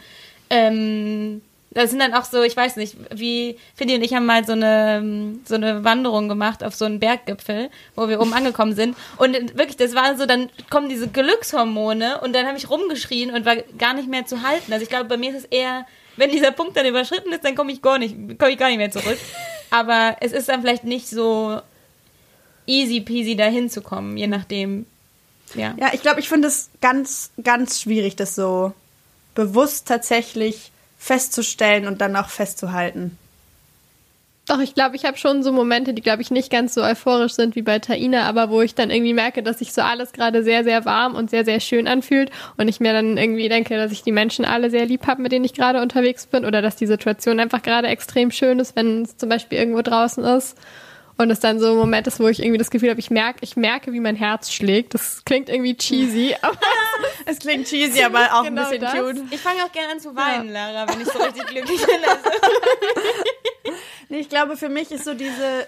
Ähm, 0.50 1.42
da 1.72 1.86
sind 1.86 2.00
dann 2.00 2.14
auch 2.14 2.26
so, 2.26 2.44
ich 2.44 2.56
weiß 2.56 2.78
nicht, 2.78 2.96
wie 3.14 3.58
Fiddy 3.76 3.96
und 3.96 4.02
ich 4.02 4.14
haben 4.14 4.26
mal 4.26 4.46
so 4.46 4.54
eine 4.54 5.36
so 5.46 5.56
eine 5.56 5.84
Wanderung 5.84 6.30
gemacht 6.30 6.64
auf 6.64 6.76
so 6.76 6.86
einen 6.86 7.00
Berggipfel, 7.00 7.70
wo 7.96 8.08
wir 8.08 8.22
oben 8.22 8.34
angekommen 8.34 8.74
sind 8.74 8.96
und 9.18 9.34
wirklich, 9.58 9.78
das 9.78 9.94
war 9.94 10.18
so, 10.18 10.26
dann 10.26 10.50
kommen 10.70 10.90
diese 10.90 11.08
Glückshormone 11.08 12.22
und 12.22 12.34
dann 12.34 12.48
habe 12.48 12.58
ich 12.58 12.70
rumgeschrien 12.70 13.32
und 13.32 13.46
war 13.46 13.58
gar 13.78 13.94
nicht 13.94 14.08
mehr 14.08 14.26
zu 14.26 14.42
halten. 14.44 14.72
Also 14.72 14.84
ich 14.84 14.90
glaube, 14.90 15.06
bei 15.06 15.18
mir 15.18 15.32
ist 15.32 15.44
es 15.44 15.46
eher, 15.46 15.86
wenn 16.16 16.32
dieser 16.32 16.52
Punkt 16.52 16.78
dann 16.78 16.86
überschritten 16.86 17.32
ist, 17.32 17.44
dann 17.44 17.56
komme 17.56 17.72
ich 17.72 17.82
gar 17.82 18.00
nicht, 18.00 18.16
komme 18.40 18.52
ich 18.52 18.58
gar 18.58 18.70
nicht 18.70 18.78
mehr 18.78 18.92
zurück. 18.92 19.18
aber 19.70 20.18
es 20.22 20.32
ist 20.32 20.50
dann 20.50 20.62
vielleicht 20.62 20.84
nicht 20.84 21.08
so 21.08 21.62
easy 22.66 23.02
peasy 23.02 23.36
dahin 23.36 23.70
zu 23.70 23.82
kommen, 23.82 24.18
je 24.18 24.28
nachdem. 24.28 24.86
Ja. 25.56 25.76
Ja, 25.80 25.92
ich 25.94 26.02
glaube, 26.02 26.20
ich 26.20 26.28
finde 26.30 26.48
es 26.48 26.70
ganz, 26.82 27.32
ganz 27.42 27.80
schwierig, 27.80 28.16
das 28.16 28.36
so 28.36 28.74
bewusst 29.36 29.88
tatsächlich 29.88 30.72
festzustellen 30.98 31.88
und 31.88 32.02
dann 32.02 32.16
auch 32.16 32.30
festzuhalten. 32.30 33.18
Doch, 34.48 34.60
ich 34.62 34.74
glaube, 34.74 34.96
ich 34.96 35.04
habe 35.04 35.18
schon 35.18 35.44
so 35.44 35.52
Momente, 35.52 35.94
die, 35.94 36.02
glaube 36.02 36.22
ich, 36.22 36.32
nicht 36.32 36.50
ganz 36.50 36.74
so 36.74 36.82
euphorisch 36.82 37.34
sind 37.34 37.58
wie 37.58 37.62
bei 37.62 37.80
Taina, 37.80 38.24
aber 38.24 38.50
wo 38.50 38.62
ich 38.62 38.76
dann 38.76 38.90
irgendwie 38.90 39.14
merke, 39.14 39.44
dass 39.44 39.60
sich 39.60 39.74
so 39.74 39.82
alles 39.82 40.14
gerade 40.14 40.42
sehr, 40.42 40.64
sehr 40.64 40.86
warm 40.86 41.16
und 41.16 41.30
sehr, 41.30 41.44
sehr 41.44 41.60
schön 41.60 41.86
anfühlt 41.86 42.32
und 42.56 42.70
ich 42.70 42.80
mir 42.80 42.94
dann 42.94 43.18
irgendwie 43.18 43.50
denke, 43.50 43.76
dass 43.76 43.92
ich 43.92 44.04
die 44.04 44.14
Menschen 44.14 44.46
alle 44.46 44.70
sehr 44.70 44.86
lieb 44.86 45.06
habe, 45.06 45.22
mit 45.22 45.34
denen 45.34 45.44
ich 45.44 45.54
gerade 45.54 45.82
unterwegs 45.82 46.28
bin 46.28 46.46
oder 46.46 46.62
dass 46.62 46.78
die 46.78 46.88
Situation 46.88 47.42
einfach 47.42 47.62
gerade 47.62 47.90
extrem 47.90 48.32
schön 48.32 48.60
ist, 48.60 48.78
wenn 48.78 49.02
es 49.02 49.18
zum 49.18 49.28
Beispiel 49.28 49.58
irgendwo 49.58 49.82
draußen 49.82 50.24
ist. 50.24 50.58
Und 51.20 51.32
es 51.32 51.40
dann 51.40 51.60
so 51.60 51.72
ein 51.72 51.78
Moment 51.78 52.06
ist, 52.06 52.20
wo 52.20 52.28
ich 52.28 52.40
irgendwie 52.40 52.60
das 52.60 52.70
Gefühl 52.70 52.92
habe, 52.92 53.00
ich 53.00 53.10
merke, 53.10 53.40
ich 53.42 53.56
merke, 53.56 53.92
wie 53.92 54.00
mein 54.00 54.16
Herz 54.16 54.52
schlägt. 54.52 54.94
Das 54.94 55.24
klingt 55.26 55.50
irgendwie 55.50 55.76
cheesy, 55.76 56.36
aber 56.42 56.60
Es 57.26 57.40
klingt 57.40 57.66
cheesy, 57.68 58.04
aber 58.04 58.34
auch 58.36 58.44
Genau 58.44 58.64
ein 58.64 58.70
bisschen 58.70 58.82
das. 58.82 58.94
cute. 58.94 59.24
Ich 59.32 59.42
fange 59.42 59.64
auch 59.66 59.72
gerne 59.72 59.94
an 59.94 60.00
zu 60.00 60.16
weinen, 60.16 60.50
Lara, 60.52 60.88
wenn 60.88 61.02
ich 61.02 61.08
so 61.08 61.18
richtig 61.18 61.46
glücklich 61.48 61.84
bin. 61.86 61.96
Also. 62.08 62.30
Nee, 64.10 64.20
ich 64.20 64.30
glaube, 64.30 64.58
für 64.58 64.70
mich 64.70 64.92
ist 64.92 65.06
so 65.06 65.14
diese, 65.16 65.68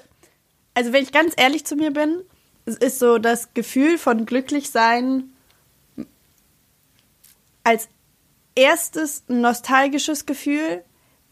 also 0.75 0.93
wenn 0.93 1.03
ich 1.03 1.11
ganz 1.11 1.33
ehrlich 1.35 1.65
zu 1.65 1.75
mir 1.75 1.91
bin, 1.91 2.21
ist 2.65 2.99
so 2.99 3.17
das 3.17 3.53
Gefühl 3.55 3.97
von 3.97 4.27
Glücklichsein 4.27 5.33
als 7.63 7.89
erstes 8.55 9.23
ein 9.29 9.41
nostalgisches 9.41 10.25
Gefühl, 10.27 10.83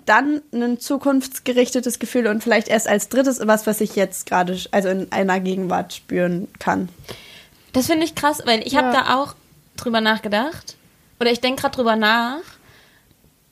dann 0.08 0.42
ein 0.52 0.80
zukunftsgerichtetes 0.80 2.00
Gefühl 2.00 2.28
und 2.28 2.44
vielleicht 2.44 2.68
erst 2.68 2.88
als 2.88 3.10
drittes 3.10 3.40
was, 3.44 3.68
was 3.68 3.82
ich 3.82 3.96
jetzt 3.96 4.26
gerade, 4.28 4.60
also 4.72 4.90
in 4.90 5.12
einer 5.12 5.40
Gegenwart 5.40 5.94
spüren 5.94 6.48
kann. 6.60 6.90
Das 7.74 7.86
finde 7.88 8.06
ich 8.06 8.16
krass, 8.16 8.42
weil 8.46 8.66
ich 8.66 8.76
habe 8.76 8.88
Ja. 8.94 9.04
da 9.04 9.16
auch 9.16 9.36
drüber 9.76 10.02
nachgedacht. 10.02 10.76
Oder 11.20 11.32
ich 11.32 11.42
denke 11.42 11.62
gerade 11.62 11.76
drüber 11.76 11.96
nach. 11.96 12.40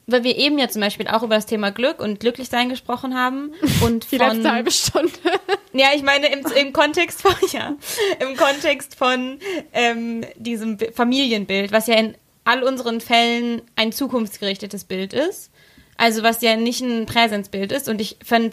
Weil 0.08 0.24
wir 0.24 0.38
eben 0.38 0.60
ja 0.60 0.70
zum 0.70 0.82
Beispiel 0.82 1.08
auch 1.08 1.24
über 1.24 1.34
das 1.34 1.48
Thema 1.48 1.72
Glück 1.72 2.00
und 2.00 2.20
Glücklichsein 2.20 2.70
gesprochen 2.70 3.16
haben. 3.16 3.52
Und 3.84 4.12
die 4.12 4.18
von, 4.20 4.28
letzte 4.36 4.52
halbe 4.52 4.72
Stunde. 4.72 5.12
Ja, 5.78 5.88
ich 5.94 6.04
meine 6.04 6.28
im, 6.32 6.46
im 6.56 6.72
Kontext 6.72 7.22
von, 7.22 7.34
ja, 7.52 7.74
im 8.22 8.38
Kontext 8.38 8.96
von 8.96 9.40
ähm, 9.74 10.24
diesem 10.38 10.78
Bi- 10.78 10.90
Familienbild, 10.94 11.74
was 11.74 11.88
ja 11.88 11.96
in 11.96 12.16
all 12.46 12.64
unseren 12.64 13.02
Fällen 13.02 13.62
ein 13.76 13.92
zukunftsgerichtetes 13.92 14.86
Bild 14.86 15.12
ist. 15.12 15.50
Also 15.98 16.24
was 16.24 16.42
ja 16.42 16.56
nicht 16.56 16.82
ein 16.82 17.06
Präsenzbild 17.06 17.72
ist. 17.72 17.88
Und 17.88 18.02
ich 18.02 18.18
finde 18.24 18.52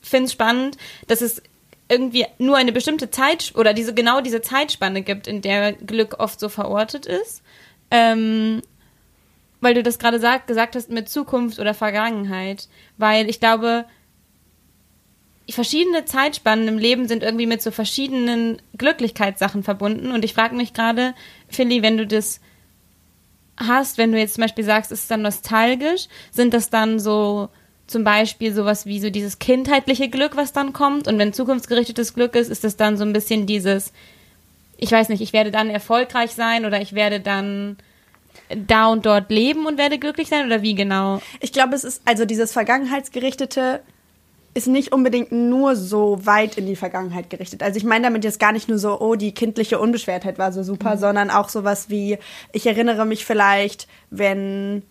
es 0.00 0.32
spannend, 0.32 0.76
dass 1.06 1.20
es 1.20 1.42
irgendwie 1.88 2.26
nur 2.38 2.56
eine 2.56 2.72
bestimmte 2.72 3.10
Zeit 3.10 3.52
oder 3.56 3.74
diese 3.74 3.94
genau 3.94 4.20
diese 4.20 4.40
Zeitspanne 4.40 5.02
gibt, 5.02 5.26
in 5.26 5.42
der 5.42 5.72
Glück 5.72 6.18
oft 6.18 6.40
so 6.40 6.48
verortet 6.48 7.06
ist. 7.06 7.42
Ähm, 7.90 8.62
weil 9.60 9.74
du 9.74 9.82
das 9.82 9.98
gerade 9.98 10.20
sag, 10.20 10.46
gesagt 10.46 10.76
hast 10.76 10.90
mit 10.90 11.08
Zukunft 11.08 11.58
oder 11.58 11.74
Vergangenheit. 11.74 12.68
Weil 12.96 13.28
ich 13.28 13.40
glaube, 13.40 13.84
verschiedene 15.48 16.04
Zeitspannen 16.04 16.68
im 16.68 16.78
Leben 16.78 17.06
sind 17.06 17.22
irgendwie 17.22 17.46
mit 17.46 17.60
so 17.60 17.70
verschiedenen 17.70 18.62
Glücklichkeitssachen 18.78 19.62
verbunden. 19.62 20.12
Und 20.12 20.24
ich 20.24 20.32
frage 20.32 20.56
mich 20.56 20.72
gerade, 20.72 21.14
Philly, 21.48 21.82
wenn 21.82 21.98
du 21.98 22.06
das 22.06 22.40
hast, 23.56 23.98
wenn 23.98 24.12
du 24.12 24.18
jetzt 24.18 24.34
zum 24.34 24.42
Beispiel 24.42 24.64
sagst, 24.64 24.92
ist 24.92 25.02
es 25.02 25.08
dann 25.08 25.22
nostalgisch, 25.22 26.08
sind 26.30 26.54
das 26.54 26.70
dann 26.70 26.98
so 26.98 27.48
zum 27.86 28.04
Beispiel 28.04 28.52
sowas 28.54 28.86
wie 28.86 29.00
so 29.00 29.10
dieses 29.10 29.38
kindheitliche 29.38 30.08
Glück, 30.08 30.36
was 30.36 30.52
dann 30.52 30.72
kommt? 30.72 31.06
Und 31.06 31.18
wenn 31.18 31.32
zukunftsgerichtetes 31.32 32.14
Glück 32.14 32.34
ist, 32.34 32.50
ist 32.50 32.64
das 32.64 32.76
dann 32.76 32.96
so 32.96 33.04
ein 33.04 33.12
bisschen 33.12 33.46
dieses, 33.46 33.92
ich 34.78 34.90
weiß 34.90 35.08
nicht, 35.10 35.20
ich 35.20 35.32
werde 35.32 35.50
dann 35.50 35.70
erfolgreich 35.70 36.32
sein 36.32 36.64
oder 36.64 36.80
ich 36.80 36.94
werde 36.94 37.20
dann 37.20 37.76
da 38.54 38.88
und 38.88 39.06
dort 39.06 39.30
leben 39.30 39.66
und 39.66 39.78
werde 39.78 39.98
glücklich 39.98 40.28
sein 40.28 40.46
oder 40.46 40.62
wie 40.62 40.74
genau? 40.74 41.20
Ich 41.40 41.52
glaube, 41.52 41.74
es 41.74 41.84
ist, 41.84 42.02
also 42.04 42.24
dieses 42.24 42.52
Vergangenheitsgerichtete 42.52 43.82
ist 44.54 44.68
nicht 44.68 44.92
unbedingt 44.92 45.32
nur 45.32 45.74
so 45.74 46.24
weit 46.24 46.56
in 46.56 46.66
die 46.66 46.76
Vergangenheit 46.76 47.28
gerichtet. 47.28 47.62
Also 47.62 47.76
ich 47.76 47.84
meine 47.84 48.04
damit 48.04 48.24
jetzt 48.24 48.38
gar 48.38 48.52
nicht 48.52 48.68
nur 48.68 48.78
so, 48.78 49.00
oh, 49.00 49.16
die 49.16 49.34
kindliche 49.34 49.80
Unbeschwertheit 49.80 50.38
war 50.38 50.52
so 50.52 50.62
super, 50.62 50.96
sondern 50.96 51.30
auch 51.30 51.48
sowas 51.48 51.90
wie, 51.90 52.18
ich 52.52 52.66
erinnere 52.66 53.04
mich 53.04 53.24
vielleicht, 53.24 53.88
wenn 54.10 54.82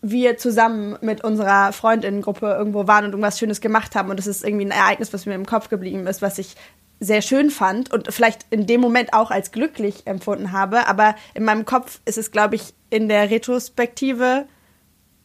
wir 0.00 0.36
zusammen 0.36 0.96
mit 1.00 1.24
unserer 1.24 1.72
Freundinnengruppe 1.72 2.46
irgendwo 2.46 2.86
waren 2.86 3.04
und 3.04 3.10
irgendwas 3.12 3.38
Schönes 3.38 3.60
gemacht 3.60 3.94
haben 3.94 4.10
und 4.10 4.18
es 4.18 4.26
ist 4.26 4.44
irgendwie 4.44 4.66
ein 4.66 4.70
Ereignis, 4.70 5.12
was 5.12 5.26
mir 5.26 5.34
im 5.34 5.46
Kopf 5.46 5.68
geblieben 5.68 6.06
ist, 6.06 6.22
was 6.22 6.38
ich 6.38 6.54
sehr 6.98 7.22
schön 7.22 7.50
fand 7.50 7.92
und 7.92 8.12
vielleicht 8.12 8.46
in 8.50 8.66
dem 8.66 8.80
Moment 8.80 9.12
auch 9.12 9.32
als 9.32 9.50
glücklich 9.50 10.06
empfunden 10.06 10.52
habe, 10.52 10.86
aber 10.86 11.16
in 11.34 11.44
meinem 11.44 11.64
Kopf 11.64 12.00
ist 12.04 12.18
es, 12.18 12.30
glaube 12.30 12.54
ich, 12.54 12.74
in 12.90 13.08
der 13.08 13.30
Retrospektive 13.30 14.46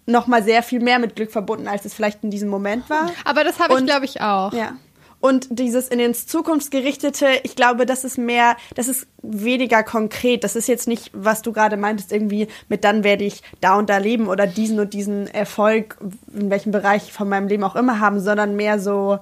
noch 0.08 0.26
mal 0.26 0.43
sehr 0.43 0.64
viel 0.64 0.80
mehr 0.80 0.99
mit 0.99 1.16
Glück 1.16 1.32
verbunden, 1.32 1.68
als 1.68 1.86
es 1.86 1.93
vielleicht 1.93 2.24
in 2.24 2.32
diesem 2.32 2.49
Moment 2.49 2.89
war. 2.89 3.12
Aber 3.26 3.43
das 3.43 3.60
habe 3.60 3.78
ich, 3.78 3.86
glaube 3.86 4.05
ich, 4.05 4.22
auch. 4.22 4.53
Ja. 4.53 4.74
Und 5.20 5.47
dieses 5.49 5.88
in 5.88 5.99
ins 5.99 6.28
Zukunftsgerichtete, 6.28 7.28
ich 7.43 7.55
glaube, 7.55 7.86
das 7.86 8.03
ist 8.03 8.18
mehr, 8.18 8.55
das 8.76 8.88
ist 8.88 9.08
weniger 9.24 9.84
konkret. 9.84 10.43
Das 10.43 10.55
ist 10.55 10.68
jetzt 10.68 10.88
nicht, 10.88 11.10
was 11.14 11.41
du 11.41 11.51
gerade 11.51 11.76
meintest, 11.76 12.12
irgendwie 12.12 12.47
mit 12.70 12.84
dann 12.84 13.03
werde 13.03 13.24
ich 13.24 13.41
da 13.60 13.78
und 13.78 13.89
da 13.89 13.97
leben 13.97 14.28
oder 14.28 14.45
diesen 14.45 14.80
und 14.80 14.93
diesen 14.93 15.28
Erfolg, 15.28 15.97
in 16.34 16.49
welchem 16.49 16.72
Bereich 16.72 17.12
von 17.12 17.28
meinem 17.28 17.47
Leben 17.47 17.64
auch 17.64 17.76
immer 17.76 17.99
haben, 17.99 18.20
sondern 18.20 18.55
mehr 18.55 18.80
so, 18.80 19.18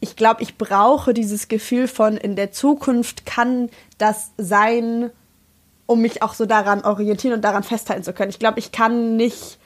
ich 0.00 0.16
glaube, 0.16 0.42
ich 0.42 0.58
brauche 0.58 1.14
dieses 1.14 1.46
Gefühl 1.46 1.86
von 1.86 2.16
in 2.16 2.34
der 2.34 2.50
Zukunft 2.50 3.24
kann 3.24 3.70
das 3.98 4.32
sein, 4.36 5.10
um 5.86 6.00
mich 6.00 6.22
auch 6.22 6.34
so 6.34 6.46
daran 6.46 6.84
orientieren 6.84 7.34
und 7.34 7.42
daran 7.42 7.62
festhalten 7.62 8.02
zu 8.02 8.12
können. 8.12 8.30
Ich 8.30 8.40
glaube, 8.40 8.58
ich 8.58 8.72
kann 8.72 9.16
nicht 9.16 9.58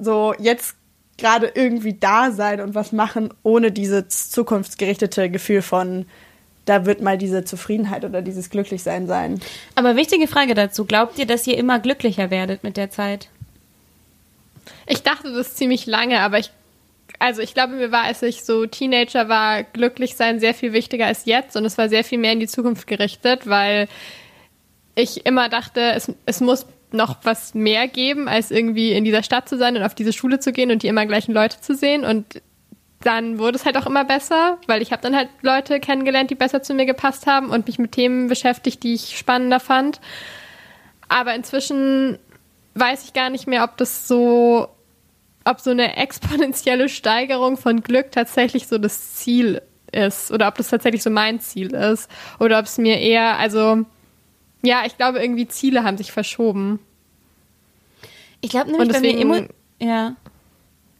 so 0.00 0.34
jetzt 0.38 0.74
gerade 1.18 1.52
irgendwie 1.54 1.92
da 1.92 2.32
sein 2.32 2.60
und 2.60 2.74
was 2.74 2.92
machen, 2.92 3.32
ohne 3.42 3.70
dieses 3.70 4.30
zukunftsgerichtete 4.30 5.30
Gefühl 5.30 5.62
von, 5.62 6.06
da 6.64 6.86
wird 6.86 7.00
mal 7.02 7.18
diese 7.18 7.44
Zufriedenheit 7.44 8.04
oder 8.04 8.22
dieses 8.22 8.50
Glücklichsein 8.50 9.06
sein. 9.06 9.40
Aber 9.74 9.96
wichtige 9.96 10.26
Frage 10.26 10.54
dazu. 10.54 10.84
Glaubt 10.84 11.18
ihr, 11.18 11.26
dass 11.26 11.46
ihr 11.46 11.58
immer 11.58 11.78
glücklicher 11.78 12.30
werdet 12.30 12.64
mit 12.64 12.76
der 12.76 12.90
Zeit? 12.90 13.28
Ich 14.86 15.02
dachte 15.02 15.32
das 15.32 15.54
ziemlich 15.54 15.86
lange, 15.86 16.20
aber 16.20 16.38
ich, 16.38 16.50
also 17.18 17.42
ich 17.42 17.54
glaube, 17.54 17.74
mir 17.74 17.92
war, 17.92 18.04
als 18.04 18.22
ich 18.22 18.44
so 18.44 18.66
Teenager 18.66 19.28
war, 19.28 19.62
glücklich 19.62 20.16
sein 20.16 20.40
sehr 20.40 20.54
viel 20.54 20.72
wichtiger 20.72 21.06
als 21.06 21.24
jetzt 21.26 21.56
und 21.56 21.64
es 21.64 21.76
war 21.76 21.88
sehr 21.88 22.04
viel 22.04 22.18
mehr 22.18 22.32
in 22.32 22.40
die 22.40 22.46
Zukunft 22.46 22.86
gerichtet, 22.86 23.46
weil 23.46 23.88
ich 24.94 25.26
immer 25.26 25.48
dachte, 25.48 25.80
es, 25.92 26.12
es 26.26 26.40
muss 26.40 26.66
noch 26.92 27.18
was 27.22 27.54
mehr 27.54 27.88
geben, 27.88 28.28
als 28.28 28.50
irgendwie 28.50 28.92
in 28.92 29.04
dieser 29.04 29.22
Stadt 29.22 29.48
zu 29.48 29.56
sein 29.56 29.76
und 29.76 29.82
auf 29.82 29.94
diese 29.94 30.12
Schule 30.12 30.40
zu 30.40 30.52
gehen 30.52 30.70
und 30.70 30.82
die 30.82 30.88
immer 30.88 31.06
gleichen 31.06 31.32
Leute 31.32 31.60
zu 31.60 31.74
sehen 31.74 32.04
und 32.04 32.42
dann 33.02 33.38
wurde 33.38 33.56
es 33.56 33.64
halt 33.64 33.78
auch 33.78 33.86
immer 33.86 34.04
besser, 34.04 34.58
weil 34.66 34.82
ich 34.82 34.92
habe 34.92 35.02
dann 35.02 35.16
halt 35.16 35.30
Leute 35.40 35.80
kennengelernt, 35.80 36.30
die 36.30 36.34
besser 36.34 36.62
zu 36.62 36.74
mir 36.74 36.84
gepasst 36.84 37.26
haben 37.26 37.50
und 37.50 37.66
mich 37.66 37.78
mit 37.78 37.92
Themen 37.92 38.28
beschäftigt, 38.28 38.82
die 38.82 38.94
ich 38.94 39.16
spannender 39.16 39.58
fand. 39.58 40.00
Aber 41.08 41.34
inzwischen 41.34 42.18
weiß 42.74 43.04
ich 43.04 43.12
gar 43.14 43.30
nicht 43.30 43.46
mehr, 43.46 43.64
ob 43.64 43.78
das 43.78 44.06
so, 44.06 44.68
ob 45.44 45.60
so 45.60 45.70
eine 45.70 45.96
exponentielle 45.96 46.88
Steigerung 46.88 47.56
von 47.56 47.82
Glück 47.82 48.12
tatsächlich 48.12 48.66
so 48.66 48.76
das 48.76 49.14
Ziel 49.14 49.62
ist 49.92 50.30
oder 50.30 50.46
ob 50.48 50.56
das 50.56 50.68
tatsächlich 50.68 51.02
so 51.02 51.10
mein 51.10 51.40
Ziel 51.40 51.74
ist 51.74 52.08
oder 52.38 52.58
ob 52.58 52.66
es 52.66 52.76
mir 52.76 53.00
eher, 53.00 53.38
also 53.38 53.86
ja, 54.62 54.82
ich 54.86 54.96
glaube 54.96 55.20
irgendwie 55.20 55.48
Ziele 55.48 55.84
haben 55.84 55.96
sich 55.96 56.12
verschoben. 56.12 56.78
Ich 58.40 58.50
glaube 58.50 58.70
nämlich, 58.70 58.88
Und 58.88 58.92
bei 58.92 59.00
mir 59.00 59.12
deswegen- 59.12 59.34
immer. 59.34 59.48
Ja. 59.78 60.16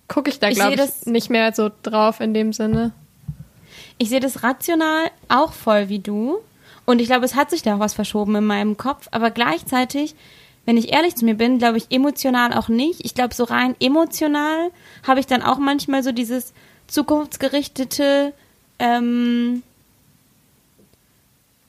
Gucke 0.09 0.31
ich 0.31 0.41
da 0.41 0.49
Ich 0.49 0.57
glaube 0.57 0.73
ich 0.73 0.77
das- 0.79 1.07
nicht 1.07 1.31
mehr 1.31 1.53
so 1.55 1.71
drauf 1.83 2.21
in 2.21 2.35
dem 2.35 2.53
Sinne. 2.53 2.93
Ich 3.99 4.09
sehe 4.09 4.21
das 4.21 4.43
rational 4.43 5.11
auch 5.29 5.53
voll 5.53 5.89
wie 5.89 5.99
du. 6.01 6.39
Und 6.87 7.01
ich 7.01 7.07
glaube, 7.07 7.25
es 7.25 7.35
hat 7.37 7.51
sich 7.51 7.63
da 7.63 7.77
auch 7.77 7.79
was 7.79 7.95
verschoben 7.95 8.35
in 8.35 8.45
meinem 8.45 8.77
Kopf. 8.77 9.09
Aber 9.13 9.31
gleichzeitig, 9.31 10.15
wenn 10.67 10.77
ich 10.77 10.93
ehrlich 10.93 11.15
zu 11.15 11.25
mir 11.25 11.35
bin, 11.35 11.59
glaube 11.59 11.77
ich 11.79 11.87
emotional 11.91 12.53
auch 12.55 12.69
nicht. 12.69 13.05
Ich 13.05 13.15
glaube, 13.15 13.35
so 13.35 13.45
rein 13.45 13.77
emotional 13.79 14.71
habe 15.07 15.21
ich 15.21 15.27
dann 15.27 15.43
auch 15.43 15.59
manchmal 15.59 16.03
so 16.03 16.11
dieses 16.13 16.53
zukunftsgerichtete, 16.89 18.33
ähm, 18.79 19.63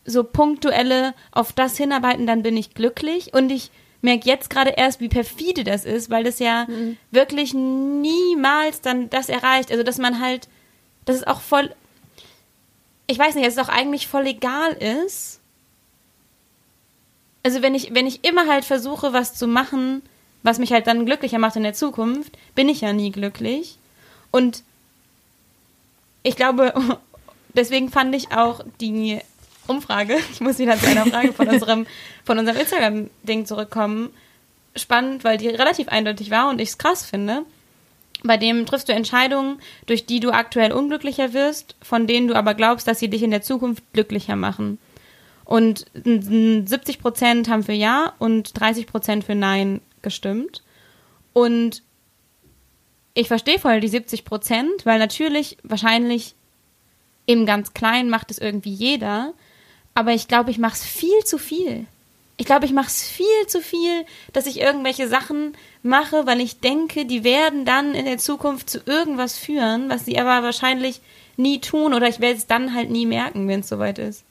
so 0.05 0.23
punktuelle 0.23 1.13
auf 1.31 1.53
das 1.53 1.77
hinarbeiten, 1.77 2.27
dann 2.27 2.43
bin 2.43 2.57
ich 2.57 2.73
glücklich. 2.73 3.33
Und 3.33 3.51
ich 3.51 3.71
merke 4.01 4.27
jetzt 4.27 4.49
gerade 4.49 4.71
erst, 4.71 4.99
wie 4.99 5.09
perfide 5.09 5.63
das 5.63 5.85
ist, 5.85 6.09
weil 6.09 6.23
das 6.23 6.39
ja 6.39 6.67
wirklich 7.11 7.53
niemals 7.53 8.81
dann 8.81 9.09
das 9.09 9.29
erreicht. 9.29 9.71
Also, 9.71 9.83
dass 9.83 9.97
man 9.97 10.19
halt, 10.19 10.47
dass 11.05 11.17
es 11.17 11.27
auch 11.27 11.41
voll, 11.41 11.73
ich 13.07 13.19
weiß 13.19 13.35
nicht, 13.35 13.45
dass 13.45 13.53
es 13.53 13.59
auch 13.59 13.69
eigentlich 13.69 14.07
voll 14.07 14.25
egal 14.27 14.71
ist. 14.73 15.39
Also, 17.43 17.61
wenn 17.61 17.75
ich, 17.75 17.93
wenn 17.93 18.07
ich 18.07 18.23
immer 18.23 18.47
halt 18.47 18.65
versuche, 18.65 19.13
was 19.13 19.35
zu 19.35 19.47
machen, 19.47 20.01
was 20.43 20.59
mich 20.59 20.71
halt 20.71 20.87
dann 20.87 21.05
glücklicher 21.05 21.39
macht 21.39 21.55
in 21.55 21.63
der 21.63 21.73
Zukunft, 21.73 22.37
bin 22.55 22.69
ich 22.69 22.81
ja 22.81 22.93
nie 22.93 23.11
glücklich. 23.11 23.77
Und 24.31 24.63
ich 26.23 26.35
glaube, 26.35 26.73
deswegen 27.53 27.89
fand 27.89 28.15
ich 28.15 28.31
auch 28.31 28.61
die 28.79 29.19
Umfrage, 29.67 30.17
ich 30.31 30.41
muss 30.41 30.59
wieder 30.59 30.77
zu 30.77 30.87
einer 30.87 31.05
Frage 31.05 31.33
von 31.33 31.47
unserem, 31.47 31.85
von 32.23 32.39
unserem 32.39 32.59
Instagram-Ding 32.59 33.45
zurückkommen, 33.45 34.09
spannend, 34.75 35.23
weil 35.23 35.37
die 35.37 35.47
relativ 35.47 35.87
eindeutig 35.89 36.31
war 36.31 36.49
und 36.49 36.59
ich 36.59 36.69
es 36.69 36.77
krass 36.77 37.05
finde. 37.05 37.43
Bei 38.23 38.37
dem 38.37 38.65
triffst 38.65 38.87
du 38.87 38.93
Entscheidungen, 38.93 39.59
durch 39.87 40.05
die 40.05 40.19
du 40.19 40.31
aktuell 40.31 40.71
unglücklicher 40.71 41.33
wirst, 41.33 41.75
von 41.81 42.05
denen 42.05 42.27
du 42.27 42.35
aber 42.35 42.53
glaubst, 42.53 42.87
dass 42.87 42.99
sie 42.99 43.09
dich 43.09 43.23
in 43.23 43.31
der 43.31 43.41
Zukunft 43.41 43.83
glücklicher 43.93 44.35
machen. 44.35 44.77
Und 45.45 45.85
70 45.93 46.99
Prozent 46.99 47.49
haben 47.49 47.63
für 47.63 47.73
Ja 47.73 48.13
und 48.19 48.59
30 48.59 48.87
Prozent 48.87 49.23
für 49.23 49.35
Nein 49.35 49.81
gestimmt. 50.01 50.63
Und 51.33 51.83
ich 53.13 53.27
verstehe 53.27 53.59
voll 53.59 53.79
die 53.81 53.87
70 53.87 54.23
Prozent, 54.23 54.85
weil 54.85 54.99
natürlich 54.99 55.57
wahrscheinlich 55.63 56.35
im 57.25 57.45
ganz 57.45 57.73
Kleinen 57.73 58.09
macht 58.09 58.31
es 58.31 58.37
irgendwie 58.37 58.73
jeder. 58.73 59.33
Aber 59.93 60.13
ich 60.13 60.27
glaube, 60.27 60.51
ich 60.51 60.57
mache 60.57 60.75
es 60.75 60.85
viel 60.85 61.23
zu 61.25 61.37
viel. 61.37 61.85
Ich 62.37 62.45
glaube, 62.45 62.65
ich 62.65 62.73
mache 62.73 62.87
es 62.87 63.03
viel 63.03 63.47
zu 63.47 63.61
viel, 63.61 64.05
dass 64.33 64.47
ich 64.47 64.59
irgendwelche 64.59 65.07
Sachen 65.07 65.55
mache, 65.83 66.25
weil 66.25 66.39
ich 66.41 66.59
denke, 66.59 67.05
die 67.05 67.23
werden 67.23 67.65
dann 67.65 67.93
in 67.93 68.05
der 68.05 68.17
Zukunft 68.17 68.69
zu 68.69 68.79
irgendwas 68.85 69.37
führen, 69.37 69.89
was 69.89 70.05
sie 70.05 70.17
aber 70.17 70.43
wahrscheinlich 70.43 71.01
nie 71.37 71.59
tun 71.59 71.93
oder 71.93 72.07
ich 72.07 72.19
werde 72.19 72.37
es 72.37 72.47
dann 72.47 72.73
halt 72.73 72.89
nie 72.89 73.05
merken, 73.05 73.47
wenn 73.47 73.59
es 73.59 73.69
soweit 73.69 73.99
ist. 73.99 74.23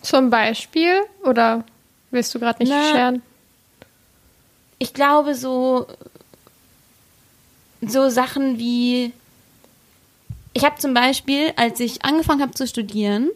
Zum 0.00 0.30
Beispiel? 0.30 1.02
Oder 1.24 1.64
willst 2.10 2.34
du 2.34 2.38
gerade 2.38 2.62
nicht 2.62 2.70
Na, 2.70 2.90
scheren? 2.90 3.22
Ich 4.78 4.94
glaube, 4.94 5.34
so, 5.34 5.86
so 7.82 8.08
Sachen 8.08 8.58
wie. 8.58 9.12
Ich 10.52 10.64
habe 10.64 10.78
zum 10.78 10.94
Beispiel, 10.94 11.52
als 11.56 11.80
ich 11.80 12.04
angefangen 12.04 12.42
habe 12.42 12.52
zu 12.52 12.66
studieren, 12.66 13.28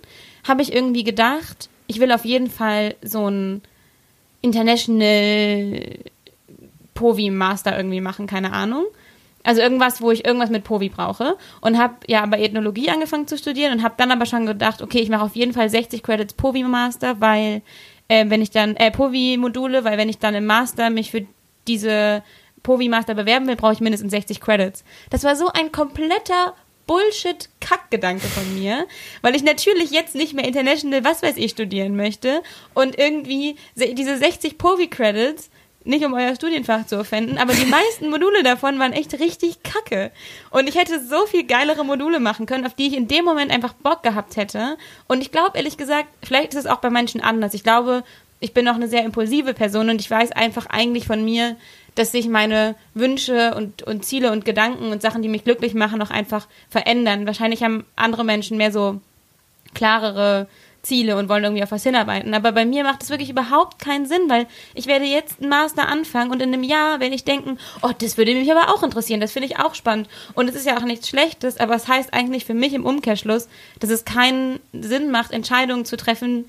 habe 0.47 0.63
ich 0.63 0.73
irgendwie 0.73 1.05
gedacht, 1.05 1.69
ich 1.93 2.01
will 2.01 2.11
auf 2.11 2.25
jeden 2.25 2.49
Fall 2.49 2.95
so 3.03 3.29
ein 3.29 3.61
International 4.41 5.99
Povi 6.95 7.31
Master 7.31 7.77
irgendwie 7.77 8.01
machen, 8.01 8.27
keine 8.27 8.55
Ahnung. 8.55 8.85
Also 9.45 9.61
irgendwas, 9.61 10.01
wo 10.01 10.11
ich 10.11 10.25
irgendwas 10.25 10.49
mit 10.49 10.65
Povi 10.65 10.89
brauche. 10.89 11.37
Und 11.61 11.79
habe 11.79 11.97
ja 12.07 12.23
aber 12.23 12.39
Ethnologie 12.39 12.89
angefangen 12.89 13.27
zu 13.27 13.37
studieren 13.37 13.73
und 13.73 13.83
habe 13.83 13.95
dann 13.99 14.11
aber 14.11 14.25
schon 14.25 14.47
gedacht, 14.47 14.81
okay, 14.81 15.01
ich 15.01 15.11
mache 15.11 15.25
auf 15.25 15.37
jeden 15.37 15.53
Fall 15.53 15.69
60 15.69 16.03
Credits 16.03 16.33
Povi 16.33 16.63
Master, 16.63 17.21
weil 17.21 17.61
äh, 18.09 18.25
wenn 18.31 18.41
ich 18.41 18.51
dann, 18.51 18.75
äh, 18.77 18.91
Povi 18.91 19.37
Module, 19.37 19.85
weil 19.85 19.99
wenn 19.99 20.09
ich 20.09 20.19
dann 20.19 20.35
im 20.35 20.47
Master 20.47 20.89
mich 20.89 21.11
für 21.11 21.27
diese 21.69 22.23
Povi 22.63 22.89
Master 22.89 23.15
bewerben 23.15 23.47
will, 23.49 23.57
brauche 23.57 23.75
ich 23.75 23.81
mindestens 23.81 24.13
60 24.13 24.41
Credits. 24.41 24.83
Das 25.11 25.25
war 25.25 25.37
so 25.37 25.49
ein 25.49 25.73
kompletter 25.73 26.55
Bullshit-Kackgedanke 26.93 28.27
von 28.27 28.55
mir, 28.55 28.87
weil 29.23 29.35
ich 29.35 29.43
natürlich 29.43 29.91
jetzt 29.91 30.15
nicht 30.15 30.35
mehr 30.35 30.45
International, 30.45 31.05
was 31.05 31.23
weiß 31.23 31.37
ich, 31.37 31.53
studieren 31.53 31.97
möchte 31.97 32.43
und 32.75 32.99
irgendwie 32.99 33.57
se- 33.75 33.95
diese 33.95 34.17
60 34.17 34.59
Povi-Credits, 34.59 35.51
nicht 35.85 36.05
um 36.05 36.15
euer 36.15 36.35
Studienfach 36.37 36.87
zu 36.87 36.99
offenden, 36.99 37.39
aber 37.39 37.55
die 37.55 37.65
meisten 37.67 38.09
Module 38.09 38.43
davon 38.45 38.79
waren 38.79 38.93
echt 38.93 39.19
richtig 39.19 39.63
kacke. 39.65 40.13
Und 40.51 40.69
ich 40.69 40.77
hätte 40.77 41.05
so 41.05 41.27
viel 41.27 41.45
geilere 41.45 41.85
Module 41.85 42.21
machen 42.21 42.47
können, 42.47 42.65
auf 42.67 42.75
die 42.75 42.87
ich 42.87 42.95
in 42.97 43.09
dem 43.09 43.25
Moment 43.25 43.51
einfach 43.51 43.73
Bock 43.73 44.03
gehabt 44.05 44.37
hätte. 44.37 44.77
Und 45.09 45.23
ich 45.23 45.33
glaube, 45.33 45.57
ehrlich 45.59 45.77
gesagt, 45.77 46.07
vielleicht 46.23 46.55
ist 46.55 46.61
es 46.61 46.67
auch 46.67 46.79
bei 46.79 46.91
Menschen 46.91 47.21
anders. 47.21 47.53
Ich 47.55 47.65
glaube, 47.65 48.05
ich 48.39 48.55
bin 48.55 48.69
auch 48.69 48.75
eine 48.77 48.87
sehr 48.89 49.05
impulsive 49.05 49.55
Person 49.55 49.91
und 49.91 50.01
ich 50.01 50.09
weiß 50.11 50.31
einfach 50.33 50.67
eigentlich 50.67 51.07
von 51.07 51.25
mir, 51.25 51.57
dass 51.95 52.13
sich 52.13 52.29
meine 52.29 52.75
Wünsche 52.95 53.55
und, 53.55 53.83
und 53.83 54.05
Ziele 54.05 54.33
und 54.33 54.45
Gedanken 54.45 54.93
und 54.93 55.03
Sachen, 55.03 55.23
die 55.23 55.29
mich 55.29 55.45
glücklich 55.45 55.75
machen, 55.75 56.01
auch 56.03 56.11
einfach 56.11 56.47
verändern. 56.71 57.27
Wahrscheinlich 57.27 57.63
haben 57.63 57.85
andere 57.97 58.25
Menschen 58.25 58.57
mehr 58.57 58.73
so 58.73 59.01
klarere 59.75 60.47
Ziele 60.83 61.17
und 61.17 61.29
wollen 61.29 61.45
irgendwie 61.45 61.63
auf 61.63 61.71
was 61.71 61.85
hinarbeiten. 61.85 62.35
Aber 62.35 62.53
bei 62.53 62.65
mir 62.65 62.83
macht 62.83 63.03
es 63.03 63.11
wirklich 63.11 63.31
überhaupt 63.31 63.79
keinen 63.79 64.07
Sinn, 64.07 64.23
weil 64.29 64.47
ich 64.75 64.87
werde 64.87 65.05
jetzt 65.05 65.41
einen 65.41 65.49
Master 65.49 65.89
anfangen 65.89 66.31
und 66.31 66.43
in 66.43 66.53
einem 66.53 66.65
Jahr 66.65 67.01
werde 67.01 67.15
ich 67.15 67.25
denken, 67.25 67.59
oh, 67.83 67.91
das 67.97 68.17
würde 68.17 68.35
mich 68.35 68.51
aber 68.51 68.73
auch 68.73 68.83
interessieren, 68.83 69.21
das 69.21 69.33
finde 69.33 69.47
ich 69.47 69.59
auch 69.59 69.75
spannend. 69.75 70.09
Und 70.35 70.49
es 70.49 70.57
ist 70.57 70.67
ja 70.67 70.77
auch 70.77 70.85
nichts 70.85 71.09
Schlechtes, 71.09 71.59
aber 71.59 71.75
es 71.75 71.89
heißt 71.89 72.13
eigentlich 72.13 72.45
für 72.45 72.55
mich 72.55 72.75
im 72.75 72.85
Umkehrschluss, 72.85 73.49
dass 73.79 73.91
es 73.91 74.05
keinen 74.05 74.59
Sinn 74.73 75.11
macht, 75.11 75.31
Entscheidungen 75.31 75.85
zu 75.85 75.97
treffen, 75.97 76.47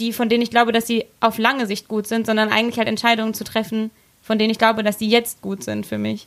die, 0.00 0.12
von 0.12 0.28
denen 0.28 0.42
ich 0.42 0.50
glaube, 0.50 0.72
dass 0.72 0.86
sie 0.86 1.06
auf 1.20 1.38
lange 1.38 1.66
Sicht 1.66 1.88
gut 1.88 2.06
sind, 2.06 2.26
sondern 2.26 2.50
eigentlich 2.50 2.78
halt 2.78 2.88
Entscheidungen 2.88 3.34
zu 3.34 3.44
treffen, 3.44 3.90
von 4.26 4.38
denen 4.38 4.50
ich 4.50 4.58
glaube, 4.58 4.82
dass 4.82 4.98
sie 4.98 5.08
jetzt 5.08 5.40
gut 5.40 5.62
sind 5.62 5.86
für 5.86 5.98
mich. 5.98 6.26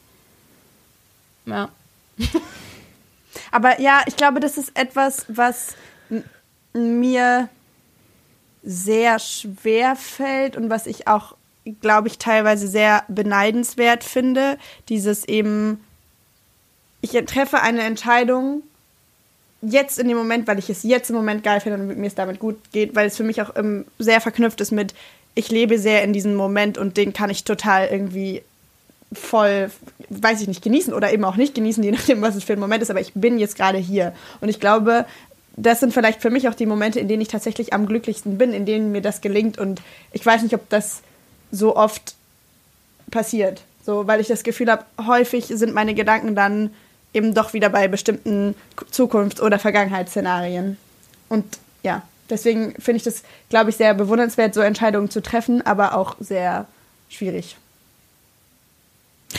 Ja. 1.46 1.70
Aber 3.52 3.82
ja, 3.82 4.02
ich 4.08 4.16
glaube, 4.16 4.40
das 4.40 4.58
ist 4.58 4.72
etwas, 4.78 5.26
was 5.28 5.76
mir 6.74 7.50
sehr 8.64 9.20
schwer 9.20 9.98
fällt 9.98 10.56
und 10.56 10.70
was 10.70 10.88
ich 10.88 11.08
auch, 11.08 11.36
glaube 11.82 12.08
ich, 12.08 12.18
teilweise 12.18 12.68
sehr 12.70 13.04
beneidenswert 13.10 14.06
finde. 14.06 14.58
Dieses 14.88 15.28
eben, 15.28 15.84
ich 17.02 17.12
treffe 17.26 17.62
eine 17.62 17.82
Entscheidung 17.82 18.64
jetzt 19.62 20.00
in 20.00 20.08
dem 20.08 20.18
Moment, 20.18 20.48
weil 20.48 20.60
ich 20.60 20.70
es 20.70 20.84
jetzt 20.84 21.10
im 21.10 21.18
Moment 21.18 21.44
geil 21.44 21.60
finde 21.60 21.80
und 21.80 21.98
mir 21.98 22.08
es 22.08 22.16
damit 22.16 22.40
gut 22.40 22.58
geht, 22.72 22.96
weil 22.96 23.08
es 23.08 23.18
für 23.18 23.24
mich 23.24 23.42
auch 23.42 23.56
ähm, 23.58 23.86
sehr 23.98 24.22
verknüpft 24.22 24.62
ist 24.62 24.72
mit, 24.72 24.94
ich 25.36 25.50
lebe 25.50 25.80
sehr 25.80 26.04
in 26.04 26.14
diesem 26.14 26.36
Moment 26.36 26.78
und 26.78 26.98
den 26.98 27.14
kann 27.14 27.30
ich 27.30 27.44
total 27.44 27.88
irgendwie 27.88 28.42
voll, 29.12 29.72
weiß 30.10 30.42
ich 30.42 30.48
nicht, 30.48 30.62
genießen 30.62 30.94
oder 30.94 31.12
eben 31.12 31.24
auch 31.24 31.36
nicht 31.36 31.56
genießen, 31.56 31.84
je 31.84 31.92
nachdem, 31.92 32.22
was 32.22 32.36
es 32.36 32.44
für 32.44 32.54
ein 32.54 32.60
Moment 32.60 32.84
ist, 32.84 32.92
aber 32.92 33.02
ich 33.02 33.14
bin 33.14 33.40
jetzt 33.40 33.56
gerade 33.56 33.78
hier. 33.78 34.14
Und 34.42 34.50
ich 34.50 34.60
glaube, 34.60 35.06
das 35.56 35.80
sind 35.80 35.94
vielleicht 35.94 36.22
für 36.22 36.30
mich 36.30 36.48
auch 36.48 36.56
die 36.56 36.66
Momente, 36.66 37.00
in 37.00 37.08
denen 37.08 37.22
ich 37.22 37.28
tatsächlich 37.28 37.74
am 37.74 37.86
glücklichsten 37.86 38.38
bin, 38.38 38.54
in 38.54 38.66
denen 38.66 38.92
mir 38.92 39.02
das 39.02 39.22
gelingt. 39.22 39.58
Und 39.58 39.82
ich 40.12 40.26
weiß 40.26 40.44
nicht, 40.44 40.54
ob 40.54 40.70
das 40.70 41.02
so 41.52 41.76
oft 41.76 42.16
passiert. 43.12 43.64
So, 43.86 44.08
weil 44.08 44.22
ich 44.22 44.28
das 44.28 44.44
Gefühl 44.44 44.70
habe, 44.72 44.86
häufig 45.06 45.48
sind 45.48 45.74
meine 45.74 45.96
Gedanken 45.96 46.36
dann 46.36 46.72
eben 47.14 47.34
doch 47.34 47.54
wieder 47.54 47.70
bei 47.70 47.88
bestimmten 47.88 48.56
Zukunfts- 48.92 49.42
oder 49.42 49.58
Vergangenheitsszenarien. 49.58 50.78
Und 51.28 51.46
ja, 51.84 52.04
deswegen 52.30 52.74
finde 52.80 52.98
ich 52.98 53.04
das, 53.04 53.24
glaube 53.50 53.70
ich, 53.70 53.78
sehr 53.78 53.94
bewundernswert, 53.94 54.54
so 54.54 54.62
Entscheidungen 54.62 55.10
zu 55.10 55.22
treffen, 55.22 55.66
aber 55.66 55.96
auch 55.96 56.16
sehr 56.20 56.68
schwierig. 57.10 57.56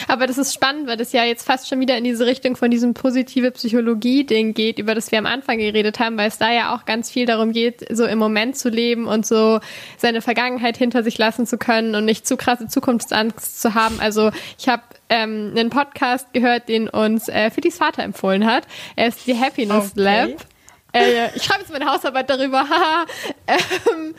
Aber 0.06 0.26
das 0.26 0.38
ist 0.38 0.54
spannend, 0.54 0.86
weil 0.86 0.96
das 0.96 1.12
ja 1.12 1.24
jetzt 1.24 1.44
fast 1.44 1.68
schon 1.68 1.80
wieder 1.80 1.96
in 1.96 2.04
diese 2.04 2.24
Richtung 2.24 2.56
von 2.56 2.70
diesem 2.70 2.94
positive 2.94 3.50
Psychologie-Ding 3.50 4.54
geht, 4.54 4.78
über 4.78 4.94
das 4.94 5.10
wir 5.10 5.18
am 5.18 5.26
Anfang 5.26 5.58
geredet 5.58 5.98
haben, 5.98 6.16
weil 6.16 6.28
es 6.28 6.38
da 6.38 6.52
ja 6.52 6.74
auch 6.74 6.84
ganz 6.84 7.10
viel 7.10 7.26
darum 7.26 7.52
geht, 7.52 7.84
so 7.90 8.04
im 8.06 8.18
Moment 8.18 8.56
zu 8.56 8.68
leben 8.68 9.06
und 9.06 9.26
so 9.26 9.60
seine 9.98 10.22
Vergangenheit 10.22 10.76
hinter 10.76 11.02
sich 11.02 11.18
lassen 11.18 11.46
zu 11.46 11.58
können 11.58 11.94
und 11.94 12.04
nicht 12.04 12.26
zu 12.26 12.36
krasse 12.36 12.68
Zukunftsangst 12.68 13.60
zu 13.60 13.74
haben. 13.74 13.98
Also 14.00 14.30
ich 14.58 14.68
habe 14.68 14.82
ähm, 15.08 15.52
einen 15.56 15.70
Podcast 15.70 16.32
gehört, 16.32 16.68
den 16.68 16.88
uns 16.88 17.28
äh, 17.28 17.50
Phillys 17.50 17.78
Vater 17.78 18.04
empfohlen 18.04 18.46
hat. 18.46 18.64
Er 18.94 19.08
ist 19.08 19.26
die 19.26 19.36
Happiness 19.36 19.92
Okay. 19.92 20.02
Lab. 20.02 20.46
Äh, 20.92 21.34
ich 21.34 21.42
schreibe 21.42 21.60
jetzt 21.60 21.72
meine 21.72 21.86
Hausarbeit 21.86 22.28
darüber. 22.28 22.68
haha. 22.68 23.06
ähm, 23.46 24.14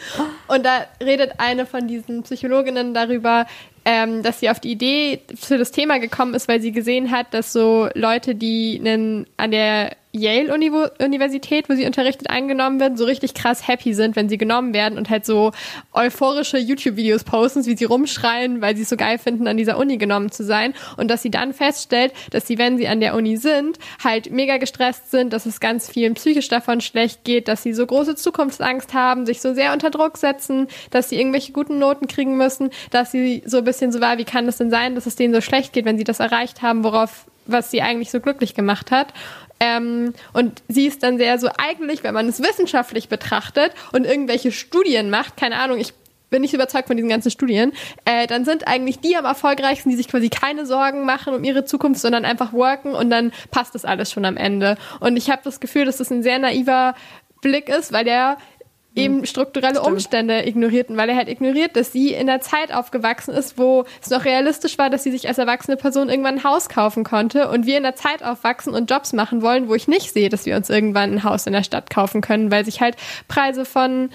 und 0.48 0.66
da 0.66 0.86
redet 1.04 1.34
eine 1.38 1.66
von 1.66 1.88
diesen 1.88 2.24
Psychologinnen 2.24 2.94
darüber, 2.94 3.46
ähm, 3.86 4.24
dass 4.24 4.40
sie 4.40 4.50
auf 4.50 4.60
die 4.60 4.72
Idee 4.72 5.22
für 5.36 5.58
das 5.58 5.72
Thema 5.72 6.00
gekommen 6.00 6.34
ist, 6.34 6.48
weil 6.48 6.62
sie 6.62 6.72
gesehen 6.72 7.12
hat, 7.12 7.34
dass 7.34 7.52
so 7.52 7.90
Leute, 7.94 8.36
die 8.36 8.80
einen, 8.80 9.28
an 9.38 9.52
der 9.52 9.96
Yale-Universität, 10.14 11.70
wo 11.70 11.74
sie 11.74 11.86
unterrichtet, 11.86 12.30
eingenommen 12.30 12.80
werden, 12.80 12.98
so 12.98 13.06
richtig 13.06 13.34
krass 13.34 13.68
happy 13.68 13.94
sind, 13.94 14.16
wenn 14.16 14.30
sie 14.30 14.38
genommen 14.38 14.74
werden 14.74 14.98
und 14.98 15.10
halt 15.10 15.26
so 15.26 15.52
euphorische 15.94 16.58
YouTube-Videos 16.58 17.24
posten, 17.24 17.66
wie 17.66 17.78
sie 17.78 17.86
rumschreien, 17.86 18.62
weil 18.62 18.76
sie 18.76 18.84
es 18.84 18.90
so 18.90 18.98
geil 18.98 19.18
finden, 19.18 19.48
an 19.48 19.58
dieser 19.58 19.78
Uni 19.78 19.98
genommen 19.98 20.32
zu 20.32 20.44
sein. 20.44 20.74
Und 20.98 21.10
dass 21.10 21.22
sie 21.22 21.32
dann 21.32 21.54
feststellt, 21.54 22.14
dass 22.32 22.48
sie, 22.48 22.58
wenn 22.58 22.78
sie 22.78 22.88
an 22.88 23.00
der 23.00 23.16
Uni 23.16 23.38
sind, 23.38 23.80
halt 24.04 24.32
mega 24.32 24.58
gestresst 24.58 25.12
sind, 25.12 25.32
dass 25.34 25.46
es 25.46 25.60
ganz 25.60 25.90
vielen 25.90 26.16
psychisch 26.16 26.50
davon 26.50 26.82
schlecht 26.82 27.24
geht, 27.24 27.48
dass 27.48 27.64
sie 27.64 27.74
so 27.74 27.86
große 27.86 28.16
Zukunftsangst 28.16 28.94
haben, 28.94 29.26
sich 29.26 29.42
so 29.42 29.54
sehr 29.54 29.74
unter 29.74 29.90
Druck 29.90 30.18
setzen, 30.18 30.68
dass 30.90 31.10
sie 31.10 31.18
irgendwelche 31.18 31.54
guten 31.54 31.80
Noten 31.80 32.08
kriegen 32.08 32.38
müssen, 32.38 32.70
dass 32.90 33.12
sie 33.12 33.44
so 33.46 33.60
ein 33.60 33.64
bisschen 33.64 33.92
so 33.92 34.02
war, 34.02 34.18
wie 34.18 34.26
kann 34.26 34.48
es 34.48 34.58
denn 34.58 34.70
sein, 34.70 34.96
dass 34.96 35.06
es 35.06 35.16
denen 35.16 35.34
so 35.34 35.42
schlecht 35.42 35.74
geht, 35.74 35.86
wenn 35.86 35.98
sie 35.98 36.04
das 36.04 36.20
erreicht 36.20 36.62
haben, 36.62 36.84
worauf, 36.84 37.26
was 37.46 37.72
sie 37.72 37.82
eigentlich 37.82 38.12
so 38.12 38.20
glücklich 38.20 38.54
gemacht 38.54 38.92
hat. 38.92 39.14
Ähm, 39.62 40.14
und 40.34 40.64
sie 40.68 40.88
ist 40.88 41.04
dann 41.04 41.20
sehr 41.20 41.38
so 41.38 41.48
eigentlich, 41.56 42.04
wenn 42.04 42.16
man 42.16 42.28
es 42.28 42.42
wissenschaftlich 42.42 43.10
betrachtet 43.10 43.74
und 43.94 44.06
irgendwelche 44.06 44.52
Studien 44.52 45.12
macht, 45.12 45.38
keine 45.38 45.58
Ahnung, 45.58 45.78
ich 45.78 45.94
bin 46.32 46.42
nicht 46.42 46.56
überzeugt 46.56 46.88
von 46.88 46.98
diesen 46.98 47.10
ganzen 47.10 47.30
Studien, 47.30 47.72
äh, 48.06 48.26
dann 48.26 48.44
sind 48.44 48.68
eigentlich 48.68 49.02
die 49.02 49.16
am 49.16 49.26
erfolgreichsten, 49.26 49.92
die 49.92 49.98
sich 49.98 50.08
quasi 50.08 50.30
keine 50.30 50.66
Sorgen 50.66 51.06
machen 51.06 51.36
um 51.36 51.44
ihre 51.44 51.64
Zukunft, 51.64 52.02
sondern 52.02 52.26
einfach 52.26 52.54
worken 52.54 52.94
und 52.96 53.12
dann 53.12 53.32
passt 53.52 53.76
das 53.76 53.86
alles 53.86 54.12
schon 54.12 54.26
am 54.26 54.36
Ende. 54.36 54.78
Und 55.00 55.16
ich 55.16 55.30
habe 55.30 55.42
das 55.44 55.60
Gefühl, 55.60 55.86
dass 55.86 55.98
das 55.98 56.10
ein 56.10 56.24
sehr 56.24 56.40
naiver 56.40 56.96
Blick 57.42 57.70
ist, 57.70 57.92
weil 57.92 58.06
der 58.06 58.38
eben 58.96 59.26
strukturelle 59.26 59.82
Umstände 59.82 60.46
ignorierten, 60.48 60.98
weil 60.98 61.10
er 61.10 61.16
halt 61.16 61.30
ignoriert, 61.30 61.76
dass 61.76 61.92
sie 61.92 62.14
in 62.14 62.28
der 62.28 62.42
Zeit 62.42 62.74
aufgewachsen 62.74 63.34
ist, 63.34 63.58
wo 63.58 63.86
es 64.02 64.10
noch 64.10 64.26
realistisch 64.26 64.78
war, 64.78 64.90
dass 64.90 65.04
sie 65.04 65.12
sich 65.12 65.28
als 65.28 65.38
erwachsene 65.38 65.78
Person 65.78 66.10
irgendwann 66.10 66.40
ein 66.40 66.44
Haus 66.44 66.68
kaufen 66.68 67.04
konnte 67.04 67.50
und 67.50 67.66
wir 67.66 67.78
in 67.78 67.84
der 67.84 67.96
Zeit 67.96 68.22
aufwachsen 68.24 68.74
und 68.74 68.90
Jobs 68.90 69.14
machen 69.14 69.42
wollen, 69.42 69.70
wo 69.70 69.76
ich 69.76 69.88
nicht 69.88 70.12
sehe, 70.12 70.30
dass 70.30 70.46
wir 70.46 70.58
uns 70.58 70.70
irgendwann 70.70 71.14
ein 71.14 71.24
Haus 71.24 71.48
in 71.48 71.54
der 71.54 71.64
Stadt 71.64 71.90
kaufen 71.90 72.22
können, 72.22 72.52
weil 72.52 72.66
sich 72.66 72.82
halt 72.82 72.98
Preise 73.28 73.64
von 73.64 74.10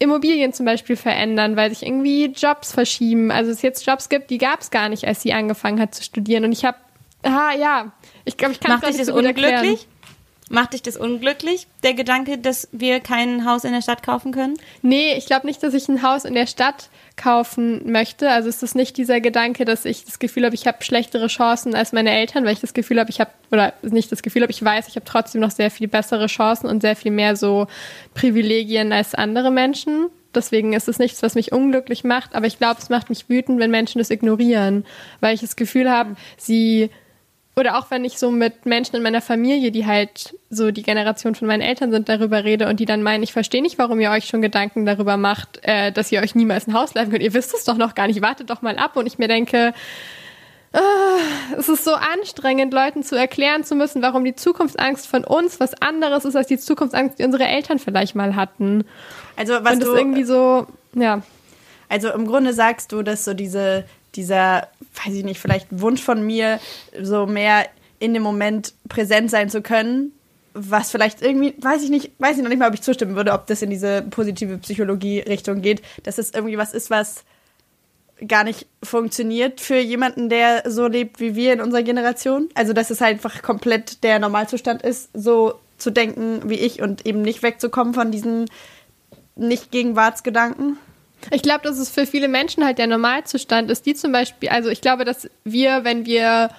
Immobilien 0.00 0.52
zum 0.52 0.66
Beispiel 0.66 0.96
verändern, 0.96 1.56
weil 1.56 1.70
sich 1.70 1.84
irgendwie 1.84 2.26
Jobs 2.26 2.72
verschieben. 2.72 3.30
Also 3.30 3.50
es 3.50 3.62
jetzt 3.62 3.86
Jobs 3.86 4.08
gibt, 4.08 4.30
die 4.30 4.38
gab 4.38 4.60
es 4.60 4.70
gar 4.70 4.88
nicht, 4.88 5.06
als 5.06 5.22
sie 5.22 5.32
angefangen 5.32 5.80
hat 5.80 5.94
zu 5.94 6.02
studieren. 6.02 6.44
Und 6.44 6.52
ich 6.52 6.64
habe, 6.64 6.76
ah 7.22 7.52
ja, 7.58 7.92
ich 8.24 8.36
glaube, 8.36 8.52
ich 8.52 8.60
kann 8.60 8.72
Macht 8.72 8.82
dich 8.82 8.90
nicht 8.90 9.00
das 9.00 9.06
so 9.08 9.14
gut 9.14 9.24
erklären. 9.24 9.76
Macht 10.50 10.72
dich 10.72 10.82
das 10.82 10.96
unglücklich, 10.96 11.66
der 11.82 11.92
Gedanke, 11.92 12.38
dass 12.38 12.68
wir 12.72 13.00
kein 13.00 13.44
Haus 13.44 13.64
in 13.64 13.72
der 13.72 13.82
Stadt 13.82 14.02
kaufen 14.02 14.32
können? 14.32 14.54
Nee, 14.80 15.14
ich 15.16 15.26
glaube 15.26 15.46
nicht, 15.46 15.62
dass 15.62 15.74
ich 15.74 15.88
ein 15.88 16.02
Haus 16.02 16.24
in 16.24 16.34
der 16.34 16.46
Stadt 16.46 16.88
kaufen 17.16 17.90
möchte. 17.90 18.30
Also 18.30 18.48
es 18.48 18.62
ist 18.62 18.74
nicht 18.74 18.96
dieser 18.96 19.20
Gedanke, 19.20 19.66
dass 19.66 19.84
ich 19.84 20.04
das 20.04 20.18
Gefühl 20.18 20.46
habe, 20.46 20.54
ich 20.54 20.66
habe 20.66 20.82
schlechtere 20.82 21.26
Chancen 21.26 21.74
als 21.74 21.92
meine 21.92 22.12
Eltern, 22.12 22.44
weil 22.44 22.54
ich 22.54 22.60
das 22.60 22.72
Gefühl 22.72 22.98
habe, 22.98 23.10
ich 23.10 23.20
habe, 23.20 23.30
oder 23.50 23.74
nicht 23.82 24.10
das 24.10 24.22
Gefühl 24.22 24.42
habe, 24.42 24.52
ich 24.52 24.64
weiß, 24.64 24.88
ich 24.88 24.96
habe 24.96 25.04
trotzdem 25.04 25.42
noch 25.42 25.50
sehr 25.50 25.70
viel 25.70 25.88
bessere 25.88 26.28
Chancen 26.28 26.66
und 26.66 26.80
sehr 26.80 26.96
viel 26.96 27.10
mehr 27.10 27.36
so 27.36 27.66
Privilegien 28.14 28.92
als 28.92 29.14
andere 29.14 29.50
Menschen. 29.50 30.06
Deswegen 30.34 30.72
ist 30.72 30.88
es 30.88 30.98
nichts, 30.98 31.22
was 31.22 31.34
mich 31.34 31.52
unglücklich 31.52 32.04
macht, 32.04 32.34
aber 32.34 32.46
ich 32.46 32.58
glaube, 32.58 32.80
es 32.80 32.90
macht 32.90 33.08
mich 33.08 33.28
wütend, 33.28 33.58
wenn 33.60 33.70
Menschen 33.70 33.98
das 33.98 34.10
ignorieren, 34.10 34.84
weil 35.20 35.34
ich 35.34 35.40
das 35.40 35.56
Gefühl 35.56 35.90
habe, 35.90 36.16
sie 36.36 36.90
oder 37.58 37.76
auch 37.76 37.90
wenn 37.90 38.04
ich 38.04 38.18
so 38.18 38.30
mit 38.30 38.66
Menschen 38.66 38.96
in 38.96 39.02
meiner 39.02 39.20
Familie, 39.20 39.70
die 39.72 39.84
halt 39.84 40.36
so 40.48 40.70
die 40.70 40.82
Generation 40.82 41.34
von 41.34 41.48
meinen 41.48 41.60
Eltern 41.60 41.90
sind, 41.90 42.08
darüber 42.08 42.44
rede 42.44 42.68
und 42.68 42.78
die 42.78 42.86
dann 42.86 43.02
meinen, 43.02 43.22
ich 43.22 43.32
verstehe 43.32 43.62
nicht, 43.62 43.78
warum 43.78 44.00
ihr 44.00 44.10
euch 44.10 44.26
schon 44.26 44.42
Gedanken 44.42 44.86
darüber 44.86 45.16
macht, 45.16 45.60
äh, 45.62 45.90
dass 45.92 46.12
ihr 46.12 46.22
euch 46.22 46.34
niemals 46.34 46.66
ein 46.68 46.74
Haus 46.74 46.94
leisten 46.94 47.10
könnt. 47.10 47.24
Ihr 47.24 47.34
wisst 47.34 47.52
es 47.54 47.64
doch 47.64 47.76
noch 47.76 47.94
gar 47.94 48.06
nicht, 48.06 48.22
wartet 48.22 48.48
doch 48.50 48.62
mal 48.62 48.78
ab. 48.78 48.96
Und 48.96 49.06
ich 49.06 49.18
mir 49.18 49.28
denke, 49.28 49.74
ah, 50.72 50.80
es 51.58 51.68
ist 51.68 51.84
so 51.84 51.94
anstrengend, 51.94 52.72
Leuten 52.72 53.02
zu 53.02 53.16
erklären 53.16 53.64
zu 53.64 53.74
müssen, 53.74 54.02
warum 54.02 54.24
die 54.24 54.34
Zukunftsangst 54.34 55.08
von 55.08 55.24
uns 55.24 55.58
was 55.58 55.80
anderes 55.82 56.24
ist 56.24 56.36
als 56.36 56.46
die 56.46 56.58
Zukunftsangst, 56.58 57.18
die 57.18 57.24
unsere 57.24 57.44
Eltern 57.44 57.78
vielleicht 57.78 58.14
mal 58.14 58.36
hatten. 58.36 58.84
Also 59.36 59.54
was 59.62 59.74
und 59.74 59.80
das 59.80 59.88
du 59.88 59.96
irgendwie 59.96 60.24
so, 60.24 60.66
ja. 60.94 61.22
Also 61.88 62.10
im 62.12 62.26
Grunde 62.26 62.52
sagst 62.52 62.92
du, 62.92 63.02
dass 63.02 63.24
so 63.24 63.34
diese, 63.34 63.84
dieser, 64.14 64.68
weiß 65.04 65.14
ich 65.14 65.24
nicht, 65.24 65.40
vielleicht 65.40 65.66
Wunsch 65.70 66.02
von 66.02 66.24
mir, 66.24 66.60
so 67.00 67.26
mehr 67.26 67.66
in 67.98 68.14
dem 68.14 68.22
Moment 68.22 68.74
präsent 68.88 69.30
sein 69.30 69.50
zu 69.50 69.62
können, 69.62 70.12
was 70.54 70.90
vielleicht 70.90 71.22
irgendwie, 71.22 71.54
weiß 71.58 71.82
ich 71.82 71.90
nicht, 71.90 72.12
weiß 72.18 72.36
ich 72.36 72.42
noch 72.42 72.48
nicht 72.48 72.58
mal, 72.58 72.68
ob 72.68 72.74
ich 72.74 72.82
zustimmen 72.82 73.16
würde, 73.16 73.32
ob 73.32 73.46
das 73.46 73.62
in 73.62 73.70
diese 73.70 74.02
positive 74.02 74.58
Psychologie-Richtung 74.58 75.62
geht, 75.62 75.82
dass 76.04 76.18
es 76.18 76.32
irgendwie 76.32 76.58
was 76.58 76.72
ist, 76.72 76.90
was 76.90 77.24
gar 78.26 78.42
nicht 78.42 78.66
funktioniert 78.82 79.60
für 79.60 79.78
jemanden, 79.78 80.28
der 80.28 80.64
so 80.68 80.88
lebt 80.88 81.20
wie 81.20 81.36
wir 81.36 81.52
in 81.52 81.60
unserer 81.60 81.82
Generation. 81.82 82.48
Also 82.54 82.72
dass 82.72 82.90
es 82.90 83.00
halt 83.00 83.14
einfach 83.14 83.42
komplett 83.42 84.02
der 84.02 84.18
Normalzustand 84.18 84.82
ist, 84.82 85.10
so 85.14 85.54
zu 85.76 85.90
denken 85.90 86.48
wie 86.48 86.56
ich 86.56 86.82
und 86.82 87.06
eben 87.06 87.22
nicht 87.22 87.42
wegzukommen 87.42 87.94
von 87.94 88.10
diesen 88.10 88.46
Nicht-Gegenwartsgedanken. 89.36 90.78
Ich 91.30 91.42
glaube, 91.42 91.62
dass 91.62 91.78
es 91.78 91.90
für 91.90 92.06
viele 92.06 92.28
Menschen 92.28 92.64
halt 92.64 92.78
der 92.78 92.86
Normalzustand 92.86 93.70
ist, 93.70 93.86
die 93.86 93.94
zum 93.94 94.12
Beispiel, 94.12 94.48
also 94.48 94.68
ich 94.70 94.80
glaube, 94.80 95.04
dass 95.04 95.28
wir, 95.44 95.84
wenn 95.84 96.06
wir 96.06 96.50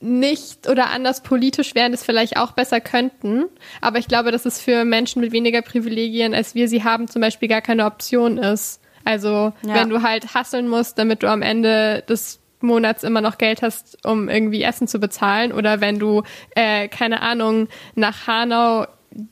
nicht 0.00 0.66
oder 0.66 0.90
anders 0.90 1.22
politisch 1.22 1.74
wären, 1.74 1.92
das 1.92 2.02
vielleicht 2.02 2.38
auch 2.38 2.52
besser 2.52 2.80
könnten. 2.80 3.44
Aber 3.82 3.98
ich 3.98 4.08
glaube, 4.08 4.32
dass 4.32 4.46
es 4.46 4.60
für 4.60 4.84
Menschen 4.86 5.20
mit 5.20 5.32
weniger 5.32 5.60
Privilegien, 5.60 6.34
als 6.34 6.54
wir 6.54 6.68
sie 6.68 6.84
haben, 6.84 7.06
zum 7.06 7.20
Beispiel 7.20 7.48
gar 7.48 7.60
keine 7.60 7.84
Option 7.84 8.38
ist. 8.38 8.80
Also 9.04 9.52
Ja. 9.62 9.74
wenn 9.74 9.90
du 9.90 10.02
halt 10.02 10.34
hasseln 10.34 10.68
musst, 10.68 10.98
damit 10.98 11.22
du 11.22 11.28
am 11.28 11.42
Ende 11.42 12.02
des 12.08 12.40
Monats 12.62 13.04
immer 13.04 13.20
noch 13.20 13.38
Geld 13.38 13.62
hast, 13.62 14.06
um 14.06 14.28
irgendwie 14.28 14.62
Essen 14.62 14.88
zu 14.88 14.98
bezahlen, 14.98 15.52
oder 15.52 15.80
wenn 15.80 15.98
du, 15.98 16.22
äh, 16.54 16.88
keine 16.88 17.20
Ahnung, 17.22 17.68
nach 17.94 18.26
Hanau 18.26 18.86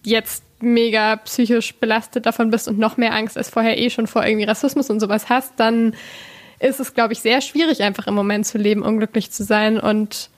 jetzt 0.05 0.45
mega 0.61 1.17
psychisch 1.17 1.75
belastet 1.75 2.27
davon 2.27 2.51
bist 2.51 2.69
und 2.69 2.79
noch 2.79 2.97
mehr 2.97 3.15
Angst 3.15 3.37
als 3.37 3.51
vorher 3.51 3.79
eh 3.79 3.91
schon 3.91 4.07
vor 4.07 4.25
irgendwie 4.25 4.47
Rassismus 4.47 4.91
und 4.91 5.01
sowas 5.01 5.29
hast, 5.29 5.55
dann 5.57 5.95
ist 6.61 6.81
es, 6.81 6.95
glaube 6.95 7.13
ich, 7.13 7.21
sehr 7.21 7.41
schwierig, 7.41 7.83
einfach 7.83 8.07
im 8.07 8.15
Moment 8.15 8.47
zu 8.47 8.59
leben, 8.59 8.83
unglücklich 8.83 9.31
zu 9.31 9.45
sein. 9.45 9.79
Und 9.79 10.31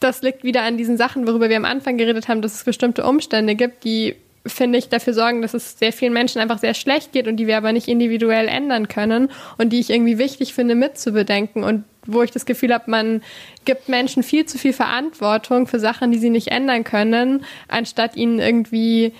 das 0.00 0.22
liegt 0.22 0.44
wieder 0.44 0.62
an 0.62 0.76
diesen 0.76 0.96
Sachen, 0.96 1.26
worüber 1.26 1.48
wir 1.48 1.56
am 1.56 1.64
Anfang 1.64 1.98
geredet 1.98 2.28
haben, 2.28 2.42
dass 2.42 2.54
es 2.54 2.64
bestimmte 2.64 3.04
Umstände 3.04 3.54
gibt, 3.54 3.84
die, 3.84 4.16
finde 4.46 4.78
ich, 4.78 4.88
dafür 4.88 5.14
sorgen, 5.14 5.42
dass 5.42 5.54
es 5.54 5.78
sehr 5.78 5.92
vielen 5.92 6.12
Menschen 6.12 6.40
einfach 6.40 6.58
sehr 6.58 6.74
schlecht 6.74 7.12
geht 7.12 7.28
und 7.28 7.36
die 7.36 7.46
wir 7.46 7.56
aber 7.56 7.72
nicht 7.72 7.88
individuell 7.88 8.48
ändern 8.48 8.88
können 8.88 9.30
und 9.58 9.72
die 9.72 9.80
ich 9.80 9.90
irgendwie 9.90 10.18
wichtig 10.18 10.54
finde, 10.54 10.74
mitzubedenken 10.74 11.64
und 11.64 11.84
wo 12.06 12.22
ich 12.22 12.30
das 12.30 12.46
Gefühl 12.46 12.72
habe, 12.72 12.90
man 12.90 13.22
gibt 13.64 13.88
Menschen 13.88 14.22
viel 14.22 14.46
zu 14.46 14.58
viel 14.58 14.72
Verantwortung 14.72 15.66
für 15.66 15.80
Sachen, 15.80 16.12
die 16.12 16.18
sie 16.18 16.30
nicht 16.30 16.48
ändern 16.48 16.84
können, 16.84 17.44
anstatt 17.68 18.16
ihnen 18.16 18.38
irgendwie 18.38 19.12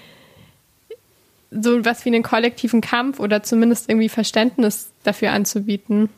so 1.50 1.84
was 1.84 2.04
wie 2.04 2.10
einen 2.10 2.22
kollektiven 2.22 2.80
Kampf 2.80 3.20
oder 3.20 3.42
zumindest 3.42 3.88
irgendwie 3.88 4.08
Verständnis 4.08 4.90
dafür 5.04 5.32
anzubieten. 5.32 6.08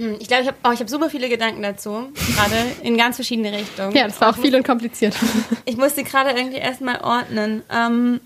Hm, 0.00 0.16
ich 0.18 0.28
glaube, 0.28 0.42
ich 0.44 0.48
habe 0.48 0.56
oh, 0.64 0.70
ich 0.72 0.80
hab 0.80 0.88
super 0.88 1.10
viele 1.10 1.28
Gedanken 1.28 1.62
dazu, 1.62 2.10
gerade 2.14 2.56
in 2.82 2.96
ganz 2.96 3.16
verschiedene 3.16 3.52
Richtungen. 3.52 3.94
Ja, 3.94 4.04
das 4.04 4.18
war 4.18 4.30
auch 4.30 4.38
viel 4.38 4.54
und 4.56 4.64
kompliziert. 4.64 5.14
Ich 5.66 5.76
muss 5.76 5.94
sie 5.94 6.04
gerade 6.04 6.30
irgendwie 6.30 6.56
erstmal 6.56 7.02
ordnen. 7.02 7.62
Ähm, 7.70 8.20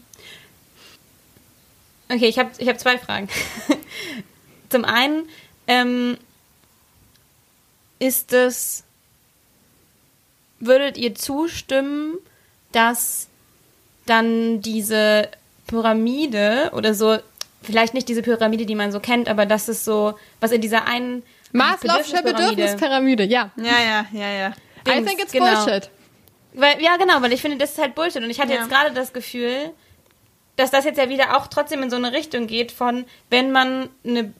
okay, 2.08 2.26
ich 2.26 2.38
habe 2.38 2.50
ich 2.58 2.68
hab 2.68 2.78
zwei 2.78 2.96
Fragen. 2.96 3.28
Zum 4.68 4.84
einen, 4.84 5.28
ähm, 5.66 6.16
ist 7.98 8.32
es, 8.32 8.84
würdet 10.60 10.96
ihr 10.96 11.16
zustimmen, 11.16 12.18
dass 12.70 13.26
dann 14.06 14.60
diese 14.60 15.28
Pyramide 15.66 16.70
oder 16.72 16.94
so, 16.94 17.18
vielleicht 17.62 17.94
nicht 17.94 18.08
diese 18.08 18.22
Pyramide, 18.22 18.64
die 18.64 18.76
man 18.76 18.92
so 18.92 19.00
kennt, 19.00 19.28
aber 19.28 19.44
das 19.44 19.68
ist 19.68 19.84
so, 19.84 20.14
was 20.38 20.52
in 20.52 20.60
dieser 20.60 20.86
einen 20.86 21.24
Maslow'sche 21.54 22.22
Bedürfnispyramide, 22.22 23.24
ja. 23.24 23.50
Ja, 23.56 23.64
ja, 23.64 24.06
ja, 24.12 24.30
ja. 24.32 24.48
I 24.86 24.90
Dings, 24.90 25.06
think 25.08 25.22
it's 25.22 25.32
genau. 25.32 25.64
bullshit. 25.64 25.88
Weil, 26.52 26.80
ja, 26.82 26.96
genau, 26.96 27.22
weil 27.22 27.32
ich 27.32 27.40
finde, 27.40 27.56
das 27.56 27.72
ist 27.72 27.78
halt 27.78 27.94
Bullshit. 27.94 28.22
Und 28.22 28.30
ich 28.30 28.40
hatte 28.40 28.52
Ja. 28.52 28.60
jetzt 28.60 28.68
gerade 28.70 28.92
das 28.92 29.12
Gefühl, 29.12 29.70
dass 30.56 30.70
das 30.70 30.84
jetzt 30.84 30.98
ja 30.98 31.08
wieder 31.08 31.36
auch 31.36 31.46
trotzdem 31.48 31.82
in 31.82 31.90
so 31.90 31.96
eine 31.96 32.12
Richtung 32.12 32.46
geht 32.46 32.70
von, 32.70 33.04
wenn 33.30 33.50
man 33.50 33.88
eine, 34.04 34.32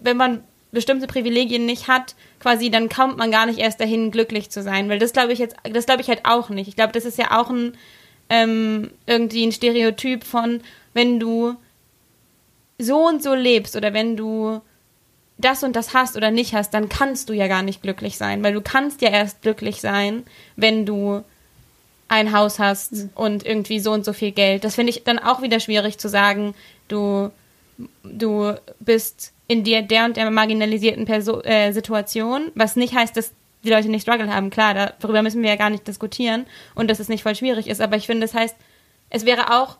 wenn 0.00 0.16
man 0.16 0.44
bestimmte 0.70 1.06
Privilegien 1.06 1.66
nicht 1.66 1.88
hat, 1.88 2.14
quasi, 2.40 2.70
dann 2.70 2.88
kommt 2.88 3.16
man 3.18 3.30
gar 3.30 3.46
nicht 3.46 3.58
erst 3.58 3.80
dahin, 3.80 4.10
glücklich 4.10 4.50
zu 4.50 4.62
sein. 4.62 4.88
Weil 4.88 4.98
das 4.98 5.12
glaube 5.12 5.32
ich 5.32 5.38
jetzt, 5.38 5.56
das 5.70 5.86
glaube 5.86 6.00
ich 6.02 6.08
halt 6.08 6.24
auch 6.24 6.48
nicht. 6.48 6.68
Ich 6.68 6.76
glaube, 6.76 6.92
das 6.92 7.04
ist 7.04 7.18
ja 7.18 7.38
auch 7.40 7.50
ein, 7.50 7.76
ähm, 8.28 8.90
irgendwie 9.06 9.46
ein 9.46 9.52
Stereotyp 9.52 10.24
von, 10.24 10.62
wenn 10.94 11.20
du 11.20 11.56
so 12.78 13.06
und 13.06 13.22
so 13.22 13.34
lebst 13.34 13.76
oder 13.76 13.92
wenn 13.94 14.16
du 14.16 14.60
das 15.38 15.62
und 15.62 15.74
das 15.76 15.94
hast 15.94 16.16
oder 16.16 16.30
nicht 16.30 16.54
hast, 16.54 16.72
dann 16.74 16.88
kannst 16.88 17.28
du 17.28 17.32
ja 17.32 17.48
gar 17.48 17.62
nicht 17.62 17.82
glücklich 17.82 18.16
sein, 18.16 18.42
weil 18.42 18.52
du 18.52 18.60
kannst 18.60 19.02
ja 19.02 19.08
erst 19.10 19.42
glücklich 19.42 19.80
sein, 19.80 20.24
wenn 20.56 20.86
du 20.86 21.22
ein 22.08 22.32
Haus 22.32 22.58
hast 22.58 23.06
und 23.14 23.44
irgendwie 23.46 23.80
so 23.80 23.92
und 23.92 24.04
so 24.04 24.12
viel 24.12 24.32
Geld. 24.32 24.64
Das 24.64 24.74
finde 24.74 24.90
ich 24.90 25.02
dann 25.04 25.18
auch 25.18 25.40
wieder 25.42 25.60
schwierig 25.60 25.98
zu 25.98 26.08
sagen, 26.08 26.54
du, 26.88 27.30
du 28.04 28.54
bist 28.80 29.32
in 29.48 29.64
der, 29.64 29.82
der 29.82 30.04
und 30.04 30.16
der 30.16 30.30
marginalisierten 30.30 31.06
Perso 31.06 31.40
äh, 31.42 31.72
Situation, 31.72 32.50
was 32.54 32.76
nicht 32.76 32.94
heißt, 32.94 33.16
dass 33.16 33.32
die 33.64 33.70
Leute 33.70 33.88
nicht 33.88 34.02
Struggle 34.02 34.32
haben. 34.32 34.50
Klar, 34.50 34.74
da, 34.74 34.92
darüber 35.00 35.22
müssen 35.22 35.42
wir 35.42 35.48
ja 35.50 35.56
gar 35.56 35.70
nicht 35.70 35.86
diskutieren 35.88 36.46
und 36.74 36.90
dass 36.90 37.00
es 37.00 37.08
nicht 37.08 37.22
voll 37.22 37.34
schwierig 37.34 37.66
ist, 37.68 37.80
aber 37.80 37.96
ich 37.96 38.06
finde, 38.06 38.26
das 38.26 38.34
heißt, 38.34 38.56
es 39.08 39.24
wäre 39.24 39.58
auch 39.58 39.78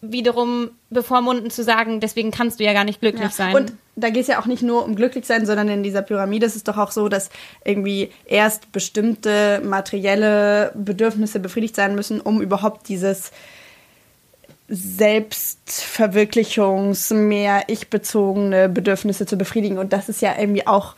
wiederum 0.00 0.70
bevormunden 0.90 1.50
zu 1.50 1.62
sagen, 1.62 2.00
deswegen 2.00 2.30
kannst 2.30 2.60
du 2.60 2.64
ja 2.64 2.72
gar 2.72 2.84
nicht 2.84 3.00
glücklich 3.00 3.22
Ja. 3.24 3.30
sein. 3.30 3.54
Und 3.54 3.72
da 3.96 4.10
geht 4.10 4.22
es 4.22 4.28
ja 4.28 4.40
auch 4.40 4.46
nicht 4.46 4.62
nur 4.62 4.84
um 4.84 4.96
glücklich 4.96 5.24
sein, 5.24 5.46
sondern 5.46 5.68
in 5.68 5.82
dieser 5.82 6.02
Pyramide 6.02 6.46
ist 6.46 6.56
es 6.56 6.64
doch 6.64 6.78
auch 6.78 6.90
so, 6.90 7.08
dass 7.08 7.30
irgendwie 7.64 8.10
erst 8.26 8.72
bestimmte 8.72 9.62
materielle 9.64 10.72
Bedürfnisse 10.74 11.38
befriedigt 11.38 11.76
sein 11.76 11.94
müssen, 11.94 12.20
um 12.20 12.42
überhaupt 12.42 12.88
dieses 12.88 13.30
Selbstverwirklichungs-, 14.68 17.14
mehr 17.14 17.62
ich-bezogene 17.68 18.68
Bedürfnisse 18.68 19.26
zu 19.26 19.36
befriedigen. 19.36 19.78
Und 19.78 19.92
das 19.92 20.08
ist 20.08 20.22
ja 20.22 20.34
irgendwie 20.38 20.66
auch 20.66 20.96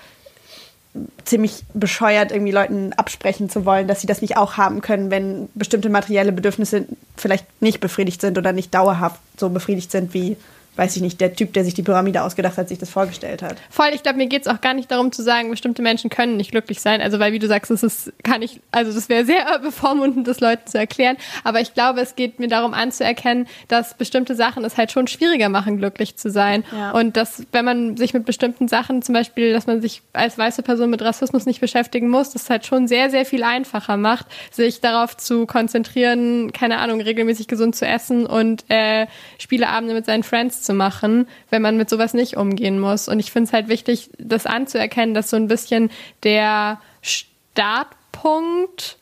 ziemlich 1.24 1.64
bescheuert, 1.74 2.32
irgendwie 2.32 2.53
Leuten 2.53 2.94
absprechen 2.94 3.51
zu 3.51 3.66
wollen, 3.66 3.88
dass 3.88 4.01
sie 4.01 4.07
das 4.07 4.22
nicht 4.22 4.38
auch 4.38 4.57
haben 4.57 4.80
können, 4.80 5.11
wenn 5.11 5.51
bestimmte 5.55 5.90
materielle 5.90 6.32
Bedürfnisse 6.32 6.86
vielleicht 7.16 7.44
nicht 7.61 7.80
befriedigt 7.80 8.22
sind 8.22 8.38
oder 8.38 8.55
nicht 8.55 8.74
dauerhaft 8.74 9.20
so 9.36 9.51
befriedigt 9.51 9.90
sind 9.90 10.14
wie 10.14 10.38
weiß 10.76 10.96
ich 10.96 11.02
nicht, 11.02 11.20
der 11.20 11.34
Typ, 11.34 11.52
der 11.52 11.64
sich 11.64 11.74
die 11.74 11.82
Pyramide 11.82 12.22
ausgedacht 12.22 12.58
hat, 12.58 12.68
sich 12.68 12.78
das 12.78 12.90
vorgestellt 12.90 13.42
hat. 13.42 13.56
Voll, 13.70 13.88
ich 13.94 14.02
glaube, 14.02 14.18
mir 14.18 14.26
geht's 14.26 14.46
auch 14.46 14.60
gar 14.60 14.74
nicht 14.74 14.90
darum 14.90 15.10
zu 15.10 15.22
sagen, 15.22 15.50
bestimmte 15.50 15.82
Menschen 15.82 16.10
können 16.10 16.36
nicht 16.36 16.50
glücklich 16.50 16.80
sein. 16.80 17.00
Also, 17.00 17.18
weil, 17.18 17.32
wie 17.32 17.38
du 17.38 17.46
sagst, 17.46 17.70
das 17.70 17.82
ist, 17.82 18.12
kann 18.22 18.42
ich, 18.42 18.60
also 18.70 18.92
das 18.92 19.08
wäre 19.08 19.24
sehr 19.24 19.58
bevormundend, 19.62 20.28
das 20.28 20.40
Leuten 20.40 20.66
zu 20.66 20.78
erklären. 20.78 21.16
Aber 21.44 21.60
ich 21.60 21.74
glaube, 21.74 22.00
es 22.00 22.14
geht 22.14 22.38
mir 22.38 22.48
darum 22.48 22.74
anzuerkennen, 22.74 23.46
dass 23.68 23.94
bestimmte 23.94 24.34
Sachen 24.34 24.64
es 24.64 24.76
halt 24.76 24.92
schon 24.92 25.06
schwieriger 25.06 25.48
machen, 25.48 25.78
glücklich 25.78 26.16
zu 26.16 26.30
sein. 26.30 26.64
Ja. 26.72 26.90
Und 26.90 27.16
dass, 27.16 27.44
wenn 27.52 27.64
man 27.64 27.96
sich 27.96 28.12
mit 28.12 28.26
bestimmten 28.26 28.68
Sachen, 28.68 29.02
zum 29.02 29.14
Beispiel, 29.14 29.52
dass 29.52 29.66
man 29.66 29.80
sich 29.80 30.02
als 30.12 30.36
weiße 30.36 30.62
Person 30.62 30.90
mit 30.90 31.02
Rassismus 31.02 31.46
nicht 31.46 31.60
beschäftigen 31.60 32.08
muss, 32.10 32.30
das 32.30 32.50
halt 32.50 32.66
schon 32.66 32.86
sehr, 32.86 33.10
sehr 33.10 33.24
viel 33.24 33.42
einfacher 33.42 33.96
macht, 33.96 34.26
sich 34.50 34.80
darauf 34.80 35.16
zu 35.16 35.46
konzentrieren, 35.46 36.52
keine 36.52 36.78
Ahnung, 36.78 37.00
regelmäßig 37.00 37.48
gesund 37.48 37.76
zu 37.76 37.86
essen 37.86 38.26
und 38.26 38.64
äh, 38.68 39.06
Spieleabende 39.38 39.94
mit 39.94 40.04
seinen 40.06 40.22
Friends 40.22 40.65
zu 40.66 40.74
machen, 40.74 41.26
wenn 41.50 41.62
man 41.62 41.76
mit 41.76 41.88
sowas 41.88 42.12
nicht 42.12 42.36
umgehen 42.36 42.78
muss. 42.78 43.08
Und 43.08 43.20
ich 43.20 43.32
finde 43.32 43.48
es 43.48 43.52
halt 43.52 43.68
wichtig, 43.68 44.10
das 44.18 44.46
anzuerkennen, 44.46 45.14
dass 45.14 45.30
so 45.30 45.36
ein 45.36 45.48
bisschen 45.48 45.90
der 46.22 46.80
Startpunkt, 47.02 48.98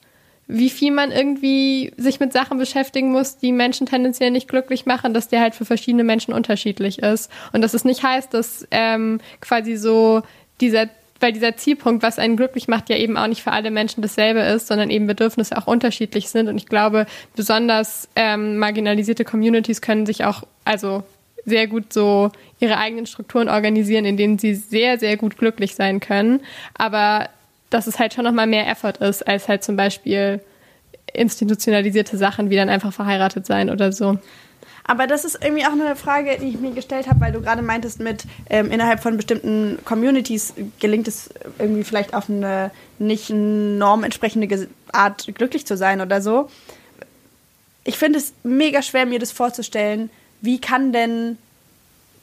wie 0.47 0.71
viel 0.71 0.93
man 0.93 1.11
irgendwie 1.11 1.93
sich 1.97 2.21
mit 2.21 2.33
Sachen 2.33 2.59
beschäftigen 2.59 3.11
muss, 3.11 3.39
die 3.39 3.51
Menschen 3.51 3.87
tendenziell 3.87 4.31
nicht 4.31 4.49
glücklich 4.49 4.87
machen, 4.87 5.15
dass 5.15 5.29
der 5.29 5.41
halt 5.41 5.55
für 5.55 5.65
verschiedene 5.65 6.05
Menschen 6.05 6.35
unterschiedlich 6.35 6.99
ist. 7.01 7.31
Und 7.53 7.63
dass 7.63 7.75
es 7.75 7.85
nicht 7.85 8.03
heißt, 8.03 8.33
dass 8.35 8.69
ähm, 8.71 9.21
quasi 9.41 9.77
so 9.77 10.23
dieser 10.61 10.89
weil 11.25 11.33
dieser 11.33 11.57
Zielpunkt, 11.57 12.03
was 12.03 12.19
einen 12.19 12.37
glücklich 12.37 12.69
macht, 12.69 12.91
ja 12.91 12.97
eben 12.97 13.17
auch 13.17 13.27
nicht 13.27 13.43
für 13.43 13.53
alle 13.53 13.71
Menschen 13.71 14.03
dasselbe 14.03 14.41
ist, 14.41 14.67
sondern 14.67 14.91
eben 14.91 15.07
Bedürfnisse 15.07 15.57
auch 15.57 15.67
unterschiedlich 15.67 16.29
sind. 16.29 16.49
Und 16.49 16.59
ich 16.59 16.67
glaube, 16.67 17.07
besonders 17.35 18.09
ähm, 18.15 18.59
marginalisierte 18.59 19.25
Communities 19.25 19.81
können 19.81 20.05
sich 20.05 20.25
auch, 20.25 20.43
also 20.67 21.03
sehr 21.45 21.67
gut 21.67 21.93
so 21.93 22.31
ihre 22.61 22.79
eigenen 22.79 23.07
Strukturen 23.07 23.49
organisieren, 23.49 24.05
in 24.05 24.17
denen 24.17 24.39
sie 24.39 24.55
sehr, 24.55 24.99
sehr 24.99 25.17
gut 25.17 25.37
glücklich 25.37 25.75
sein 25.75 26.01
können. 26.01 26.41
Aber 26.75 27.29
dass 27.71 27.87
es 27.87 27.99
halt 27.99 28.15
schon 28.15 28.25
nochmal 28.25 28.47
mehr 28.47 28.69
Effort 28.69 28.99
ist, 29.01 29.27
als 29.27 29.49
halt 29.49 29.65
zum 29.65 29.77
Beispiel 29.77 30.41
institutionalisierte 31.13 32.17
Sachen 32.17 32.51
wie 32.51 32.57
dann 32.57 32.69
einfach 32.69 32.93
verheiratet 32.93 33.47
sein 33.47 33.71
oder 33.71 33.93
so. 33.93 34.19
Aber 34.87 35.07
das 35.07 35.25
ist 35.25 35.39
irgendwie 35.43 35.65
auch 35.65 35.73
eine 35.73 35.97
Frage, 35.97 36.37
die 36.41 36.49
ich 36.49 36.61
mir 36.61 36.73
gestellt 36.73 37.09
habe, 37.09 37.21
weil 37.21 37.33
du 37.33 37.41
gerade 37.41 37.63
meintest, 37.63 38.01
mit 38.01 38.25
ähm, 38.51 38.71
innerhalb 38.71 39.01
von 39.01 39.17
bestimmten 39.17 39.79
Communities 39.85 40.53
gelingt 40.79 41.09
es 41.09 41.31
irgendwie 41.59 41.85
vielleicht 41.85 42.13
auf 42.13 42.29
eine 42.29 42.71
nicht 42.99 43.31
normentsprechende 43.31 44.69
Art 44.93 45.27
glücklich 45.35 45.67
zu 45.67 45.77
sein 45.79 46.03
oder 46.03 46.21
so. 46.21 46.51
Ich 47.85 47.97
finde 47.97 48.19
es 48.19 48.35
mega 48.43 48.83
schwer, 48.83 49.07
mir 49.07 49.19
das 49.19 49.33
vorzustellen. 49.33 50.11
Wie 50.45 50.61
kann 50.61 50.93
denn 50.93 51.39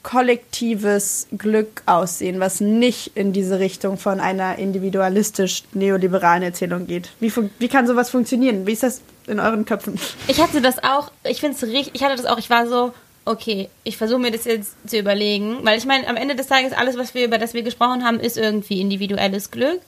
kollektives 0.04 1.28
Glück 1.36 1.82
aussehen, 1.88 2.40
was 2.40 2.62
nicht 2.62 3.12
in 3.16 3.34
diese 3.34 3.58
Richtung 3.58 3.98
von 3.98 4.20
einer 4.20 4.60
individualistisch 4.60 5.64
neoliberalen 5.74 6.44
Erzählung 6.44 6.86
geht? 6.86 7.10
Wie, 7.20 7.34
wie 7.58 7.68
kann 7.68 7.88
sowas 7.88 8.12
funktionieren? 8.12 8.68
Wie 8.68 8.74
ist 8.74 8.84
das 8.84 9.02
in 9.26 9.40
euren 9.40 9.66
Köpfen? 9.66 10.00
Ich 10.28 10.40
hatte 10.40 10.62
das 10.62 10.84
auch, 10.84 11.12
ich 11.24 11.40
finde 11.40 11.56
es 11.56 11.64
richtig, 11.64 11.96
ich 11.96 12.04
hatte 12.04 12.16
das 12.16 12.28
auch, 12.28 12.38
ich 12.38 12.52
war 12.52 12.68
so, 12.68 12.94
okay, 13.26 13.70
ich 13.84 13.98
versuche 13.98 14.20
mir 14.20 14.32
das 14.32 14.46
jetzt 14.46 14.76
zu 14.88 15.00
überlegen, 15.00 15.58
weil 15.64 15.80
ich 15.80 15.86
meine, 15.88 16.08
am 16.08 16.16
Ende 16.16 16.36
des 16.36 16.46
Tages, 16.46 16.74
alles, 16.74 16.98
was 16.98 17.16
wir, 17.16 17.26
über 17.26 17.40
das 17.40 17.56
wir 17.56 17.64
gesprochen 17.64 18.04
haben, 18.04 18.20
ist 18.20 18.38
irgendwie 18.38 18.82
individuelles 18.82 19.50
Glück. 19.50 19.82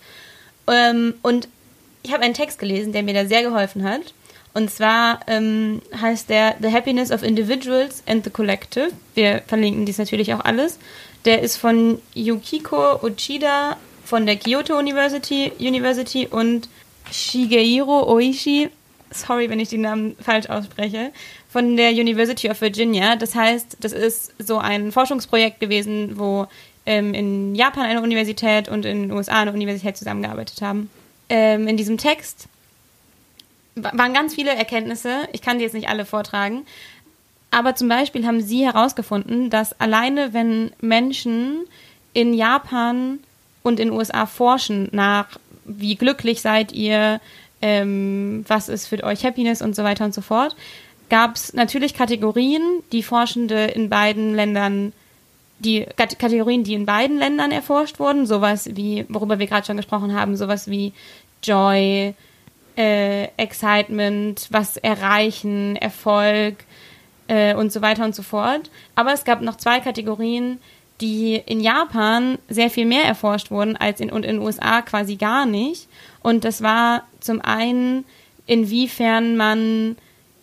Ähm, 0.68 1.14
und 1.22 1.48
ich 2.02 2.14
habe 2.14 2.24
einen 2.24 2.34
Text 2.34 2.58
gelesen, 2.58 2.94
der 2.94 3.04
mir 3.04 3.14
da 3.14 3.28
sehr 3.28 3.44
geholfen 3.44 3.84
hat. 3.84 4.02
Und 4.54 4.70
zwar 4.70 5.22
ähm, 5.28 5.82
heißt 6.00 6.30
der 6.30 6.56
The 6.62 6.72
Happiness 6.72 7.12
of 7.12 7.24
Individuals 7.24 8.04
and 8.06 8.24
the 8.24 8.30
Collective. 8.30 8.92
Wir 9.16 9.42
verlinken 9.48 9.86
dies 9.86 9.98
natürlich 9.98 10.34
auch 10.34 10.42
alles. 10.46 10.78
Der 11.26 11.42
ist 11.42 11.58
von 11.58 12.00
Yukiko 12.14 13.04
Uchida 13.04 13.78
von 14.04 14.26
der 14.26 14.36
Kyoto 14.36 14.78
University, 14.78 15.52
University 15.60 16.28
und 16.28 16.70
Shigeiro 17.12 18.08
Oishi, 18.12 18.70
sorry, 19.12 19.50
wenn 19.50 19.60
ich 19.60 19.70
die 19.70 19.78
Namen 19.78 20.16
falsch 20.20 20.50
ausspreche, 20.50 21.12
von 21.50 21.78
der 21.78 21.92
University 21.92 22.50
of 22.50 22.62
Virginia. 22.62 23.16
Das 23.16 23.36
heißt, 23.36 23.78
das 23.80 23.94
ist 23.94 24.34
so 24.40 24.58
ein 24.58 24.92
Forschungsprojekt 24.92 25.60
gewesen, 25.60 26.18
wo 26.18 26.48
ähm, 26.86 27.14
in 27.14 27.56
Japan 27.56 27.86
eine 27.86 28.02
Universität 28.02 28.68
und 28.68 28.86
in 28.86 29.04
den 29.04 29.12
USA 29.12 29.42
eine 29.42 29.54
Universität 29.54 29.98
zusammengearbeitet 29.98 30.62
haben. 30.62 30.90
Ähm, 31.30 31.68
in 31.68 31.78
diesem 31.78 31.98
Text 31.98 32.48
waren 33.76 34.14
ganz 34.14 34.36
viele 34.36 34.52
Erkenntnisse. 34.56 35.28
Ich 35.32 35.42
kann 35.42 35.58
die 35.58 35.64
jetzt 35.64 35.74
nicht 35.74 35.90
alle 35.90 36.06
vortragen. 36.06 36.66
Aber 37.52 37.76
zum 37.76 37.88
Beispiel 37.88 38.26
haben 38.26 38.42
sie 38.42 38.66
herausgefunden, 38.66 39.50
dass 39.50 39.80
alleine 39.80 40.34
wenn 40.34 40.72
Menschen 40.82 41.66
in 42.14 42.34
Japan 42.34 43.20
und 43.62 43.80
in 43.80 43.90
den 43.90 43.98
USA 43.98 44.26
forschen 44.26 44.90
nach, 44.92 45.28
wie 45.66 45.96
glücklich 45.96 46.42
seid 46.42 46.72
ihr, 46.72 47.22
ähm, 47.62 48.44
was 48.48 48.70
ist 48.70 48.88
für 48.88 49.04
euch 49.04 49.24
Happiness 49.24 49.62
und 49.62 49.76
so 49.76 49.84
weiter 49.84 50.04
und 50.06 50.14
so 50.14 50.22
fort, 50.22 50.56
gab 51.10 51.36
es 51.36 51.54
natürlich 51.54 51.94
Kategorien, 51.94 52.62
die 52.92 53.04
Forschende 53.04 53.66
in 53.66 53.90
beiden 53.90 54.34
Ländern, 54.34 54.92
die 55.60 55.86
Kat- 55.96 56.18
Kategorien, 56.20 56.64
die 56.64 56.74
in 56.74 56.86
beiden 56.86 57.18
Ländern 57.18 57.52
erforscht 57.52 58.00
wurden, 58.00 58.26
sowas 58.26 58.70
wie, 58.74 59.06
worüber 59.10 59.38
wir 59.40 59.48
gerade 59.48 59.66
schon 59.66 59.78
gesprochen 59.78 60.14
haben, 60.14 60.36
sowas 60.36 60.70
wie 60.70 60.92
Joy, 61.44 62.16
äh, 62.76 63.26
Excitement, 63.38 64.48
was 64.52 64.78
erreichen, 64.78 65.76
Erfolg 65.76 66.64
äh, 67.28 67.56
und 67.56 67.72
so 67.72 67.82
weiter 67.82 68.06
und 68.06 68.16
so 68.16 68.24
fort. 68.24 68.70
Aber 68.96 69.14
es 69.14 69.24
gab 69.24 69.42
noch 69.42 69.58
zwei 69.58 69.80
Kategorien, 69.80 70.60
die 71.02 71.36
in 71.36 71.60
Japan 71.60 72.38
sehr 72.48 72.70
viel 72.70 72.86
mehr 72.86 73.04
erforscht 73.04 73.52
wurden 73.52 73.76
als 73.76 74.00
in, 74.00 74.12
und 74.12 74.24
in 74.26 74.38
den 74.38 74.46
USA 74.46 74.82
quasi 74.82 75.16
gar 75.16 75.46
nicht. 75.46 75.88
Und 76.22 76.46
das 76.46 76.62
war 76.62 77.04
zum 77.20 77.42
einen, 77.42 78.06
inwiefern 78.46 79.36
man 79.36 79.98